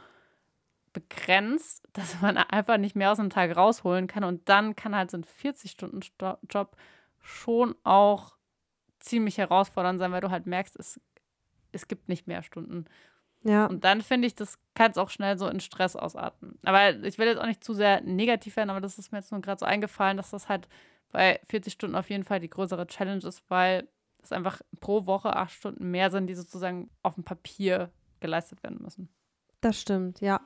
begrenzt, 0.94 1.88
dass 1.94 2.22
man 2.22 2.38
einfach 2.38 2.78
nicht 2.78 2.96
mehr 2.96 3.12
aus 3.12 3.20
einem 3.20 3.30
Tag 3.30 3.56
rausholen 3.56 4.08
kann. 4.08 4.24
Und 4.24 4.48
dann 4.50 4.76
kann 4.76 4.96
halt 4.96 5.12
so 5.12 5.18
ein 5.18 5.26
40-Stunden-Job 5.26 6.76
schon 7.22 7.76
auch 7.84 8.36
ziemlich 9.00 9.38
herausfordernd 9.38 10.00
sein, 10.00 10.12
weil 10.12 10.22
du 10.22 10.32
halt 10.32 10.46
merkst, 10.46 10.78
es, 10.78 11.00
es 11.72 11.88
gibt 11.88 12.10
nicht 12.10 12.28
mehr 12.28 12.44
Stunden. 12.44 12.86
Ja. 13.44 13.66
Und 13.66 13.84
dann 13.84 14.02
finde 14.02 14.28
ich, 14.28 14.36
das 14.36 14.58
kann 14.74 14.92
es 14.92 14.98
auch 14.98 15.10
schnell 15.10 15.38
so 15.38 15.48
in 15.48 15.60
Stress 15.60 15.96
ausarten. 15.96 16.58
Aber 16.64 16.92
ich 17.04 17.18
will 17.18 17.28
jetzt 17.28 17.40
auch 17.40 17.46
nicht 17.46 17.64
zu 17.64 17.74
sehr 17.74 18.02
negativ 18.02 18.56
werden, 18.56 18.70
aber 18.70 18.80
das 18.80 18.98
ist 18.98 19.12
mir 19.12 19.18
jetzt 19.18 19.32
nur 19.32 19.42
gerade 19.42 19.60
so 19.60 19.66
eingefallen, 19.66 20.16
dass 20.16 20.30
das 20.30 20.48
halt 20.48 20.70
bei 21.12 21.40
40 21.50 21.74
Stunden 21.74 21.96
auf 21.96 22.10
jeden 22.10 22.24
Fall 22.24 22.40
die 22.40 22.50
größere 22.50 22.88
Challenge 22.88 23.26
ist, 23.26 23.44
weil 23.50 23.88
es 24.22 24.32
einfach 24.32 24.62
pro 24.80 25.06
Woche 25.06 25.36
acht 25.36 25.52
Stunden 25.52 25.92
mehr 25.92 26.10
sind, 26.10 26.28
die 26.28 26.36
sozusagen 26.36 26.90
auf 27.04 27.16
dem 27.16 27.26
Papier 27.26 27.92
geleistet 28.22 28.64
werden 28.64 28.82
müssen. 28.82 29.14
Das 29.64 29.80
stimmt, 29.80 30.20
ja. 30.20 30.42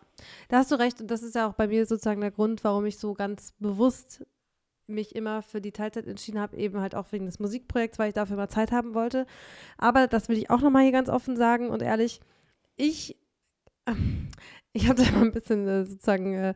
Da 0.48 0.58
hast 0.58 0.72
du 0.72 0.76
recht. 0.76 1.02
Und 1.02 1.10
das 1.10 1.24
ist 1.24 1.34
ja 1.34 1.50
auch 1.50 1.54
bei 1.54 1.68
mir 1.68 1.88
sozusagen 1.88 2.22
der 2.22 2.30
Grund, 2.30 2.64
warum 2.64 2.86
ich 2.86 3.00
so 3.00 3.16
ganz 3.16 3.54
bewusst 3.58 4.24
mich 4.86 5.16
immer 5.16 5.42
für 5.42 5.60
die 5.60 5.72
Teilzeit 5.72 6.06
entschieden 6.06 6.40
habe, 6.40 6.56
eben 6.56 6.80
halt 6.80 6.94
auch 6.94 7.12
wegen 7.12 7.26
des 7.26 7.40
Musikprojekts, 7.40 7.98
weil 7.98 8.10
ich 8.10 8.14
dafür 8.14 8.38
mal 8.38 8.48
Zeit 8.48 8.72
haben 8.72 8.94
wollte. 8.94 9.26
Aber 9.80 10.06
das 10.06 10.30
will 10.30 10.38
ich 10.38 10.52
auch 10.52 10.62
nochmal 10.62 10.84
hier 10.84 10.92
ganz 10.92 11.10
offen 11.10 11.36
sagen 11.36 11.72
und 11.72 11.82
ehrlich, 11.82 12.22
ich, 12.76 13.18
ich 14.74 14.88
habe 14.88 15.04
da 15.04 15.12
mal 15.12 15.24
ein 15.24 15.32
bisschen 15.32 15.68
äh, 15.68 15.84
sozusagen 15.84 16.36
äh, 16.36 16.54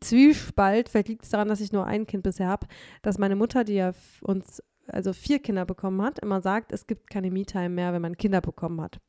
Zwiespalt. 0.00 0.88
Vielleicht 0.88 1.08
liegt 1.08 1.24
es 1.24 1.30
daran, 1.30 1.48
dass 1.48 1.60
ich 1.60 1.70
nur 1.70 1.84
ein 1.84 2.06
Kind 2.06 2.22
bisher 2.22 2.48
habe, 2.48 2.66
dass 3.02 3.18
meine 3.18 3.36
Mutter, 3.36 3.62
die 3.62 3.74
ja 3.74 3.92
uns 4.22 4.62
also 4.86 5.12
vier 5.12 5.38
Kinder 5.40 5.66
bekommen 5.66 6.00
hat, 6.00 6.18
immer 6.18 6.40
sagt, 6.40 6.72
es 6.72 6.86
gibt 6.86 7.10
keine 7.10 7.30
Me-Time 7.30 7.68
mehr, 7.68 7.92
wenn 7.92 8.00
man 8.00 8.16
Kinder 8.16 8.40
bekommen 8.40 8.80
hat. 8.80 9.00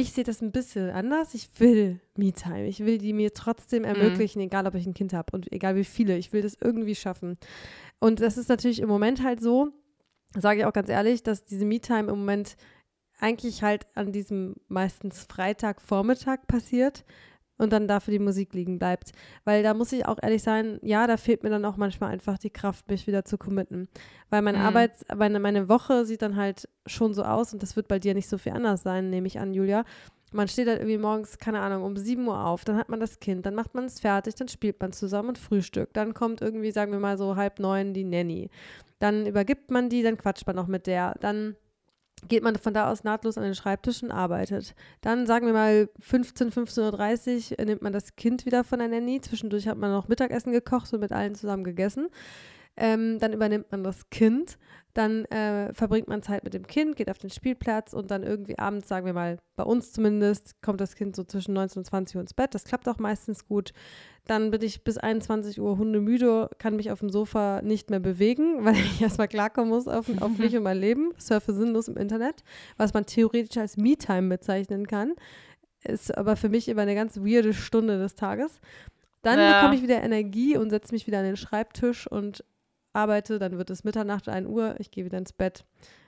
Ich 0.00 0.12
sehe 0.12 0.22
das 0.22 0.40
ein 0.42 0.52
bisschen 0.52 0.90
anders. 0.90 1.34
Ich 1.34 1.48
will 1.58 1.98
Me-Time. 2.14 2.68
Ich 2.68 2.78
will 2.86 2.98
die 2.98 3.12
mir 3.12 3.34
trotzdem 3.34 3.82
ermöglichen, 3.82 4.38
egal 4.38 4.64
ob 4.68 4.76
ich 4.76 4.86
ein 4.86 4.94
Kind 4.94 5.12
habe 5.12 5.32
und 5.32 5.50
egal 5.50 5.74
wie 5.74 5.82
viele. 5.82 6.16
Ich 6.16 6.32
will 6.32 6.40
das 6.40 6.56
irgendwie 6.60 6.94
schaffen. 6.94 7.36
Und 7.98 8.20
das 8.20 8.38
ist 8.38 8.48
natürlich 8.48 8.78
im 8.78 8.88
Moment 8.88 9.24
halt 9.24 9.40
so, 9.40 9.72
sage 10.36 10.60
ich 10.60 10.66
auch 10.66 10.72
ganz 10.72 10.88
ehrlich, 10.88 11.24
dass 11.24 11.44
diese 11.44 11.64
Me-Time 11.64 12.12
im 12.12 12.20
Moment 12.20 12.56
eigentlich 13.18 13.64
halt 13.64 13.88
an 13.96 14.12
diesem 14.12 14.54
meistens 14.68 15.24
Freitagvormittag 15.28 16.46
passiert 16.46 17.04
und 17.58 17.72
dann 17.72 17.86
dafür 17.88 18.12
die 18.12 18.18
Musik 18.18 18.54
liegen 18.54 18.78
bleibt. 18.78 19.12
Weil 19.44 19.62
da 19.62 19.74
muss 19.74 19.92
ich 19.92 20.06
auch 20.06 20.18
ehrlich 20.22 20.42
sein, 20.42 20.78
ja, 20.82 21.06
da 21.06 21.16
fehlt 21.16 21.42
mir 21.42 21.50
dann 21.50 21.64
auch 21.64 21.76
manchmal 21.76 22.10
einfach 22.10 22.38
die 22.38 22.50
Kraft, 22.50 22.88
mich 22.88 23.06
wieder 23.06 23.24
zu 23.24 23.36
committen. 23.36 23.88
Weil 24.30 24.42
meine 24.42 24.58
Mhm. 24.58 24.64
Arbeits-, 24.64 25.04
meine, 25.14 25.40
meine 25.40 25.68
Woche 25.68 26.06
sieht 26.06 26.22
dann 26.22 26.36
halt 26.36 26.68
schon 26.86 27.12
so 27.12 27.24
aus 27.24 27.52
und 27.52 27.62
das 27.62 27.76
wird 27.76 27.88
bei 27.88 27.98
dir 27.98 28.14
nicht 28.14 28.28
so 28.28 28.38
viel 28.38 28.52
anders 28.52 28.82
sein, 28.82 29.10
nehme 29.10 29.26
ich 29.26 29.38
an, 29.38 29.52
Julia. 29.52 29.84
Man 30.30 30.46
steht 30.46 30.68
halt 30.68 30.80
irgendwie 30.80 30.98
morgens, 30.98 31.38
keine 31.38 31.60
Ahnung, 31.60 31.82
um 31.84 31.96
7 31.96 32.26
Uhr 32.28 32.44
auf, 32.44 32.64
dann 32.64 32.76
hat 32.76 32.90
man 32.90 33.00
das 33.00 33.18
Kind, 33.18 33.46
dann 33.46 33.54
macht 33.54 33.74
man 33.74 33.86
es 33.86 33.98
fertig, 33.98 34.34
dann 34.34 34.48
spielt 34.48 34.78
man 34.78 34.92
zusammen 34.92 35.30
und 35.30 35.38
Frühstück. 35.38 35.94
Dann 35.94 36.12
kommt 36.12 36.42
irgendwie, 36.42 36.70
sagen 36.70 36.92
wir 36.92 36.98
mal 36.98 37.16
so 37.16 37.36
halb 37.36 37.58
neun, 37.60 37.94
die 37.94 38.04
Nanny. 38.04 38.50
Dann 38.98 39.26
übergibt 39.26 39.70
man 39.70 39.88
die, 39.88 40.02
dann 40.02 40.18
quatscht 40.18 40.46
man 40.46 40.56
noch 40.56 40.66
mit 40.66 40.86
der. 40.86 41.14
Dann 41.20 41.56
geht 42.26 42.42
man 42.42 42.56
von 42.56 42.74
da 42.74 42.90
aus 42.90 43.04
nahtlos 43.04 43.38
an 43.38 43.44
den 43.44 43.54
Schreibtisch 43.54 44.02
und 44.02 44.10
arbeitet. 44.10 44.74
Dann 45.00 45.26
sagen 45.26 45.46
wir 45.46 45.52
mal 45.52 45.88
15, 46.00 46.50
15.30 46.50 47.58
Uhr 47.58 47.64
nimmt 47.64 47.82
man 47.82 47.92
das 47.92 48.16
Kind 48.16 48.46
wieder 48.46 48.64
von 48.64 48.78
der 48.78 48.88
Nanny. 48.88 49.20
Zwischendurch 49.20 49.68
hat 49.68 49.78
man 49.78 49.92
noch 49.92 50.08
Mittagessen 50.08 50.52
gekocht 50.52 50.92
und 50.92 51.00
mit 51.00 51.12
allen 51.12 51.34
zusammen 51.34 51.64
gegessen. 51.64 52.08
Ähm, 52.80 53.18
dann 53.18 53.32
übernimmt 53.32 53.72
man 53.72 53.82
das 53.82 54.08
Kind. 54.08 54.56
Dann 54.94 55.24
äh, 55.26 55.74
verbringt 55.74 56.08
man 56.08 56.22
Zeit 56.22 56.44
mit 56.44 56.54
dem 56.54 56.66
Kind, 56.66 56.96
geht 56.96 57.10
auf 57.10 57.18
den 57.18 57.30
Spielplatz 57.30 57.92
und 57.92 58.10
dann 58.10 58.22
irgendwie 58.22 58.58
abends, 58.58 58.88
sagen 58.88 59.04
wir 59.04 59.12
mal, 59.12 59.38
bei 59.56 59.64
uns 59.64 59.92
zumindest, 59.92 60.60
kommt 60.62 60.80
das 60.80 60.94
Kind 60.94 61.14
so 61.14 61.24
zwischen 61.24 61.54
19 61.54 61.80
und 61.80 61.84
20 61.84 62.16
Uhr 62.16 62.22
ins 62.22 62.34
Bett. 62.34 62.54
Das 62.54 62.64
klappt 62.64 62.88
auch 62.88 62.98
meistens 62.98 63.46
gut. 63.46 63.72
Dann 64.26 64.50
bin 64.50 64.62
ich 64.62 64.84
bis 64.84 64.96
21 64.96 65.60
Uhr 65.60 65.76
hundemüde, 65.76 66.50
kann 66.58 66.76
mich 66.76 66.90
auf 66.90 67.00
dem 67.00 67.10
Sofa 67.10 67.62
nicht 67.62 67.90
mehr 67.90 68.00
bewegen, 68.00 68.64
weil 68.64 68.76
ich 68.76 69.02
erstmal 69.02 69.28
klarkommen 69.28 69.70
muss 69.70 69.88
auf, 69.88 70.06
auf 70.20 70.38
mich 70.38 70.56
und 70.56 70.62
mein 70.62 70.78
Leben. 70.78 71.12
Surfe 71.18 71.52
sinnlos 71.52 71.88
im 71.88 71.96
Internet, 71.96 72.42
was 72.76 72.94
man 72.94 73.06
theoretisch 73.06 73.58
als 73.58 73.76
Me-Time 73.76 74.28
bezeichnen 74.28 74.86
kann. 74.86 75.14
Ist 75.84 76.16
aber 76.16 76.36
für 76.36 76.48
mich 76.48 76.68
immer 76.68 76.82
eine 76.82 76.94
ganz 76.94 77.18
weirde 77.18 77.54
Stunde 77.54 77.98
des 77.98 78.14
Tages. 78.14 78.60
Dann 79.22 79.38
ja. 79.38 79.60
bekomme 79.60 79.76
ich 79.76 79.82
wieder 79.82 80.02
Energie 80.02 80.56
und 80.56 80.70
setze 80.70 80.92
mich 80.94 81.06
wieder 81.06 81.18
an 81.18 81.24
den 81.24 81.36
Schreibtisch 81.36 82.06
und 82.06 82.44
arbeite, 82.92 83.38
dann 83.38 83.58
wird 83.58 83.70
es 83.70 83.84
Mitternacht, 83.84 84.28
1 84.28 84.48
Uhr, 84.48 84.76
ich 84.78 84.90
gehe 84.90 85.04
wieder 85.04 85.18
ins 85.18 85.32
Bett. 85.32 85.64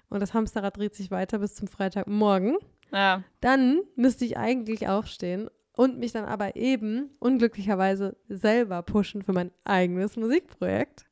Und 0.09 0.21
das 0.21 0.35
Hamsterrad 0.35 0.77
dreht 0.77 0.95
sich 0.95 1.11
weiter 1.11 1.39
bis 1.39 1.55
zum 1.55 1.69
Freitagmorgen. 1.69 2.57
Ja. 2.93 3.23
Dann 3.41 3.81
müsste 3.95 4.25
ich 4.25 4.37
eigentlich 4.37 4.89
aufstehen 4.89 5.49
und 5.77 5.99
mich 5.99 6.13
dann 6.13 6.25
aber 6.25 6.57
eben 6.57 7.11
unglücklicherweise 7.21 8.17
selber 8.29 8.83
pushen 8.83 9.23
für 9.23 9.33
mein 9.33 9.53
eigenes 9.65 10.17
Musikprojekt. 10.17 11.07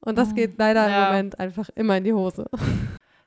Und 0.00 0.16
das 0.18 0.34
geht 0.34 0.58
leider 0.58 0.88
ja. 0.88 1.06
im 1.06 1.12
Moment 1.12 1.40
einfach 1.40 1.68
immer 1.74 1.96
in 1.96 2.04
die 2.04 2.12
Hose. 2.12 2.46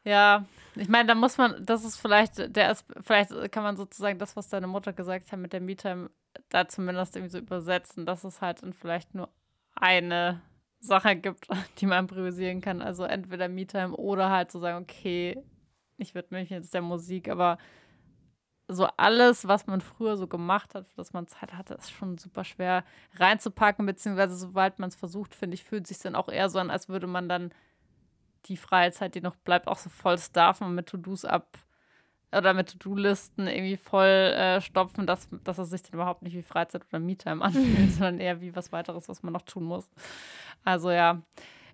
Ja, 0.05 0.45
ich 0.75 0.88
meine, 0.88 1.07
da 1.07 1.15
muss 1.15 1.38
man, 1.38 1.65
das 1.65 1.84
ist 1.84 1.97
vielleicht, 1.97 2.55
der 2.55 2.71
ist, 2.71 2.86
vielleicht 3.01 3.51
kann 3.51 3.63
man 3.63 3.75
sozusagen 3.75 4.17
das, 4.17 4.36
was 4.38 4.47
deine 4.47 4.67
Mutter 4.67 4.93
gesagt 4.93 5.32
hat 5.32 5.39
mit 5.39 5.51
der 5.51 5.59
Me-Time, 5.59 6.09
da 6.47 6.67
zumindest 6.67 7.15
irgendwie 7.15 7.32
so 7.32 7.38
übersetzen, 7.38 8.05
dass 8.05 8.23
es 8.23 8.39
halt 8.39 8.63
dann 8.63 8.71
vielleicht 8.71 9.13
nur 9.13 9.30
eine 9.75 10.41
Sache 10.80 11.15
gibt, 11.15 11.47
die 11.80 11.86
man 11.86 12.07
priorisieren 12.07 12.61
kann. 12.61 12.82
Also 12.82 13.03
entweder 13.03 13.47
Me-Time 13.47 13.95
oder 13.95 14.30
halt 14.30 14.51
so 14.51 14.59
sagen, 14.59 14.84
okay, 14.84 15.41
ich 15.97 16.15
widme 16.15 16.39
mich 16.39 16.49
jetzt 16.49 16.73
der 16.73 16.82
Musik, 16.82 17.30
aber 17.30 17.57
so 18.71 18.88
alles, 18.97 19.47
was 19.47 19.65
man 19.65 19.82
früher 19.82 20.15
so 20.15 20.27
gemacht 20.27 20.75
hat, 20.75 20.86
dass 20.95 21.11
man 21.11 21.27
Zeit 21.27 21.53
hatte, 21.53 21.73
ist 21.73 21.91
schon 21.91 22.19
super 22.19 22.43
schwer 22.43 22.84
reinzupacken, 23.15 23.86
beziehungsweise 23.86 24.36
sobald 24.36 24.77
man 24.77 24.89
es 24.89 24.95
versucht, 24.95 25.34
finde 25.34 25.55
ich, 25.55 25.63
fühlt 25.63 25.88
sich 25.88 25.97
dann 25.97 26.15
auch 26.15 26.30
eher 26.30 26.49
so 26.49 26.59
an, 26.59 26.69
als 26.69 26.88
würde 26.88 27.07
man 27.07 27.27
dann 27.27 27.51
die 28.45 28.57
freie 28.57 28.91
Zeit, 28.91 29.15
die 29.15 29.21
noch 29.21 29.36
bleibt, 29.36 29.67
auch 29.67 29.77
so 29.77 29.89
voll 29.89 30.19
starfen 30.19 30.75
mit 30.75 30.88
To-Dos 30.88 31.25
ab 31.25 31.57
oder 32.32 32.53
mit 32.53 32.69
To-Do-Listen 32.69 33.47
irgendwie 33.47 33.77
voll 33.77 34.05
äh, 34.05 34.61
stopfen, 34.61 35.07
dass, 35.07 35.30
dass 35.43 35.57
es 35.57 35.71
sich 35.71 35.82
dann 35.82 35.93
überhaupt 35.93 36.21
nicht 36.21 36.36
wie 36.36 36.43
Freizeit 36.43 36.86
oder 36.89 36.99
Me-Time 36.99 37.43
anfühlt, 37.43 37.91
sondern 37.91 38.19
eher 38.19 38.39
wie 38.39 38.55
was 38.55 38.71
weiteres, 38.71 39.09
was 39.09 39.23
man 39.23 39.34
noch 39.34 39.41
tun 39.41 39.63
muss. 39.63 39.89
Also 40.64 40.91
ja, 40.91 41.22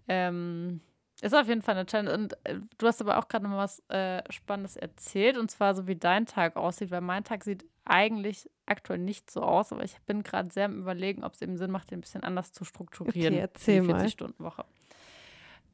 ähm, 0.08 0.82
ist 1.22 1.34
auf 1.34 1.48
jeden 1.48 1.62
Fall 1.62 1.76
eine 1.76 1.86
Challenge. 1.86 2.14
Und 2.14 2.34
äh, 2.46 2.60
du 2.78 2.88
hast 2.88 3.02
aber 3.02 3.18
auch 3.18 3.28
gerade 3.28 3.44
noch 3.44 3.52
mal 3.52 3.64
was 3.64 3.80
äh, 3.90 4.22
Spannendes 4.32 4.76
erzählt, 4.76 5.38
und 5.38 5.50
zwar 5.50 5.76
so 5.76 5.88
wie 5.88 5.96
dein 5.96 6.26
Tag 6.26 6.56
aussieht, 6.56 6.92
weil 6.92 7.02
mein 7.02 7.24
Tag 7.24 7.44
sieht 7.44 7.66
eigentlich 7.86 8.50
aktuell 8.66 9.00
nicht 9.00 9.30
so 9.30 9.42
aus, 9.42 9.72
aber 9.72 9.84
ich 9.84 10.00
bin 10.06 10.24
gerade 10.24 10.52
sehr 10.52 10.66
am 10.66 10.80
überlegen, 10.80 11.24
ob 11.24 11.34
es 11.34 11.42
eben 11.42 11.58
Sinn 11.58 11.72
macht, 11.72 11.92
den 11.92 12.00
ein 12.00 12.02
bisschen 12.02 12.24
anders 12.24 12.52
zu 12.52 12.66
strukturieren. 12.66 13.34
Okay, 13.34 13.42
erzähl 13.42 13.82
die 13.82 13.88
40 13.88 14.12
Stunden 14.12 14.44
Woche. 14.44 14.66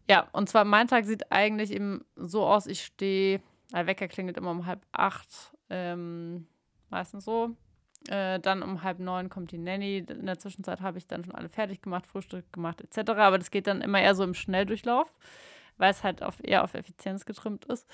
Ja, 0.10 0.28
und 0.34 0.50
zwar 0.50 0.66
mein 0.66 0.88
Tag 0.88 1.06
sieht 1.06 1.32
eigentlich 1.32 1.72
eben 1.72 2.04
so 2.16 2.46
aus, 2.46 2.68
ich 2.68 2.84
stehe 2.84 3.42
der 3.72 3.88
Wecker 3.88 4.08
klingelt 4.08 4.38
immer 4.38 4.52
um 4.52 4.66
halb 4.66 4.86
acht, 4.92 5.56
ähm, 5.70 6.48
meistens 6.90 7.26
so. 7.26 7.56
Äh, 8.08 8.40
dann 8.40 8.64
um 8.64 8.84
halb 8.84 9.00
neun 9.00 9.30
kommt 9.30 9.52
die 9.52 9.58
Nanny. 9.58 9.98
In 10.08 10.26
der 10.26 10.40
Zwischenzeit 10.40 10.82
habe 10.82 10.98
ich 10.98 11.08
dann 11.08 11.24
schon 11.24 11.36
alle 11.36 11.50
fertig 11.50 11.82
gemacht, 11.82 12.08
Frühstück 12.08 12.52
gemacht 12.52 12.82
etc. 12.82 13.12
Aber 13.12 13.38
das 13.38 13.52
geht 13.52 13.68
dann 13.68 13.82
immer 13.82 14.02
eher 14.02 14.16
so 14.16 14.24
im 14.24 14.34
Schnelldurchlauf, 14.34 15.14
weil 15.78 15.92
es 15.92 16.04
halt 16.04 16.24
auf, 16.24 16.38
eher 16.44 16.64
auf 16.64 16.74
Effizienz 16.74 17.26
getrimmt 17.26 17.66
ist. 17.66 17.88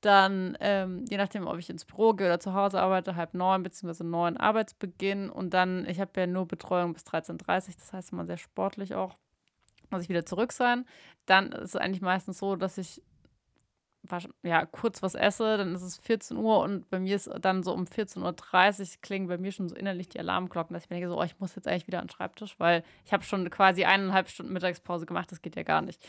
Dann, 0.00 0.56
ähm, 0.60 1.04
je 1.08 1.16
nachdem, 1.16 1.46
ob 1.46 1.58
ich 1.58 1.70
ins 1.70 1.84
Büro 1.84 2.12
gehe 2.12 2.26
oder 2.26 2.40
zu 2.40 2.54
Hause 2.54 2.80
arbeite, 2.80 3.14
halb 3.14 3.34
neun 3.34 3.62
bzw. 3.62 4.02
neun 4.02 4.36
Arbeitsbeginn. 4.36 5.30
Und 5.30 5.54
dann, 5.54 5.86
ich 5.86 6.00
habe 6.00 6.20
ja 6.20 6.26
nur 6.26 6.48
Betreuung 6.48 6.92
bis 6.92 7.04
13.30 7.04 7.68
Uhr, 7.68 7.74
das 7.78 7.92
heißt 7.92 8.12
immer 8.12 8.26
sehr 8.26 8.38
sportlich 8.38 8.94
auch, 8.94 9.16
muss 9.90 10.02
ich 10.02 10.08
wieder 10.08 10.26
zurück 10.26 10.52
sein. 10.52 10.86
Dann 11.26 11.52
ist 11.52 11.74
es 11.74 11.76
eigentlich 11.76 12.02
meistens 12.02 12.38
so, 12.38 12.56
dass 12.56 12.78
ich 12.78 13.00
ja, 14.42 14.66
kurz 14.66 15.02
was 15.02 15.14
esse, 15.14 15.56
dann 15.56 15.74
ist 15.74 15.82
es 15.82 15.98
14 15.98 16.36
Uhr 16.36 16.60
und 16.60 16.90
bei 16.90 16.98
mir 16.98 17.16
ist 17.16 17.30
dann 17.40 17.62
so 17.62 17.72
um 17.72 17.84
14.30 17.84 18.80
Uhr 18.80 18.86
klingen 19.00 19.28
bei 19.28 19.38
mir 19.38 19.52
schon 19.52 19.68
so 19.68 19.76
innerlich 19.76 20.08
die 20.08 20.18
Alarmglocken, 20.18 20.74
dass 20.74 20.84
ich 20.84 20.90
mir 20.90 20.96
denke, 20.96 21.08
so, 21.08 21.18
oh, 21.18 21.22
ich 21.22 21.38
muss 21.38 21.54
jetzt 21.54 21.68
eigentlich 21.68 21.86
wieder 21.86 22.00
an 22.00 22.06
den 22.06 22.10
Schreibtisch, 22.10 22.58
weil 22.58 22.82
ich 23.04 23.12
habe 23.12 23.22
schon 23.22 23.48
quasi 23.50 23.84
eineinhalb 23.84 24.28
Stunden 24.28 24.52
Mittagspause 24.52 25.06
gemacht, 25.06 25.30
das 25.30 25.40
geht 25.40 25.56
ja 25.56 25.62
gar 25.62 25.82
nicht. 25.82 26.04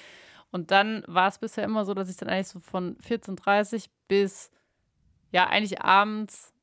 Und 0.52 0.72
dann 0.72 1.04
war 1.08 1.28
es 1.28 1.40
bisher 1.40 1.64
immer 1.64 1.86
so, 1.86 1.94
dass 1.94 2.10
ich 2.10 2.18
dann 2.18 2.30
eigentlich 2.30 2.48
so 2.48 2.60
von 2.60 2.98
14.30 2.98 3.74
Uhr 3.74 3.82
bis, 4.08 4.52
ja, 5.32 5.48
eigentlich 5.48 5.82
abends, 5.82 6.54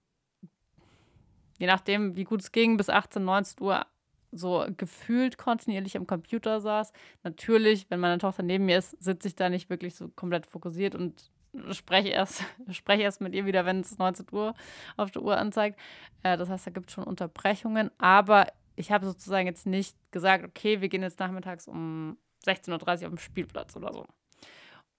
je 1.59 1.67
nachdem, 1.67 2.17
wie 2.17 2.25
gut 2.25 2.41
es 2.41 2.53
ging, 2.53 2.77
bis 2.77 2.89
18, 2.89 3.25
19 3.25 3.63
Uhr 3.63 3.87
so 4.33 4.67
gefühlt 4.77 5.39
kontinuierlich 5.39 5.97
am 5.97 6.07
Computer 6.07 6.61
saß. 6.61 6.93
Natürlich, 7.23 7.91
wenn 7.91 8.01
meine 8.01 8.19
Tochter 8.19 8.43
neben 8.43 8.67
mir 8.67 8.79
ist, 8.79 9.03
sitze 9.03 9.29
ich 9.29 9.37
da 9.37 9.49
nicht 9.49 9.71
wirklich 9.71 9.95
so 9.95 10.09
komplett 10.09 10.47
fokussiert 10.47 10.95
und 10.95 11.31
spreche 11.73 12.09
erst, 12.09 12.45
spreche 12.71 13.03
erst 13.03 13.21
mit 13.21 13.35
ihr 13.35 13.47
wieder, 13.47 13.65
wenn 13.65 13.81
es 13.81 13.99
19 13.99 14.27
Uhr 14.33 14.55
auf 14.97 15.11
der 15.11 15.23
Uhr 15.23 15.37
anzeigt. 15.37 15.79
Äh, 16.23 16.37
das 16.37 16.49
heißt, 16.49 16.67
da 16.67 16.71
gibt 16.71 16.91
es 16.91 16.95
schon 16.95 17.05
Unterbrechungen. 17.05 17.91
Aber 17.99 18.47
ich 18.77 18.93
habe 18.93 19.07
sozusagen 19.07 19.47
jetzt 19.47 19.67
nicht 19.67 19.97
gesagt, 20.11 20.45
okay, 20.45 20.81
wir 20.81 20.89
gehen 20.89 21.03
jetzt 21.03 21.19
nachmittags 21.19 21.67
um 21.67 22.17
16.30 22.47 22.71
Uhr 22.73 23.07
auf 23.07 23.15
den 23.15 23.19
Spielplatz 23.19 23.77
oder 23.77 23.93
so. 23.93 24.07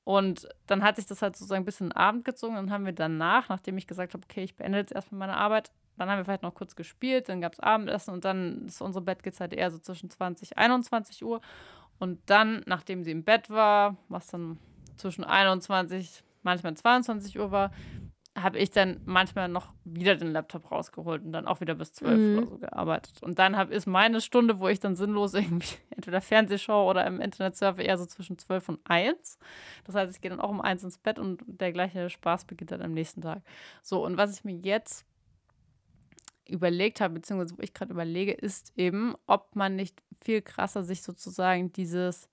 Und 0.04 0.48
dann 0.68 0.84
hat 0.84 0.96
sich 0.96 1.06
das 1.06 1.22
halt 1.22 1.36
sozusagen 1.36 1.62
ein 1.62 1.66
bisschen 1.66 1.88
in 1.88 1.92
den 1.92 1.98
Abend 1.98 2.26
gezogen. 2.26 2.56
Dann 2.56 2.72
haben 2.72 2.86
wir 2.86 2.94
danach, 2.94 3.50
nachdem 3.50 3.78
ich 3.78 3.88
gesagt 3.88 4.14
habe, 4.14 4.24
okay, 4.30 4.44
ich 4.44 4.56
beende 4.56 4.80
jetzt 4.80 4.92
erstmal 4.92 5.20
meine 5.20 5.38
Arbeit, 5.38 5.72
dann 5.98 6.10
haben 6.10 6.18
wir 6.18 6.26
vielleicht 6.26 6.44
noch 6.44 6.56
kurz 6.56 6.76
gespielt, 6.76 7.30
dann 7.30 7.42
gab 7.42 7.54
es 7.54 7.60
Abendessen 7.60 8.14
und 8.14 8.26
dann 8.26 8.66
ist 8.66 8.82
unsere 8.82 9.04
Bettzeit 9.04 9.54
eher 9.54 9.72
so 9.72 9.80
zwischen 9.80 10.10
20 10.10 10.52
und 10.52 10.58
21 10.58 11.24
Uhr. 11.24 11.42
Und 12.00 12.20
dann, 12.26 12.64
nachdem 12.66 13.04
sie 13.04 13.12
im 13.12 13.24
Bett 13.24 13.50
war, 13.50 13.98
was 14.10 14.28
dann 14.28 14.58
zwischen 14.98 15.24
21, 15.24 16.24
manchmal 16.42 16.76
22 16.76 17.40
Uhr 17.40 17.52
war, 17.52 17.72
habe 18.36 18.60
ich 18.60 18.70
dann 18.72 19.02
manchmal 19.06 19.50
noch 19.50 19.74
wieder 19.84 20.16
den 20.16 20.32
Laptop 20.32 20.72
rausgeholt 20.72 21.24
und 21.24 21.34
dann 21.34 21.48
auch 21.48 21.60
wieder 21.60 21.76
bis 21.76 21.92
12 21.94 22.18
mhm. 22.18 22.38
oder 22.38 22.48
so 22.48 22.58
gearbeitet. 22.60 23.22
Und 23.22 23.40
dann 23.40 23.58
hab, 23.58 23.72
ist 23.72 23.88
meine 23.88 24.22
Stunde, 24.22 24.60
wo 24.60 24.70
ich 24.70 24.80
dann 24.80 24.96
sinnlos 24.96 25.34
irgendwie 25.36 25.76
entweder 25.90 26.22
Fernsehshow 26.22 26.90
oder 26.90 27.06
im 27.06 27.20
Internet 27.20 27.58
surfe, 27.58 27.84
eher 27.84 27.98
so 27.98 28.06
zwischen 28.06 28.38
12 28.38 28.70
und 28.70 28.80
1. 28.86 29.38
Das 29.84 29.96
heißt, 29.96 30.16
ich 30.16 30.22
gehe 30.22 30.32
dann 30.32 30.40
auch 30.40 30.50
um 30.50 30.62
1 30.62 30.84
ins 30.84 30.98
Bett 30.98 31.20
und 31.20 31.44
der 31.46 31.74
gleiche 31.74 32.10
Spaß 32.10 32.46
beginnt 32.46 32.72
dann 32.72 32.82
am 32.82 32.94
nächsten 32.94 33.22
Tag. 33.22 33.42
So, 33.82 34.04
und 34.06 34.18
was 34.18 34.34
ich 34.34 34.46
mir 34.46 34.56
jetzt 34.56 35.06
überlegt 36.48 37.02
habe, 37.02 37.16
beziehungsweise 37.16 37.58
wo 37.58 37.62
ich 37.62 37.74
gerade 37.74 37.94
überlege, 37.94 38.34
ist 38.34 38.74
eben, 38.76 39.16
ob 39.28 39.56
man 39.56 39.76
nicht 39.76 40.02
viel 40.22 40.42
krasser 40.42 40.84
sich 40.84 41.02
sozusagen 41.02 41.72
dieses, 41.74 42.30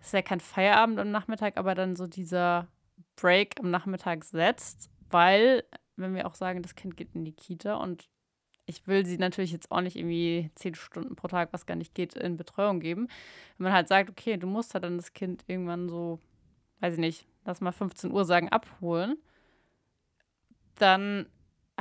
es 0.00 0.08
ist 0.08 0.12
ja 0.12 0.22
kein 0.22 0.40
Feierabend 0.40 0.98
am 0.98 1.10
Nachmittag, 1.10 1.56
aber 1.56 1.74
dann 1.74 1.96
so 1.96 2.06
dieser 2.06 2.68
Break 3.16 3.54
am 3.60 3.70
Nachmittag 3.70 4.24
setzt, 4.24 4.90
weil, 5.10 5.64
wenn 5.96 6.14
wir 6.14 6.26
auch 6.26 6.34
sagen, 6.34 6.62
das 6.62 6.74
Kind 6.74 6.96
geht 6.96 7.14
in 7.14 7.24
die 7.24 7.32
Kita 7.32 7.74
und 7.74 8.08
ich 8.66 8.86
will 8.86 9.04
sie 9.04 9.18
natürlich 9.18 9.52
jetzt 9.52 9.70
auch 9.70 9.80
nicht 9.80 9.96
irgendwie 9.96 10.50
zehn 10.54 10.74
Stunden 10.74 11.16
pro 11.16 11.26
Tag, 11.26 11.52
was 11.52 11.66
gar 11.66 11.74
nicht 11.74 11.94
geht, 11.94 12.14
in 12.14 12.36
Betreuung 12.36 12.78
geben. 12.80 13.08
Wenn 13.58 13.64
man 13.64 13.72
halt 13.72 13.88
sagt, 13.88 14.08
okay, 14.08 14.36
du 14.36 14.46
musst 14.46 14.74
halt 14.74 14.84
dann 14.84 14.96
das 14.96 15.12
Kind 15.12 15.44
irgendwann 15.48 15.88
so, 15.88 16.20
weiß 16.78 16.94
ich 16.94 17.00
nicht, 17.00 17.26
lass 17.44 17.60
mal 17.60 17.72
15 17.72 18.12
Uhr 18.12 18.24
sagen, 18.24 18.48
abholen, 18.48 19.16
dann 20.76 21.26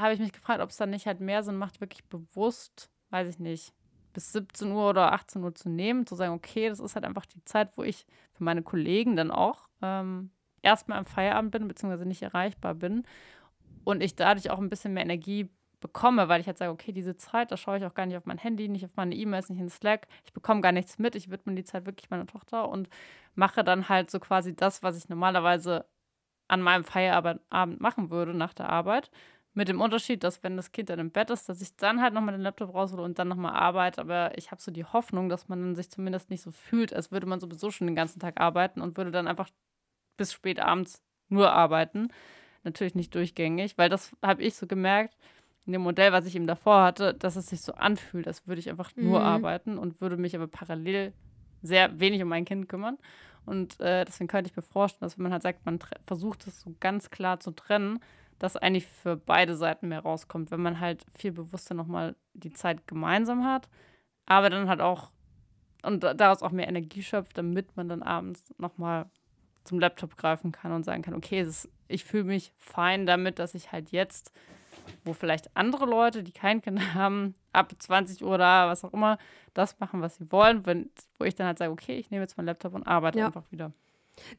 habe 0.02 0.14
ich 0.14 0.20
mich 0.20 0.32
gefragt, 0.32 0.62
ob 0.62 0.70
es 0.70 0.78
dann 0.78 0.90
nicht 0.90 1.06
halt 1.06 1.20
mehr 1.20 1.44
Sinn 1.44 1.58
macht, 1.58 1.82
wirklich 1.82 2.06
bewusst, 2.06 2.90
weiß 3.10 3.28
ich 3.28 3.40
nicht, 3.40 3.74
bis 4.14 4.32
17 4.34 4.72
Uhr 4.72 4.90
oder 4.90 5.14
18 5.14 5.44
Uhr 5.44 5.54
zu 5.54 5.70
nehmen, 5.70 6.06
zu 6.06 6.16
sagen, 6.16 6.34
okay, 6.34 6.70
das 6.70 6.80
ist 6.80 6.96
halt 6.96 7.06
einfach 7.06 7.26
die 7.26 7.44
Zeit, 7.46 7.78
wo 7.78 7.84
ich 7.84 8.06
für 8.34 8.44
meine 8.44 8.64
Kollegen 8.64 9.16
dann 9.16 9.32
auch 9.32 9.70
ähm, 9.82 10.32
erstmal 10.62 10.98
am 10.98 11.06
Feierabend 11.06 11.52
bin, 11.52 11.68
beziehungsweise 11.68 12.06
nicht 12.06 12.22
erreichbar 12.22 12.76
bin 12.76 13.04
und 13.84 14.02
ich 14.02 14.16
dadurch 14.16 14.50
auch 14.50 14.60
ein 14.60 14.70
bisschen 14.70 14.94
mehr 14.94 15.04
Energie 15.04 15.50
bekomme, 15.80 16.28
weil 16.28 16.42
ich 16.42 16.48
halt 16.48 16.58
sage, 16.58 16.72
okay, 16.72 16.92
diese 16.92 17.16
Zeit, 17.16 17.52
da 17.52 17.58
schaue 17.58 17.78
ich 17.78 17.86
auch 17.86 17.94
gar 17.94 18.06
nicht 18.06 18.18
auf 18.18 18.26
mein 18.26 18.38
Handy, 18.38 18.68
nicht 18.68 18.86
auf 18.86 18.96
meine 18.96 19.16
E-Mails, 19.16 19.50
nicht 19.50 19.62
in 19.62 19.70
Slack, 19.70 20.08
ich 20.26 20.34
bekomme 20.34 20.62
gar 20.62 20.72
nichts 20.72 21.00
mit, 21.00 21.16
ich 21.16 21.30
widme 21.30 21.56
die 21.56 21.64
Zeit 21.64 21.86
wirklich 21.86 22.10
meiner 22.10 22.26
Tochter 22.26 22.70
und 22.70 22.90
mache 23.36 23.64
dann 23.64 23.88
halt 23.88 24.12
so 24.12 24.20
quasi 24.20 24.56
das, 24.56 24.84
was 24.84 24.98
ich 24.98 25.08
normalerweise 25.08 25.86
an 26.48 26.62
meinem 26.62 26.84
Feierabend 26.84 27.42
machen 27.80 28.10
würde 28.10 28.34
nach 28.34 28.54
der 28.54 28.70
Arbeit, 28.70 29.12
mit 29.60 29.68
dem 29.68 29.82
Unterschied, 29.82 30.24
dass 30.24 30.42
wenn 30.42 30.56
das 30.56 30.72
Kind 30.72 30.90
dann 30.90 31.00
im 31.00 31.12
Bett 31.12 31.30
ist, 31.30 31.50
dass 31.50 31.62
ich 31.62 31.76
dann 31.76 32.02
halt 32.02 32.14
nochmal 32.14 32.34
den 32.34 32.44
Laptop 32.44 32.74
raushole 32.74 33.04
und 33.04 33.20
dann 33.20 33.28
nochmal 33.28 33.52
arbeite. 33.52 34.00
Aber 34.00 34.38
ich 34.38 34.52
habe 34.52 34.62
so 34.62 34.72
die 34.72 34.86
Hoffnung, 34.86 35.28
dass 35.28 35.50
man 35.50 35.60
dann 35.60 35.76
sich 35.76 35.92
zumindest 35.92 36.30
nicht 36.30 36.42
so 36.42 36.52
fühlt, 36.52 36.94
als 36.94 37.12
würde 37.12 37.28
man 37.28 37.42
sowieso 37.42 37.70
schon 37.70 37.86
den 37.86 37.96
ganzen 37.96 38.22
Tag 38.22 38.40
arbeiten 38.40 38.80
und 38.80 38.96
würde 38.96 39.12
dann 39.12 39.28
einfach 39.28 39.50
bis 40.16 40.32
spät 40.32 40.62
abends 40.62 41.04
nur 41.28 41.52
arbeiten. 41.52 42.08
Natürlich 42.64 42.96
nicht 42.96 43.14
durchgängig, 43.14 43.78
weil 43.78 43.90
das 43.90 44.16
habe 44.24 44.44
ich 44.44 44.56
so 44.56 44.66
gemerkt 44.66 45.18
in 45.66 45.74
dem 45.74 45.82
Modell, 45.82 46.14
was 46.14 46.26
ich 46.26 46.38
eben 46.38 46.48
davor 46.48 46.82
hatte, 46.82 47.14
dass 47.14 47.36
es 47.36 47.48
sich 47.48 47.60
so 47.60 47.74
anfühlt, 47.74 48.28
als 48.28 48.48
würde 48.48 48.62
ich 48.62 48.70
einfach 48.70 48.96
nur 48.96 49.20
mhm. 49.20 49.26
arbeiten 49.26 49.78
und 49.78 50.00
würde 50.00 50.16
mich 50.16 50.38
aber 50.38 50.48
parallel 50.48 51.12
sehr 51.62 52.00
wenig 52.00 52.24
um 52.24 52.30
mein 52.30 52.46
Kind 52.46 52.70
kümmern. 52.70 52.98
Und 53.46 53.78
äh, 53.82 54.06
deswegen 54.06 54.30
könnte 54.30 54.50
ich 54.50 54.56
mir 54.56 54.62
vorstellen, 54.62 55.02
dass 55.02 55.18
wenn 55.18 55.24
man 55.24 55.34
halt 55.34 55.44
sagt, 55.44 55.66
man 55.66 55.80
versucht 56.08 56.48
es 56.48 56.62
so 56.62 56.74
ganz 56.80 57.10
klar 57.10 57.42
zu 57.42 57.52
trennen, 57.52 58.00
dass 58.40 58.58
eigentlich 58.58 58.88
für 58.88 59.16
beide 59.18 59.56
Seiten 59.56 59.90
mehr 59.90 60.02
rauskommt, 60.02 60.52
wenn 60.52 60.62
man 60.62 60.80
halt 60.80 61.06
viel 61.18 61.32
bewusster 61.32 61.76
nochmal 61.76 62.16
die 62.34 62.54
Zeit 62.54 62.88
gemeinsam 62.88 63.46
hat, 63.46 63.70
aber 64.26 64.50
dann 64.50 64.70
halt 64.70 64.82
auch 64.82 65.12
und 65.84 66.04
daraus 66.04 66.42
auch 66.42 66.52
mehr 66.52 66.68
Energie 66.68 67.04
schöpft, 67.04 67.38
damit 67.38 67.76
man 67.78 67.88
dann 67.88 68.04
abends 68.04 68.44
nochmal 68.58 69.06
zum 69.64 69.80
Laptop 69.80 70.18
greifen 70.18 70.52
kann 70.52 70.72
und 70.72 70.84
sagen 70.84 71.04
kann, 71.04 71.14
okay, 71.14 71.42
ist, 71.42 71.70
ich 71.88 72.04
fühle 72.04 72.26
mich 72.26 72.52
fein 72.58 73.06
damit, 73.06 73.40
dass 73.40 73.54
ich 73.54 73.72
halt 73.72 73.92
jetzt, 73.92 74.32
wo 75.06 75.14
vielleicht 75.14 75.56
andere 75.56 75.86
Leute, 75.86 76.24
die 76.24 76.32
kein 76.32 76.62
Kind 76.62 76.80
haben, 76.94 77.36
ab 77.54 77.72
20 77.78 78.24
Uhr 78.24 78.36
oder 78.36 78.68
was 78.68 78.84
auch 78.84 78.94
immer, 78.94 79.18
das 79.54 79.80
machen, 79.80 80.02
was 80.02 80.18
sie 80.18 80.32
wollen, 80.32 80.66
wenn, 80.66 80.90
wo 81.18 81.26
ich 81.26 81.36
dann 81.36 81.48
halt 81.48 81.58
sage, 81.58 81.72
okay, 81.72 81.98
ich 81.98 82.12
nehme 82.12 82.24
jetzt 82.24 82.38
meinen 82.38 82.48
Laptop 82.48 82.74
und 82.74 82.86
arbeite 82.88 83.20
ja. 83.20 83.28
einfach 83.28 83.50
wieder. 83.52 83.72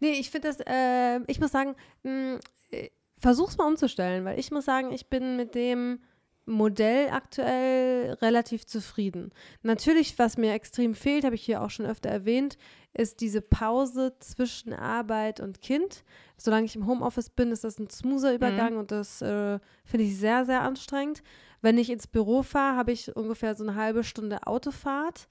Nee, 0.01 0.13
ich 0.13 0.31
finde 0.31 0.49
das, 0.49 0.61
äh, 0.67 1.21
ich 1.27 1.41
muss 1.41 1.53
sagen, 1.53 1.75
mh, 2.03 2.13
mm, 2.35 2.41
äh, 2.73 2.91
versuch's 3.21 3.57
mal 3.57 3.67
umzustellen, 3.67 4.25
weil 4.25 4.39
ich 4.39 4.51
muss 4.51 4.65
sagen, 4.65 4.93
ich 4.93 5.09
bin 5.09 5.37
mit 5.37 5.55
dem 5.55 6.01
Modell 6.47 7.11
aktuell 7.11 8.15
relativ 8.15 8.67
zufrieden. 8.67 9.33
Natürlich, 9.63 10.19
was 10.19 10.37
mir 10.37 10.53
extrem 10.53 10.95
fehlt, 10.95 11.25
habe 11.25 11.35
ich 11.35 11.45
hier 11.45 11.63
auch 11.63 11.71
schon 11.71 11.87
öfter 11.87 12.09
erwähnt, 12.09 12.57
ist 12.93 13.21
diese 13.21 13.41
Pause 13.41 14.15
zwischen 14.19 14.73
Arbeit 14.73 15.39
und 15.39 15.61
Kind. 15.61 16.03
Solange 16.37 16.67
ich 16.67 16.75
im 16.75 16.87
Homeoffice 16.87 17.31
bin, 17.31 17.53
ist 17.53 17.63
das 17.63 17.79
ein 17.79 17.89
smoother 17.89 18.35
Übergang 18.35 18.73
mhm. 18.73 18.81
und 18.81 18.91
das 18.91 19.23
äh, 19.23 19.61
finde 19.85 20.07
ich 20.07 20.17
sehr, 20.19 20.45
sehr 20.45 20.63
anstrengend. 20.63 21.23
Wenn 21.63 21.79
ich 21.79 21.91
ins 21.91 22.07
Büro 22.07 22.43
fahre, 22.43 22.77
habe 22.77 22.93
ich 22.93 23.15
ungefähr 23.15 23.55
so 23.55 23.63
eine 23.63 23.77
halbe 23.77 24.03
Stunde 24.03 24.47
Autofahrt. 24.47 25.29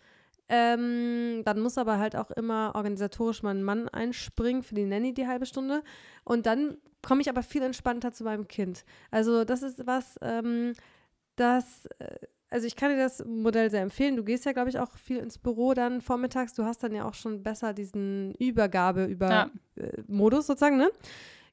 Ähm, 0.49 1.43
dann 1.45 1.59
muss 1.59 1.77
aber 1.77 1.99
halt 1.99 2.15
auch 2.15 2.31
immer 2.31 2.71
organisatorisch 2.73 3.43
mein 3.43 3.63
Mann 3.63 3.87
einspringen 3.87 4.63
für 4.63 4.75
die 4.75 4.85
Nanny 4.85 5.13
die 5.13 5.27
halbe 5.27 5.45
Stunde. 5.45 5.83
Und 6.23 6.47
dann 6.47 6.77
komme 7.01 7.21
ich 7.21 7.29
aber 7.29 7.43
viel 7.43 7.61
entspannter 7.61 8.11
zu 8.11 8.23
meinem 8.23 8.47
Kind. 8.47 8.83
Also 9.11 9.45
das 9.45 9.61
ist 9.61 9.85
was, 9.85 10.17
ähm, 10.21 10.73
das, 11.35 11.85
äh, 11.99 12.15
also 12.49 12.65
ich 12.65 12.75
kann 12.75 12.89
dir 12.89 12.97
das 12.97 13.23
Modell 13.25 13.69
sehr 13.69 13.83
empfehlen. 13.83 14.15
Du 14.15 14.23
gehst 14.23 14.45
ja, 14.45 14.51
glaube 14.51 14.69
ich, 14.69 14.79
auch 14.79 14.97
viel 14.97 15.17
ins 15.17 15.37
Büro 15.37 15.75
dann 15.75 16.01
vormittags. 16.01 16.53
Du 16.55 16.65
hast 16.65 16.83
dann 16.83 16.95
ja 16.95 17.07
auch 17.07 17.13
schon 17.13 17.43
besser 17.43 17.73
diesen 17.73 18.33
Übergabe 18.35 19.05
über 19.05 19.29
ja. 19.29 19.51
äh, 19.75 20.01
Modus 20.07 20.47
sozusagen, 20.47 20.77
ne? 20.77 20.89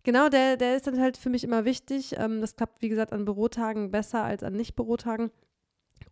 Genau, 0.04 0.28
der, 0.28 0.56
der 0.56 0.76
ist 0.76 0.86
dann 0.86 1.00
halt 1.00 1.16
für 1.16 1.30
mich 1.30 1.44
immer 1.44 1.64
wichtig. 1.64 2.14
Ähm, 2.16 2.40
das 2.40 2.56
klappt, 2.56 2.80
wie 2.80 2.88
gesagt, 2.88 3.12
an 3.12 3.24
Bürotagen 3.24 3.90
besser 3.90 4.22
als 4.22 4.42
an 4.42 4.54
Nicht-Bürotagen. 4.54 5.30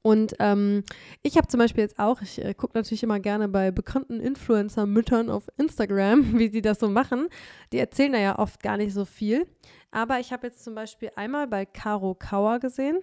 Und 0.03 0.35
ähm, 0.39 0.85
ich 1.22 1.37
habe 1.37 1.49
zum 1.49 1.59
Beispiel 1.59 1.82
jetzt 1.82 1.99
auch, 1.99 2.20
ich 2.20 2.45
äh, 2.45 2.53
gucke 2.55 2.76
natürlich 2.76 3.03
immer 3.03 3.20
gerne 3.20 3.49
bei 3.49 3.70
bekannten 3.70 4.20
Influencer-Müttern 4.20 5.30
auf 5.30 5.49
Instagram, 5.57 6.39
wie 6.39 6.49
sie 6.49 6.62
das 6.62 6.80
so 6.80 6.89
machen. 6.89 7.28
Die 7.72 7.78
erzählen 7.78 8.12
da 8.12 8.18
ja 8.18 8.39
oft 8.39 8.62
gar 8.62 8.76
nicht 8.76 8.93
so 8.93 9.05
viel. 9.05 9.47
Aber 9.91 10.20
ich 10.20 10.32
habe 10.32 10.49
jetzt 10.49 10.62
zum 10.62 10.74
Beispiel 10.74 11.11
einmal 11.16 11.47
bei 11.47 11.64
Caro 11.64 12.14
Kauer 12.14 12.59
gesehen 12.59 12.99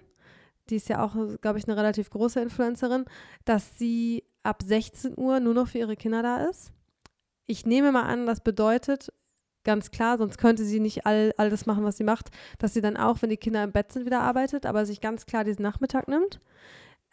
die 0.70 0.76
ist 0.76 0.88
ja 0.88 1.04
auch, 1.04 1.14
glaube 1.40 1.58
ich, 1.58 1.66
eine 1.66 1.76
relativ 1.76 2.10
große 2.10 2.40
Influencerin, 2.40 3.04
dass 3.44 3.78
sie 3.78 4.24
ab 4.42 4.62
16 4.64 5.18
Uhr 5.18 5.40
nur 5.40 5.54
noch 5.54 5.68
für 5.68 5.78
ihre 5.78 5.96
Kinder 5.96 6.22
da 6.22 6.44
ist. 6.48 6.72
Ich 7.46 7.66
nehme 7.66 7.92
mal 7.92 8.04
an, 8.04 8.26
das 8.26 8.40
bedeutet, 8.40 9.12
ganz 9.64 9.90
klar, 9.90 10.18
sonst 10.18 10.38
könnte 10.38 10.64
sie 10.64 10.80
nicht 10.80 11.06
all, 11.06 11.32
all 11.36 11.50
das 11.50 11.66
machen, 11.66 11.84
was 11.84 11.96
sie 11.96 12.04
macht, 12.04 12.30
dass 12.58 12.74
sie 12.74 12.80
dann 12.80 12.96
auch, 12.96 13.22
wenn 13.22 13.30
die 13.30 13.36
Kinder 13.36 13.64
im 13.64 13.72
Bett 13.72 13.92
sind, 13.92 14.06
wieder 14.06 14.20
arbeitet, 14.20 14.66
aber 14.66 14.86
sich 14.86 15.00
ganz 15.00 15.26
klar 15.26 15.44
diesen 15.44 15.62
Nachmittag 15.62 16.08
nimmt. 16.08 16.40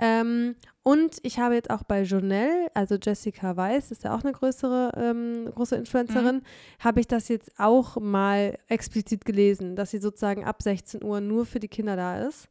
Ähm, 0.02 0.56
und 0.82 1.18
ich 1.24 1.40
habe 1.40 1.56
jetzt 1.56 1.70
auch 1.70 1.84
bei 1.84 2.04
Jonelle, 2.04 2.72
also 2.74 2.96
Jessica 2.96 3.58
Weiss, 3.58 3.92
ist 3.92 4.06
ja 4.06 4.16
auch 4.16 4.24
eine 4.24 4.32
größere, 4.32 4.92
ähm, 4.96 5.52
große 5.54 5.76
Influencerin, 5.76 6.38
mhm. 6.38 6.44
habe 6.80 7.02
ich 7.02 7.08
das 7.08 7.28
jetzt 7.28 7.52
auch 7.60 7.98
mal 8.00 8.58
explizit 8.70 9.26
gelesen, 9.26 9.76
dass 9.76 9.92
sie 9.92 9.98
sozusagen 9.98 10.46
ab 10.46 10.62
16 10.62 11.04
Uhr 11.04 11.20
nur 11.20 11.46
für 11.46 11.60
die 11.60 11.68
Kinder 11.68 11.98
da 11.98 12.26
ist. 12.26 12.48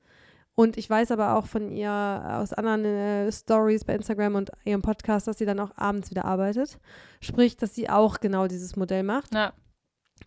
Und 0.54 0.76
ich 0.76 0.90
weiß 0.90 1.12
aber 1.12 1.36
auch 1.36 1.46
von 1.46 1.70
ihr 1.70 1.90
aus 1.90 2.52
anderen 2.52 2.84
äh, 2.84 3.32
Stories 3.32 3.84
bei 3.84 3.94
Instagram 3.94 4.34
und 4.34 4.50
ihrem 4.64 4.82
Podcast, 4.82 5.26
dass 5.26 5.38
sie 5.38 5.46
dann 5.46 5.60
auch 5.60 5.70
abends 5.76 6.10
wieder 6.10 6.24
arbeitet. 6.24 6.78
Sprich, 7.20 7.56
dass 7.56 7.76
sie 7.76 7.88
auch 7.88 8.20
genau 8.20 8.48
dieses 8.48 8.76
Modell 8.76 9.04
macht. 9.04 9.32
Ja. 9.32 9.52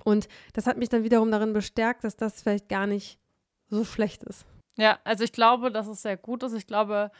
Und 0.04 0.28
das 0.54 0.68
hat 0.68 0.78
mich 0.78 0.90
dann 0.90 1.04
wiederum 1.04 1.32
darin 1.32 1.54
bestärkt, 1.54 2.04
dass 2.04 2.16
das 2.16 2.42
vielleicht 2.42 2.70
gar 2.70 2.88
nicht 2.88 3.20
so 3.70 3.86
schlecht 3.86 4.24
ist. 4.24 4.46
Ja, 4.78 5.00
also 5.04 5.24
ich 5.24 5.34
glaube, 5.34 5.72
dass 5.72 5.88
es 5.88 6.02
sehr 6.02 6.18
gut 6.18 6.44
ist. 6.44 6.54
Ich 6.54 6.68
glaube, 6.68 7.12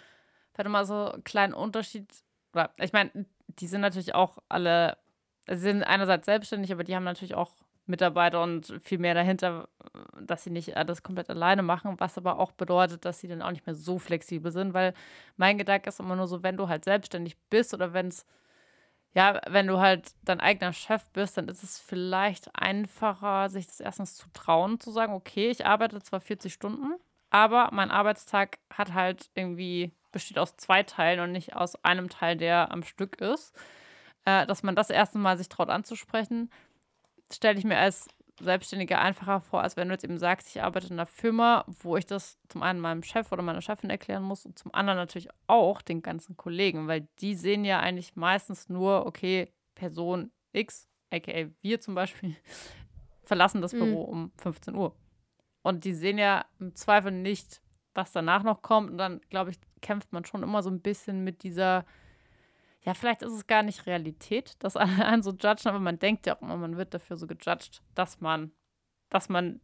warte 0.56 0.70
mal 0.70 0.86
so 0.86 1.12
einen 1.12 1.24
kleinen 1.24 1.54
Unterschied, 1.54 2.08
oder 2.54 2.72
ich 2.78 2.94
meine, 2.94 3.26
die 3.48 3.68
sind 3.68 3.82
natürlich 3.82 4.16
auch 4.16 4.38
alle, 4.50 4.98
also 5.48 5.62
sie 5.62 5.70
sind 5.70 5.84
einerseits 5.84 6.26
selbstständig, 6.26 6.72
aber 6.72 6.84
die 6.84 6.96
haben 6.96 7.04
natürlich 7.04 7.36
auch 7.36 7.54
Mitarbeiter 7.86 8.42
und 8.42 8.74
viel 8.82 9.00
mehr 9.00 9.14
dahinter, 9.14 9.68
dass 10.22 10.44
sie 10.44 10.50
nicht 10.50 10.78
alles 10.78 11.04
komplett 11.04 11.30
alleine 11.30 11.64
machen, 11.64 12.00
was 12.00 12.18
aber 12.18 12.40
auch 12.40 12.52
bedeutet, 12.52 13.06
dass 13.06 13.20
sie 13.20 13.28
dann 13.28 13.42
auch 13.42 13.52
nicht 13.52 13.66
mehr 13.66 13.76
so 13.76 14.00
flexibel 14.00 14.52
sind, 14.52 14.74
weil 14.74 14.94
mein 15.36 15.58
Gedanke 15.58 15.90
ist 15.90 16.00
immer 16.00 16.16
nur 16.16 16.28
so, 16.28 16.44
wenn 16.44 16.58
du 16.58 16.70
halt 16.70 16.86
selbstständig 16.86 17.38
bist 17.50 17.74
oder 17.74 17.94
wenn 17.94 18.08
es, 18.08 18.26
ja, 19.14 19.42
wenn 19.48 19.68
du 19.68 19.80
halt 19.80 20.12
dein 20.24 20.40
eigener 20.40 20.74
Chef 20.74 21.08
bist, 21.10 21.38
dann 21.38 21.48
ist 21.50 21.64
es 21.64 21.80
vielleicht 21.80 22.56
einfacher, 22.56 23.50
sich 23.50 23.68
das 23.68 23.80
erstens 23.80 24.16
zu 24.16 24.28
trauen, 24.34 24.80
zu 24.80 24.92
sagen, 24.92 25.14
okay, 25.14 25.50
ich 25.50 25.66
arbeite 25.66 26.02
zwar 26.02 26.22
40 26.22 26.54
Stunden, 26.54 26.96
aber 27.30 27.70
mein 27.74 27.92
Arbeitstag 27.92 28.60
hat 28.72 28.94
halt 28.94 29.30
irgendwie, 29.36 29.94
besteht 30.12 30.40
aus 30.40 30.56
zwei 30.58 30.84
Teilen 30.84 31.20
und 31.20 31.32
nicht 31.32 31.56
aus 31.56 31.76
einem 31.84 32.10
Teil, 32.10 32.38
der 32.38 32.72
am 32.72 32.84
Stück 32.84 33.20
ist. 33.22 33.56
Äh, 34.26 34.46
dass 34.46 34.62
man 34.64 34.76
das 34.76 34.92
erste 34.92 35.18
Mal 35.18 35.38
sich 35.38 35.50
traut 35.50 35.70
anzusprechen 35.70 36.50
stelle 37.34 37.58
ich 37.58 37.66
mir 37.66 37.78
als 37.78 38.08
Selbstständiger 38.44 39.00
einfacher 39.00 39.42
vor, 39.42 39.62
als 39.62 39.78
wenn 39.78 39.88
du 39.88 39.94
jetzt 39.94 40.04
eben 40.04 40.18
sagst, 40.18 40.48
ich 40.50 40.62
arbeite 40.62 40.88
in 40.88 40.94
einer 40.94 41.06
Firma, 41.06 41.66
wo 41.82 41.98
ich 41.98 42.06
das 42.06 42.40
zum 42.50 42.64
einen 42.64 42.80
meinem 42.80 43.04
Chef 43.04 43.32
oder 43.32 43.42
meiner 43.42 43.62
Chefin 43.62 43.90
erklären 43.90 44.24
muss 44.24 44.46
und 44.46 44.58
zum 44.58 44.74
anderen 44.74 44.98
natürlich 44.98 45.30
auch 45.48 45.82
den 45.82 46.02
ganzen 46.02 46.38
Kollegen, 46.38 46.88
weil 46.88 47.08
die 47.20 47.36
sehen 47.36 47.66
ja 47.66 47.80
eigentlich 47.80 48.16
meistens 48.16 48.70
nur, 48.70 49.06
okay, 49.06 49.54
Person 49.76 50.32
X, 50.54 50.88
aka 51.12 51.48
wir 51.62 51.80
zum 51.80 51.96
Beispiel, 51.96 52.36
verlassen 53.24 53.62
das 53.62 53.72
Büro 53.72 54.08
mhm. 54.08 54.24
um 54.24 54.32
15 54.38 54.76
Uhr. 54.76 54.96
Und 55.62 55.86
die 55.86 55.94
sehen 55.94 56.18
ja 56.18 56.46
im 56.60 56.76
Zweifel 56.76 57.12
nicht, 57.12 57.62
was 57.94 58.12
danach 58.12 58.44
noch 58.44 58.62
kommt. 58.62 58.92
Und 58.92 58.98
dann, 58.98 59.22
glaube 59.30 59.52
ich, 59.52 59.60
kämpft 59.82 60.12
man 60.12 60.26
schon 60.26 60.44
immer 60.44 60.64
so 60.64 60.70
ein 60.70 60.82
bisschen 60.82 61.24
mit 61.24 61.44
dieser 61.44 61.86
ja, 62.84 62.94
vielleicht 62.94 63.22
ist 63.22 63.34
es 63.34 63.48
gar 63.48 63.64
nicht 63.64 63.86
Realität, 63.86 64.56
dass 64.60 64.76
alle 64.76 64.90
einen 65.06 65.24
so 65.24 65.32
judgen, 65.32 65.68
aber 65.68 65.80
man 65.80 66.00
denkt 66.00 66.26
ja 66.26 66.36
auch 66.36 66.42
immer, 66.42 66.58
man 66.58 66.78
wird 66.78 66.94
dafür 66.94 67.18
so 67.18 67.28
gejudged, 67.28 67.82
dass 67.96 68.22
man, 68.22 68.52
dass 69.10 69.30
man 69.30 69.62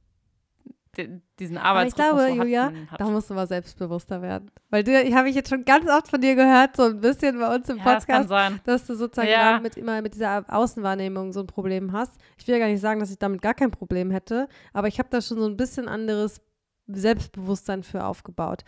diesen 1.39 1.57
Arbeitsrhythmus 1.57 2.09
aber 2.09 2.27
ich 2.27 2.35
glaube, 2.35 2.43
Julia, 2.43 2.71
hat. 2.89 2.99
da 2.99 3.05
musst 3.05 3.29
du 3.29 3.33
mal 3.35 3.47
selbstbewusster 3.47 4.21
werden. 4.21 4.51
Weil 4.69 4.83
du, 4.83 4.99
ich 4.99 5.13
habe 5.13 5.29
ich 5.29 5.35
jetzt 5.35 5.49
schon 5.49 5.63
ganz 5.63 5.87
oft 5.89 6.09
von 6.09 6.19
dir 6.19 6.35
gehört, 6.35 6.75
so 6.75 6.83
ein 6.83 6.99
bisschen 6.99 7.37
bei 7.39 7.53
uns 7.53 7.69
im 7.69 7.77
ja, 7.77 7.83
Podcast, 7.83 8.31
das 8.31 8.63
dass 8.63 8.87
du 8.87 8.95
sozusagen 8.95 9.29
ja. 9.29 9.59
mit, 9.59 9.77
immer 9.77 10.01
mit 10.01 10.15
dieser 10.15 10.45
Außenwahrnehmung 10.47 11.33
so 11.33 11.41
ein 11.41 11.47
Problem 11.47 11.91
hast. 11.91 12.13
Ich 12.37 12.47
will 12.47 12.55
ja 12.55 12.59
gar 12.59 12.71
nicht 12.71 12.81
sagen, 12.81 12.99
dass 12.99 13.11
ich 13.11 13.19
damit 13.19 13.41
gar 13.41 13.53
kein 13.53 13.71
Problem 13.71 14.11
hätte, 14.11 14.47
aber 14.73 14.87
ich 14.87 14.99
habe 14.99 15.09
da 15.11 15.21
schon 15.21 15.37
so 15.37 15.45
ein 15.45 15.57
bisschen 15.57 15.87
anderes 15.87 16.41
Selbstbewusstsein 16.87 17.83
für 17.83 18.03
aufgebaut. 18.05 18.63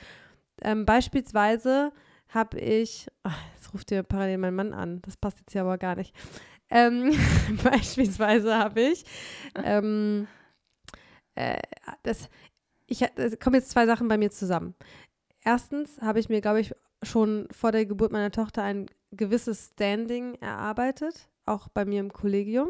Ähm, 0.61 0.85
beispielsweise 0.85 1.91
habe 2.29 2.59
ich, 2.59 3.07
ach, 3.23 3.39
ruft 3.73 3.89
dir 3.89 4.03
parallel 4.03 4.37
mein 4.37 4.55
Mann 4.55 4.73
an, 4.73 5.01
das 5.01 5.17
passt 5.17 5.39
jetzt 5.39 5.51
hier 5.51 5.61
aber 5.61 5.77
gar 5.77 5.95
nicht. 5.95 6.15
Ähm, 6.69 7.11
beispielsweise 7.63 8.55
habe 8.55 8.81
ich, 8.81 9.03
ähm, 9.55 10.27
äh, 11.35 11.59
das, 12.03 12.29
ich, 12.85 13.01
es 13.15 13.39
kommen 13.39 13.55
jetzt 13.55 13.71
zwei 13.71 13.85
Sachen 13.85 14.07
bei 14.07 14.17
mir 14.17 14.31
zusammen. 14.31 14.75
Erstens 15.43 15.99
habe 16.01 16.19
ich 16.19 16.29
mir, 16.29 16.41
glaube 16.41 16.59
ich, 16.59 16.73
schon 17.03 17.47
vor 17.51 17.71
der 17.71 17.85
Geburt 17.85 18.11
meiner 18.11 18.31
Tochter 18.31 18.63
ein 18.63 18.87
gewisses 19.11 19.71
Standing 19.73 20.35
erarbeitet, 20.35 21.29
auch 21.45 21.69
bei 21.69 21.85
mir 21.85 21.99
im 21.99 22.13
Kollegium. 22.13 22.69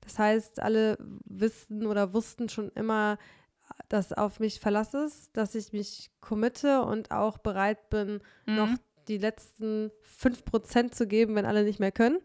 Das 0.00 0.18
heißt, 0.18 0.60
alle 0.60 0.96
wissen 1.24 1.86
oder 1.86 2.12
wussten 2.12 2.48
schon 2.48 2.70
immer, 2.70 3.18
dass 3.88 4.12
auf 4.12 4.40
mich 4.40 4.60
Verlass 4.60 4.94
ist, 4.94 5.36
dass 5.36 5.54
ich 5.54 5.72
mich 5.72 6.10
committe 6.20 6.82
und 6.82 7.10
auch 7.10 7.38
bereit 7.38 7.90
bin, 7.90 8.20
mhm. 8.46 8.54
noch 8.54 8.68
die 9.10 9.18
letzten 9.18 9.90
5% 10.04 10.92
zu 10.92 11.06
geben, 11.06 11.34
wenn 11.34 11.44
alle 11.44 11.64
nicht 11.64 11.80
mehr 11.80 11.92
können. 11.92 12.18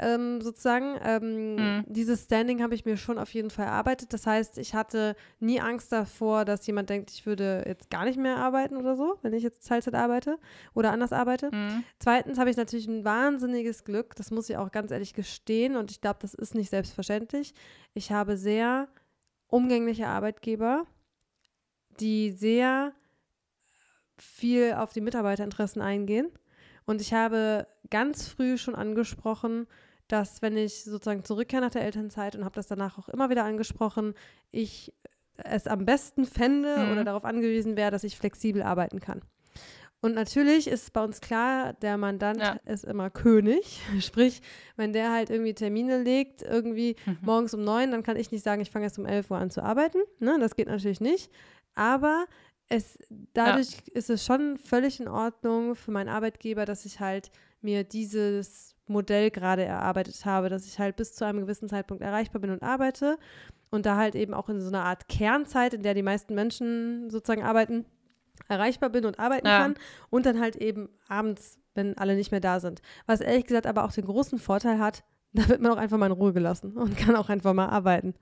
Ähm, 0.00 0.40
sozusagen. 0.40 0.96
Ähm, 1.02 1.56
mhm. 1.56 1.84
Dieses 1.88 2.24
Standing 2.24 2.62
habe 2.62 2.74
ich 2.74 2.84
mir 2.84 2.96
schon 2.96 3.18
auf 3.18 3.34
jeden 3.34 3.50
Fall 3.50 3.66
erarbeitet. 3.66 4.12
Das 4.12 4.26
heißt, 4.26 4.58
ich 4.58 4.74
hatte 4.74 5.16
nie 5.40 5.60
Angst 5.60 5.90
davor, 5.90 6.44
dass 6.44 6.66
jemand 6.68 6.88
denkt, 6.88 7.10
ich 7.10 7.26
würde 7.26 7.64
jetzt 7.66 7.90
gar 7.90 8.04
nicht 8.04 8.18
mehr 8.18 8.36
arbeiten 8.36 8.76
oder 8.76 8.96
so, 8.96 9.18
wenn 9.22 9.32
ich 9.32 9.42
jetzt 9.42 9.66
Teilzeit 9.66 9.94
arbeite 9.94 10.38
oder 10.72 10.92
anders 10.92 11.12
arbeite. 11.12 11.50
Mhm. 11.52 11.82
Zweitens 11.98 12.38
habe 12.38 12.48
ich 12.48 12.56
natürlich 12.56 12.86
ein 12.86 13.04
wahnsinniges 13.04 13.82
Glück, 13.82 14.14
das 14.14 14.30
muss 14.30 14.48
ich 14.48 14.56
auch 14.56 14.70
ganz 14.70 14.92
ehrlich 14.92 15.14
gestehen 15.14 15.74
und 15.74 15.90
ich 15.90 16.00
glaube, 16.00 16.18
das 16.22 16.34
ist 16.34 16.54
nicht 16.54 16.70
selbstverständlich. 16.70 17.52
Ich 17.92 18.12
habe 18.12 18.36
sehr 18.36 18.86
umgängliche 19.48 20.06
Arbeitgeber, 20.06 20.86
die 21.98 22.30
sehr 22.30 22.92
viel 24.22 24.72
auf 24.74 24.92
die 24.92 25.00
Mitarbeiterinteressen 25.00 25.80
eingehen 25.82 26.28
Und 26.86 27.00
ich 27.00 27.12
habe 27.12 27.66
ganz 27.90 28.28
früh 28.28 28.56
schon 28.58 28.74
angesprochen, 28.74 29.66
dass 30.08 30.40
wenn 30.40 30.56
ich 30.56 30.84
sozusagen 30.84 31.22
zurückkehre 31.24 31.60
nach 31.62 31.70
der 31.70 31.82
Elternzeit 31.82 32.34
und 32.34 32.44
habe 32.44 32.54
das 32.54 32.66
danach 32.66 32.98
auch 32.98 33.08
immer 33.10 33.28
wieder 33.30 33.44
angesprochen, 33.44 34.14
ich 34.50 34.92
es 35.36 35.66
am 35.66 35.84
besten 35.84 36.24
fände 36.24 36.84
Mhm. 36.86 36.90
oder 36.92 37.04
darauf 37.04 37.24
angewiesen 37.24 37.76
wäre, 37.76 37.90
dass 37.90 38.04
ich 38.04 38.16
flexibel 38.18 38.62
arbeiten 38.62 39.00
kann. 39.00 39.20
Und 40.00 40.14
natürlich 40.14 40.66
ist 40.68 40.92
bei 40.92 41.02
uns 41.02 41.20
klar, 41.20 41.72
der 41.74 41.96
Mandant 41.98 42.40
Ja. 42.40 42.52
ist 42.66 42.84
immer 42.84 43.10
König. 43.10 43.80
Sprich, 44.00 44.40
wenn 44.76 44.92
der 44.92 45.12
halt 45.12 45.28
irgendwie 45.30 45.54
Termine 45.54 46.02
legt, 46.02 46.42
irgendwie 46.42 46.96
Mhm. 47.04 47.18
morgens 47.22 47.52
um 47.54 47.62
neun, 47.64 47.90
dann 47.90 48.02
kann 48.02 48.16
ich 48.16 48.30
nicht 48.32 48.44
sagen, 48.44 48.62
ich 48.62 48.70
fange 48.70 48.84
erst 48.86 48.98
um 48.98 49.06
11 49.06 49.30
Uhr 49.30 49.38
an 49.38 49.50
zu 49.50 49.62
arbeiten. 49.62 49.98
Ne? 50.20 50.38
Das 50.40 50.56
geht 50.56 50.68
natürlich 50.68 51.00
nicht. 51.00 51.30
Aber 51.74 52.26
es, 52.68 52.98
dadurch 53.32 53.82
ist 53.94 54.10
es 54.10 54.24
schon 54.24 54.58
völlig 54.58 55.00
in 55.00 55.08
Ordnung 55.08 55.74
für 55.74 55.90
meinen 55.90 56.08
Arbeitgeber, 56.08 56.64
dass 56.64 56.84
ich 56.84 57.00
halt 57.00 57.30
mir 57.62 57.84
dieses 57.84 58.74
Modell 58.86 59.30
gerade 59.30 59.64
erarbeitet 59.64 60.24
habe, 60.24 60.48
dass 60.48 60.66
ich 60.66 60.78
halt 60.78 60.96
bis 60.96 61.14
zu 61.14 61.24
einem 61.24 61.40
gewissen 61.40 61.68
Zeitpunkt 61.68 62.02
erreichbar 62.02 62.40
bin 62.40 62.50
und 62.50 62.62
arbeite 62.62 63.18
und 63.70 63.86
da 63.86 63.96
halt 63.96 64.14
eben 64.14 64.34
auch 64.34 64.48
in 64.48 64.60
so 64.60 64.68
einer 64.68 64.84
Art 64.84 65.08
Kernzeit, 65.08 65.74
in 65.74 65.82
der 65.82 65.94
die 65.94 66.02
meisten 66.02 66.34
Menschen 66.34 67.10
sozusagen 67.10 67.42
arbeiten, 67.42 67.84
erreichbar 68.48 68.90
bin 68.90 69.04
und 69.04 69.18
arbeiten 69.18 69.46
Ja. 69.46 69.58
kann 69.58 69.74
und 70.10 70.26
dann 70.26 70.40
halt 70.40 70.56
eben 70.56 70.88
abends, 71.08 71.58
wenn 71.74 71.96
alle 71.98 72.16
nicht 72.16 72.30
mehr 72.30 72.40
da 72.40 72.60
sind. 72.60 72.80
Was 73.06 73.20
ehrlich 73.20 73.46
gesagt 73.46 73.66
aber 73.66 73.84
auch 73.84 73.92
den 73.92 74.06
großen 74.06 74.38
Vorteil 74.38 74.78
hat, 74.78 75.04
da 75.32 75.48
wird 75.48 75.60
man 75.60 75.72
auch 75.72 75.76
einfach 75.76 75.98
mal 75.98 76.06
in 76.06 76.12
Ruhe 76.12 76.32
gelassen 76.32 76.76
und 76.76 76.96
kann 76.96 77.16
auch 77.16 77.28
einfach 77.28 77.52
mal 77.52 77.68
arbeiten. 77.68 78.14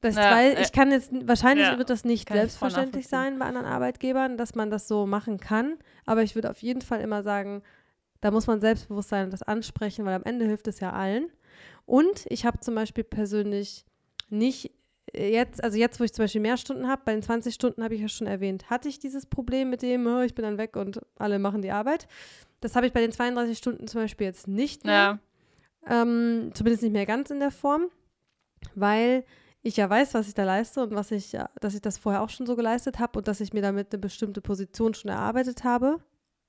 Das 0.00 0.14
Ja, 0.14 0.30
weil 0.30 0.52
äh, 0.52 0.62
ich 0.62 0.72
kann 0.72 0.90
jetzt 0.90 1.10
wahrscheinlich 1.26 1.66
ja, 1.66 1.78
wird 1.78 1.90
das 1.90 2.04
nicht 2.04 2.28
selbstverständlich 2.28 3.08
sein 3.08 3.38
bei 3.38 3.46
anderen 3.46 3.66
Arbeitgebern, 3.66 4.36
dass 4.36 4.54
man 4.54 4.70
das 4.70 4.86
so 4.86 5.06
machen 5.06 5.38
kann, 5.38 5.76
aber 6.06 6.22
ich 6.22 6.34
würde 6.34 6.50
auf 6.50 6.62
jeden 6.62 6.82
Fall 6.82 7.00
immer 7.00 7.22
sagen, 7.22 7.62
da 8.20 8.30
muss 8.30 8.46
man 8.46 8.60
selbstbewusst 8.60 9.08
sein 9.08 9.24
und 9.26 9.32
das 9.32 9.42
ansprechen, 9.42 10.04
weil 10.04 10.14
am 10.14 10.24
Ende 10.24 10.44
hilft 10.44 10.68
es 10.68 10.80
ja 10.80 10.92
allen. 10.92 11.30
Und 11.86 12.26
ich 12.28 12.44
habe 12.44 12.60
zum 12.60 12.74
Beispiel 12.74 13.04
persönlich 13.04 13.84
nicht 14.28 14.72
äh, 15.14 15.32
jetzt, 15.32 15.62
also 15.62 15.78
jetzt, 15.78 16.00
wo 16.00 16.04
ich 16.04 16.12
zum 16.12 16.24
Beispiel 16.24 16.40
mehr 16.40 16.56
Stunden 16.56 16.88
habe, 16.88 17.02
bei 17.04 17.12
den 17.12 17.22
20 17.22 17.54
Stunden 17.54 17.82
habe 17.82 17.94
ich 17.94 18.00
ja 18.00 18.08
schon 18.08 18.26
erwähnt, 18.26 18.70
hatte 18.70 18.88
ich 18.88 18.98
dieses 18.98 19.26
Problem 19.26 19.70
mit 19.70 19.82
dem, 19.82 20.06
oh, 20.06 20.20
ich 20.20 20.34
bin 20.34 20.44
dann 20.44 20.58
weg 20.58 20.76
und 20.76 21.00
alle 21.16 21.38
machen 21.38 21.62
die 21.62 21.70
Arbeit. 21.70 22.06
Das 22.60 22.74
habe 22.76 22.86
ich 22.86 22.92
bei 22.92 23.00
den 23.00 23.12
32 23.12 23.56
Stunden 23.56 23.86
zum 23.86 24.02
Beispiel 24.02 24.26
jetzt 24.26 24.48
nicht 24.48 24.84
mehr. 24.84 25.20
Ja. 25.88 26.02
Ähm, 26.02 26.50
zumindest 26.54 26.82
nicht 26.82 26.92
mehr 26.92 27.06
ganz 27.06 27.30
in 27.30 27.40
der 27.40 27.52
Form, 27.52 27.86
weil 28.74 29.24
ich 29.62 29.76
ja 29.76 29.88
weiß, 29.90 30.14
was 30.14 30.28
ich 30.28 30.34
da 30.34 30.44
leiste 30.44 30.82
und 30.82 30.94
was 30.94 31.10
ich, 31.10 31.36
dass 31.60 31.74
ich 31.74 31.80
das 31.82 31.98
vorher 31.98 32.22
auch 32.22 32.30
schon 32.30 32.46
so 32.46 32.56
geleistet 32.56 32.98
habe 32.98 33.18
und 33.18 33.28
dass 33.28 33.40
ich 33.40 33.52
mir 33.52 33.62
damit 33.62 33.92
eine 33.92 34.00
bestimmte 34.00 34.40
Position 34.40 34.94
schon 34.94 35.10
erarbeitet 35.10 35.64
habe. 35.64 35.98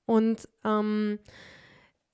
Und 0.06 0.48
ähm, 0.64 1.18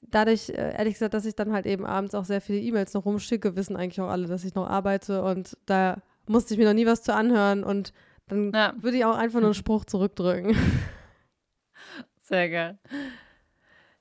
dadurch, 0.01 0.49
äh, 0.51 0.74
ehrlich 0.76 0.94
gesagt, 0.94 1.14
dass 1.14 1.24
ich 1.26 1.34
dann 1.34 1.53
halt 1.53 1.66
eben 1.66 1.84
abends 1.86 2.14
auch 2.14 2.24
sehr 2.24 2.40
viele 2.40 2.61
E-Mails 2.61 2.94
noch 2.94 3.05
rumschicke, 3.05 3.57
wissen 3.57 3.76
eigentlich 3.76 4.01
auch 4.01 4.09
alle, 4.11 4.26
dass 4.26 4.44
ich 4.44 4.55
noch 4.55 4.68
arbeite 4.68 5.22
und 5.22 5.57
da 5.66 6.03
musste 6.26 6.55
ich 6.55 6.59
mir 6.59 6.66
noch 6.66 6.74
nie 6.74 6.86
was 6.86 7.03
zu 7.03 7.14
anhören 7.14 7.62
und 7.64 7.92
dann 8.28 8.53
Ja. 8.53 8.74
würde 8.80 8.97
ich 8.97 9.05
auch 9.05 9.16
einfach 9.16 9.40
nur 9.40 9.49
einen 9.51 9.55
Spruch 9.55 9.84
zurückdrücken. 9.84 10.57
Sehr 12.22 12.51
geil. 12.51 12.78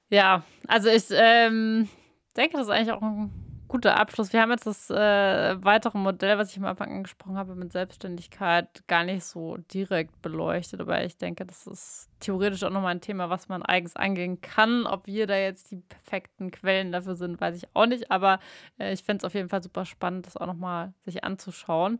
Ja, 0.09 0.43
also 0.67 0.89
ich 0.89 1.05
ähm, 1.11 1.87
denke, 2.35 2.57
das 2.57 2.67
ist 2.67 2.73
eigentlich 2.73 2.91
auch 2.91 3.01
ein 3.01 3.31
guter 3.76 3.99
Abschluss. 3.99 4.32
Wir 4.32 4.41
haben 4.41 4.51
jetzt 4.51 4.65
das 4.65 4.89
äh, 4.89 5.61
weitere 5.61 5.97
Modell, 5.97 6.38
was 6.38 6.49
ich 6.49 6.57
am 6.57 6.63
Anfang 6.63 6.93
angesprochen 6.93 7.38
habe, 7.38 7.55
mit 7.55 7.73
Selbstständigkeit 7.73 8.88
gar 8.88 9.03
nicht 9.03 9.26
so 9.26 9.57
direkt 9.57 10.21
beleuchtet, 10.21 10.80
aber 10.80 11.03
ich 11.03 11.17
denke, 11.17 11.45
das 11.45 11.67
ist 11.67 12.09
theoretisch 12.21 12.63
auch 12.63 12.69
nochmal 12.69 12.95
ein 12.95 13.01
Thema, 13.01 13.30
was 13.30 13.49
man 13.49 13.63
eigens 13.63 13.97
angehen 13.97 14.39
kann. 14.39 14.88
Ob 14.88 15.07
wir 15.07 15.28
da 15.28 15.36
jetzt 15.36 15.71
die 15.71 15.82
perfekten 15.82 16.51
Quellen 16.51 16.93
dafür 16.93 17.15
sind, 17.15 17.41
weiß 17.41 17.57
ich 17.57 17.76
auch 17.76 17.86
nicht, 17.86 18.11
aber 18.11 18.39
äh, 18.80 18.93
ich 18.93 19.03
fände 19.03 19.23
es 19.23 19.26
auf 19.26 19.34
jeden 19.34 19.49
Fall 19.49 19.61
super 19.61 19.84
spannend, 19.84 20.26
das 20.26 20.38
auch 20.38 20.47
nochmal 20.47 20.93
sich 21.03 21.26
anzuschauen. 21.26 21.99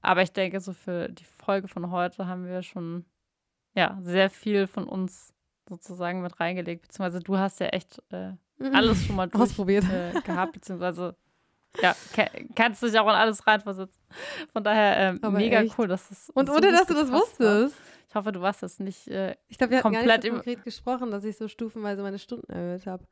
Aber 0.00 0.22
ich 0.22 0.32
denke, 0.32 0.60
so 0.60 0.72
für 0.72 1.10
die 1.10 1.24
Folge 1.24 1.68
von 1.68 1.90
heute 1.90 2.26
haben 2.26 2.46
wir 2.46 2.62
schon 2.62 3.04
ja, 3.74 3.98
sehr 4.00 4.30
viel 4.30 4.66
von 4.66 4.84
uns 4.84 5.34
sozusagen 5.68 6.22
mit 6.22 6.40
reingelegt, 6.40 6.82
beziehungsweise 6.82 7.20
du 7.20 7.36
hast 7.36 7.60
ja 7.60 7.66
echt 7.66 8.02
äh, 8.12 8.32
alles 8.60 9.04
schon 9.04 9.16
mal 9.16 9.28
durch, 9.28 9.42
Ausprobiert. 9.42 9.84
Äh, 9.84 10.20
gehabt, 10.22 10.52
beziehungsweise 10.52 11.16
ja, 11.80 11.94
ka 12.12 12.26
kannst 12.54 12.82
dich 12.82 12.98
auch 12.98 13.08
in 13.08 13.14
alles 13.14 13.46
reinversetzen. 13.46 14.00
Von 14.52 14.62
daher 14.62 15.16
Aber 15.22 15.38
mega 15.38 15.62
echt. 15.62 15.78
cool, 15.78 15.88
dass 15.88 16.08
das 16.08 16.30
Und 16.30 16.46
so 16.48 16.54
ohne, 16.54 16.70
dass 16.70 16.86
du 16.86 16.94
das 16.94 17.10
wusstest. 17.10 17.76
Ich 18.08 18.14
hoffe, 18.14 18.30
du 18.30 18.42
warst 18.42 18.60
jetzt 18.60 18.78
nicht 18.78 19.08
äh, 19.08 19.36
Ich 19.48 19.56
glaube, 19.56 19.70
wir 19.70 19.78
hatten 19.78 19.90
gar 19.90 20.00
Komplett 20.02 20.24
nicht 20.24 20.30
so 20.30 20.36
konkret 20.36 20.64
gesprochen, 20.64 21.10
dass 21.10 21.24
ich 21.24 21.36
so 21.36 21.48
stufenweise 21.48 22.02
meine 22.02 22.18
Stunden 22.18 22.52
erhöht 22.52 22.86
habe. 22.86 23.06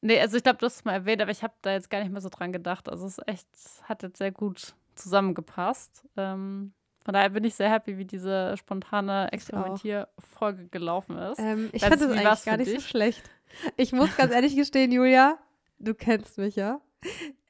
Nee, 0.00 0.20
also 0.20 0.36
ich 0.38 0.42
glaube, 0.42 0.58
du 0.58 0.66
hast 0.66 0.76
es 0.76 0.84
mal 0.84 0.92
erwähnt, 0.92 1.20
aber 1.20 1.30
ich 1.30 1.42
habe 1.42 1.52
da 1.60 1.72
jetzt 1.72 1.90
gar 1.90 2.00
nicht 2.00 2.10
mehr 2.10 2.20
so 2.22 2.30
dran 2.30 2.52
gedacht. 2.52 2.88
Also 2.88 3.06
es 3.06 3.18
ist 3.18 3.28
echt, 3.28 3.48
hat 3.82 4.02
jetzt 4.02 4.18
sehr 4.18 4.32
gut 4.32 4.74
zusammengepasst. 4.94 6.04
Ähm, 6.16 6.72
von 7.04 7.12
daher 7.12 7.28
bin 7.28 7.44
ich 7.44 7.54
sehr 7.54 7.70
happy, 7.70 7.98
wie 7.98 8.06
diese 8.06 8.56
spontane 8.56 9.30
Experimentierfolge 9.32 10.68
gelaufen 10.68 11.18
ist. 11.18 11.38
Ähm, 11.38 11.68
ich 11.72 11.82
fand 11.82 12.00
war's 12.00 12.10
eigentlich 12.10 12.44
gar 12.44 12.56
nicht 12.56 12.68
so 12.70 12.76
dich? 12.76 12.86
schlecht. 12.86 13.30
Ich 13.76 13.92
muss 13.92 14.16
ganz 14.16 14.32
ehrlich 14.32 14.56
gestehen, 14.56 14.90
Julia, 14.92 15.38
du 15.78 15.94
kennst 15.94 16.38
mich 16.38 16.56
ja. 16.56 16.80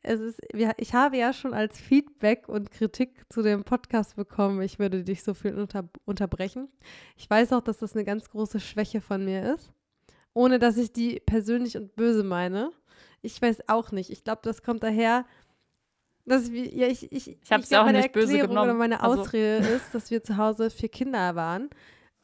Es 0.02 0.20
ist, 0.20 0.40
ich 0.76 0.92
habe 0.92 1.16
ja 1.16 1.32
schon 1.32 1.54
als 1.54 1.80
Feedback 1.80 2.48
und 2.48 2.70
Kritik 2.70 3.24
zu 3.30 3.40
dem 3.40 3.64
Podcast 3.64 4.16
bekommen, 4.16 4.60
ich 4.60 4.78
würde 4.78 5.02
dich 5.02 5.22
so 5.22 5.32
viel 5.32 5.54
unter, 5.54 5.88
unterbrechen. 6.04 6.68
Ich 7.16 7.28
weiß 7.30 7.52
auch, 7.54 7.62
dass 7.62 7.78
das 7.78 7.94
eine 7.94 8.04
ganz 8.04 8.28
große 8.28 8.60
Schwäche 8.60 9.00
von 9.00 9.24
mir 9.24 9.54
ist, 9.54 9.72
ohne 10.34 10.58
dass 10.58 10.76
ich 10.76 10.92
die 10.92 11.20
persönlich 11.20 11.76
und 11.78 11.96
böse 11.96 12.22
meine. 12.22 12.70
Ich 13.22 13.40
weiß 13.40 13.68
auch 13.68 13.92
nicht. 13.92 14.10
Ich 14.10 14.24
glaube, 14.24 14.42
das 14.44 14.62
kommt 14.62 14.82
daher, 14.82 15.24
dass 16.26 16.52
wir, 16.52 16.66
ja, 16.68 16.86
ich, 16.88 17.10
ich, 17.12 17.38
Ich 17.42 17.52
hab's 17.52 17.70
glaub, 17.70 17.82
auch 17.82 17.86
meine 17.86 17.98
nicht 17.98 18.12
böse 18.12 18.26
Erklärung 18.32 18.48
genommen. 18.50 18.70
Oder 18.70 18.78
meine 18.78 19.00
Also- 19.02 19.22
Ausrede 19.22 19.66
ist, 19.68 19.94
dass 19.94 20.10
wir 20.10 20.22
zu 20.22 20.36
Hause 20.36 20.68
vier 20.68 20.90
Kinder 20.90 21.34
waren. 21.34 21.70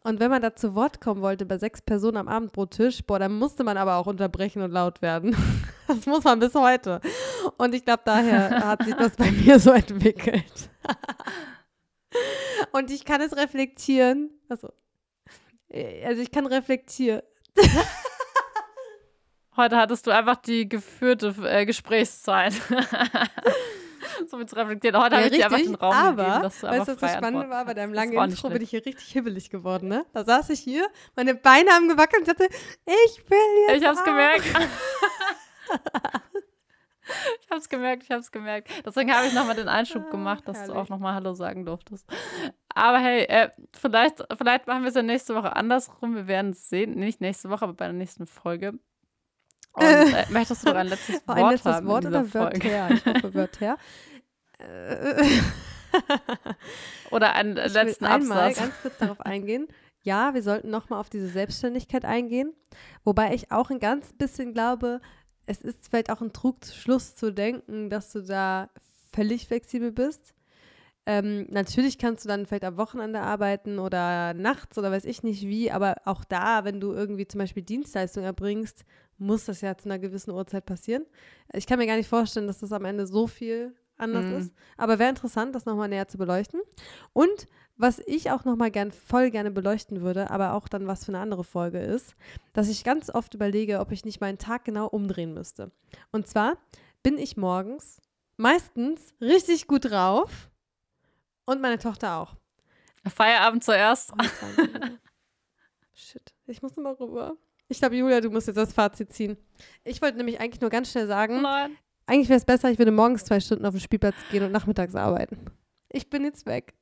Und 0.03 0.19
wenn 0.19 0.31
man 0.31 0.41
da 0.41 0.55
zu 0.55 0.75
Wort 0.75 1.01
kommen 1.01 1.21
wollte 1.21 1.45
bei 1.45 1.59
sechs 1.59 1.83
Personen 1.83 2.17
am 2.17 2.29
Abendbrottisch, 2.29 3.03
boah, 3.05 3.19
dann 3.19 3.35
musste 3.35 3.65
man 3.65 3.77
aber 3.77 3.97
auch 3.97 4.07
unterbrechen 4.07 4.63
und 4.63 4.71
laut 4.71 5.03
werden. 5.03 5.37
Das 5.87 6.07
muss 6.07 6.23
man 6.23 6.39
bis 6.39 6.55
heute. 6.55 7.01
Und 7.57 7.75
ich 7.75 7.85
glaube, 7.85 8.03
daher 8.05 8.51
hat 8.65 8.85
sich 8.85 8.95
das 8.95 9.17
bei 9.17 9.29
mir 9.33 9.59
so 9.59 9.73
entwickelt. 9.73 10.71
Und 12.71 12.93
ich 12.93 13.05
kann 13.05 13.21
es 13.21 13.37
reflektieren. 13.37 14.31
Also, 14.49 14.69
also 16.05 16.23
ich 16.23 16.31
kann 16.31 16.47
reflektieren. 16.47 17.23
Heute 19.57 19.79
hattest 19.79 20.07
du 20.07 20.13
einfach 20.13 20.37
die 20.37 20.69
geführte 20.69 21.35
äh, 21.43 21.67
Gesprächszeit. 21.67 22.55
So 24.29 24.37
viel 24.37 24.47
zu 24.47 24.57
reflektieren. 24.57 25.03
Heute 25.03 25.17
habe 25.17 25.27
ich 25.27 25.33
dir 25.33 25.45
einfach 25.47 25.59
den 25.59 25.75
Raum 25.75 25.93
aber, 25.95 26.23
gegeben, 26.25 26.43
dass 26.43 26.61
du 26.61 26.67
weißt 26.67 26.73
einfach 26.81 26.87
du, 26.87 26.93
was 26.93 27.01
das 27.01 27.13
Spannende 27.15 27.49
war? 27.51 27.65
Bei 27.65 27.75
deinem 27.75 27.95
langen 27.95 28.13
Intro 28.13 28.51
bin 28.51 28.63
ich 28.63 28.71
hier 28.71 28.85
richtig 28.85 29.07
hibbelig 29.07 29.51
geworden, 29.51 29.89
ne? 29.89 30.05
Da 30.13 30.25
saß 30.25 30.51
ich 30.51 30.61
hier, 30.61 30.87
meine 31.17 31.35
Beine 31.35 31.71
haben 31.71 31.89
gewackelt 31.89 32.23
und 32.23 32.29
ich 32.29 32.35
dachte, 32.37 32.49
ich 32.87 33.31
will 33.31 33.39
jetzt 33.69 33.83
Ich 33.83 33.89
hab's 33.89 34.01
auch. 34.01 34.05
gemerkt. 34.05 34.45
ich 37.43 37.51
hab's 37.51 37.69
gemerkt, 37.69 38.03
ich 38.05 38.11
hab's 38.11 38.31
gemerkt. 38.31 38.69
Deswegen 38.85 39.13
habe 39.15 39.27
ich 39.27 39.33
nochmal 39.33 39.57
den 39.57 39.69
Einschub 39.69 40.05
Ah, 40.07 40.11
gemacht, 40.11 40.47
dass 40.47 40.59
du 40.59 40.73
herrlich. 40.73 40.77
auch 40.77 40.89
nochmal 40.89 41.15
Hallo 41.15 41.35
sagen 41.35 41.65
durftest. 41.65 42.07
Aber 42.75 42.99
hey, 42.99 43.25
äh, 43.25 43.51
vielleicht, 43.73 44.23
vielleicht 44.37 44.67
machen 44.67 44.83
wir 44.83 44.89
es 44.89 44.95
ja 44.95 45.03
nächste 45.03 45.35
Woche 45.35 45.55
andersrum. 45.57 46.15
Wir 46.15 46.27
werden 46.27 46.53
es 46.53 46.69
sehen. 46.69 46.95
Nicht 46.95 47.21
nächste 47.21 47.51
Woche, 47.51 47.65
aber 47.65 47.75
bei 47.75 47.87
der 47.87 47.95
nächsten 47.95 48.27
Folge. 48.27 48.75
Und 49.73 49.85
äh, 49.85 50.25
möchtest 50.31 50.65
du 50.65 50.71
noch 50.71 50.77
ein 50.77 50.87
letztes 50.89 51.27
Wort 51.29 51.39
Ein 51.39 51.51
letztes 51.51 51.75
haben 51.75 51.87
Wort 51.87 52.07
oder 52.07 52.25
Folge? 52.25 52.65
Wörter? 52.65 52.95
Ich 52.95 53.07
hoffe 53.07 53.35
Wörter. 53.35 53.77
Äh, 54.61 55.25
Oder 57.11 57.35
einen 57.35 57.57
ich 57.57 57.65
will 57.65 57.73
letzten 57.73 58.05
einmal 58.05 58.49
Absatz? 58.49 58.59
ganz 58.59 58.75
kurz 58.83 58.99
darauf 58.99 59.21
eingehen. 59.27 59.69
Ja, 60.03 60.35
wir 60.35 60.43
sollten 60.43 60.71
nochmal 60.71 61.01
auf 61.01 61.11
diese 61.11 61.29
Selbstständigkeit 61.29 62.05
eingehen. 62.05 62.55
Wobei 63.05 63.35
ich 63.35 63.53
auch 63.53 63.71
ein 63.71 63.81
ganz 63.81 64.13
bisschen 64.13 64.53
glaube, 64.55 65.01
es 65.47 65.61
ist 65.61 65.89
vielleicht 65.89 66.11
auch 66.11 66.21
ein 66.21 66.33
Trugschluss 66.33 67.15
zu 67.15 67.33
denken, 67.33 67.91
dass 67.91 68.13
du 68.13 68.23
da 68.23 68.71
völlig 69.13 69.47
flexibel 69.47 69.93
bist. 69.93 70.33
Ähm, 71.07 71.47
natürlich 71.51 71.99
kannst 71.99 72.25
du 72.25 72.29
dann 72.29 72.47
vielleicht 72.47 72.65
am 72.65 72.77
Wochenende 72.77 73.21
arbeiten 73.21 73.79
oder 73.79 74.33
nachts 74.35 74.79
oder 74.79 74.91
weiß 74.93 75.07
ich 75.07 75.23
nicht 75.23 75.43
wie, 75.43 75.71
aber 75.71 75.97
auch 76.05 76.25
da, 76.25 76.65
wenn 76.65 76.81
du 76.81 76.93
irgendwie 76.93 77.27
zum 77.27 77.39
Beispiel 77.41 77.63
Dienstleistung 77.63 78.23
erbringst, 78.23 78.85
muss 79.19 79.47
das 79.47 79.61
ja 79.61 79.77
zu 79.77 79.89
einer 79.89 79.99
gewissen 79.99 80.31
Uhrzeit 80.31 80.67
passieren. 80.67 81.05
Ich 81.53 81.67
kann 81.67 81.79
mir 81.79 81.87
gar 81.87 81.97
nicht 81.97 82.09
vorstellen, 82.09 82.47
dass 82.47 82.59
das 82.59 82.73
am 82.73 82.85
Ende 82.85 83.07
so 83.07 83.27
viel 83.27 83.75
anders 84.01 84.25
Mhm. 84.25 84.37
ist. 84.39 84.53
Aber 84.77 84.99
wäre 84.99 85.11
interessant, 85.11 85.55
das 85.55 85.67
nochmal 85.67 85.89
näher 85.89 86.09
zu 86.09 86.19
beleuchten. 86.19 86.61
Und 87.13 87.47
was 87.77 87.99
ich 88.07 88.31
auch 88.31 88.45
nochmal 88.45 88.71
gern, 88.71 88.93
voll 88.93 89.31
gerne 89.31 89.51
beleuchten 89.51 90.03
würde, 90.03 90.31
aber 90.31 90.53
auch 90.55 90.69
dann 90.69 90.87
was 90.87 91.05
für 91.05 91.13
eine 91.13 91.21
andere 91.21 91.45
Folge 91.45 91.79
ist, 91.81 92.15
dass 92.53 92.69
ich 92.69 92.85
ganz 92.85 93.09
oft 93.09 93.33
überlege, 93.35 93.81
ob 93.81 93.91
ich 93.93 94.05
nicht 94.05 94.21
meinen 94.21 94.37
Tag 94.39 94.65
genau 94.65 94.87
umdrehen 94.87 95.33
müsste. 95.33 95.71
Und 96.13 96.27
zwar 96.27 96.59
bin 97.03 97.17
ich 97.17 97.37
morgens 97.39 98.01
meistens 98.37 99.15
richtig 99.21 99.67
gut 99.67 99.91
drauf 99.91 100.51
und 101.47 101.61
meine 101.63 101.79
Tochter 101.79 102.17
auch. 102.19 102.37
Feierabend 103.09 103.65
zuerst. 103.65 104.09
20 104.11 104.59
Uhr. 104.59 104.91
Shit, 105.95 106.35
ich 106.47 106.61
muss 106.63 106.77
nochmal 106.77 106.95
rüber. 106.95 107.37
Ich 107.69 107.79
glaube, 107.79 107.97
Julia, 107.97 108.21
du 108.21 108.31
musst 108.31 108.47
jetzt 108.49 108.57
das 108.57 108.73
Fazit 108.73 109.13
ziehen. 109.13 109.37
Ich 109.85 110.03
wollte 110.03 110.17
nämlich 110.19 110.41
eigentlich 110.41 110.61
nur 110.61 110.71
ganz 110.71 110.91
schnell 110.91 111.07
sagen, 111.07 111.41
Nein. 111.41 111.77
Eigentlich 112.11 112.29
wäre 112.29 112.39
es 112.39 112.45
besser, 112.45 112.71
ich 112.71 112.79
würde 112.79 112.91
morgens 112.91 113.25
zwei 113.25 113.39
Stunden 113.39 113.65
auf 113.65 113.75
den 113.75 113.81
Spielplatz 113.81 114.17
gehen 114.33 114.43
und 114.43 114.51
nachmittags 114.51 114.97
arbeiten. 114.97 115.39
Ich 115.89 116.11
bin 116.11 116.25
jetzt 116.25 116.45
weg. 116.45 116.75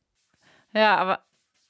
Ja, 0.73 0.97
aber 0.97 1.21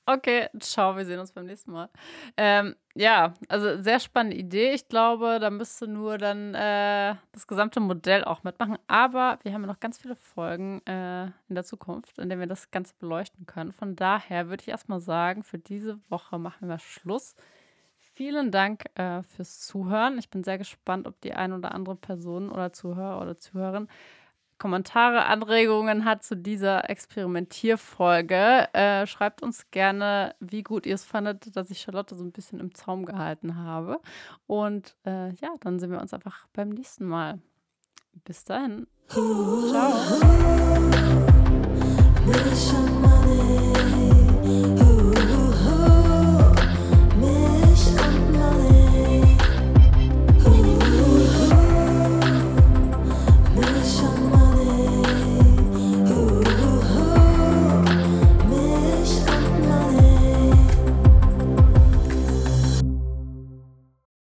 okay, 0.07 0.49
ciao, 0.61 0.97
wir 0.97 1.05
sehen 1.05 1.19
uns 1.19 1.33
beim 1.33 1.47
nächsten 1.47 1.73
Mal. 1.73 1.89
Ähm, 2.37 2.77
ja, 2.95 3.35
also 3.49 3.83
sehr 3.83 3.99
spannende 3.99 4.37
Idee. 4.37 4.73
Ich 4.73 4.89
glaube, 4.89 5.39
da 5.41 5.51
müsste 5.51 5.89
nur 5.89 6.19
dann 6.19 6.55
äh, 6.55 7.17
das 7.33 7.49
gesamte 7.49 7.81
Modell 7.81 8.23
auch 8.25 8.45
mitmachen. 8.45 8.79
Aber 8.87 9.39
wir 9.43 9.53
haben 9.53 9.63
ja 9.63 9.67
noch 9.67 9.81
ganz 9.81 9.99
viele 9.99 10.15
Folgen 10.15 10.81
äh, 10.87 11.25
in 11.49 11.55
der 11.55 11.65
Zukunft, 11.65 12.19
in 12.19 12.29
denen 12.29 12.41
wir 12.41 12.49
das 12.49 12.71
Ganze 12.71 12.95
beleuchten 12.99 13.47
können. 13.47 13.73
Von 13.73 13.97
daher 13.97 14.49
würde 14.49 14.63
ich 14.63 14.69
erstmal 14.69 15.01
sagen, 15.01 15.43
für 15.43 15.59
diese 15.59 15.99
Woche 16.09 16.39
machen 16.39 16.69
wir 16.69 16.79
Schluss. 16.79 17.35
Vielen 18.19 18.51
Dank 18.51 18.87
äh, 18.97 19.23
fürs 19.23 19.61
Zuhören. 19.61 20.19
Ich 20.19 20.29
bin 20.29 20.43
sehr 20.43 20.59
gespannt, 20.59 21.07
ob 21.07 21.21
die 21.21 21.35
ein 21.35 21.53
oder 21.53 21.73
andere 21.73 21.95
Person 21.95 22.51
oder 22.51 22.73
Zuhörer 22.73 23.23
oder 23.23 23.39
Zuhörerin 23.39 23.87
Kommentare, 24.59 25.27
Anregungen 25.27 26.05
hat 26.05 26.25
zu 26.25 26.37
dieser 26.37 26.91
Experimentierfolge. 26.91 28.71
Äh, 28.73 29.07
schreibt 29.07 29.41
uns 29.41 29.71
gerne, 29.71 30.35
wie 30.41 30.65
gut 30.65 30.85
ihr 30.85 30.97
es 30.97 31.05
fandet, 31.05 31.55
dass 31.55 31.71
ich 31.71 31.79
Charlotte 31.79 32.17
so 32.17 32.25
ein 32.25 32.33
bisschen 32.33 32.59
im 32.59 32.75
Zaum 32.75 33.05
gehalten 33.05 33.57
habe. 33.57 34.01
Und 34.49 34.97
äh, 35.07 35.29
ja, 35.37 35.51
dann 35.61 35.79
sehen 35.79 35.93
wir 35.93 36.01
uns 36.01 36.13
einfach 36.13 36.49
beim 36.53 36.71
nächsten 36.71 37.07
Mal. 37.07 37.39
Bis 38.25 38.43
dahin. 38.43 38.89
Ciao. 39.07 39.95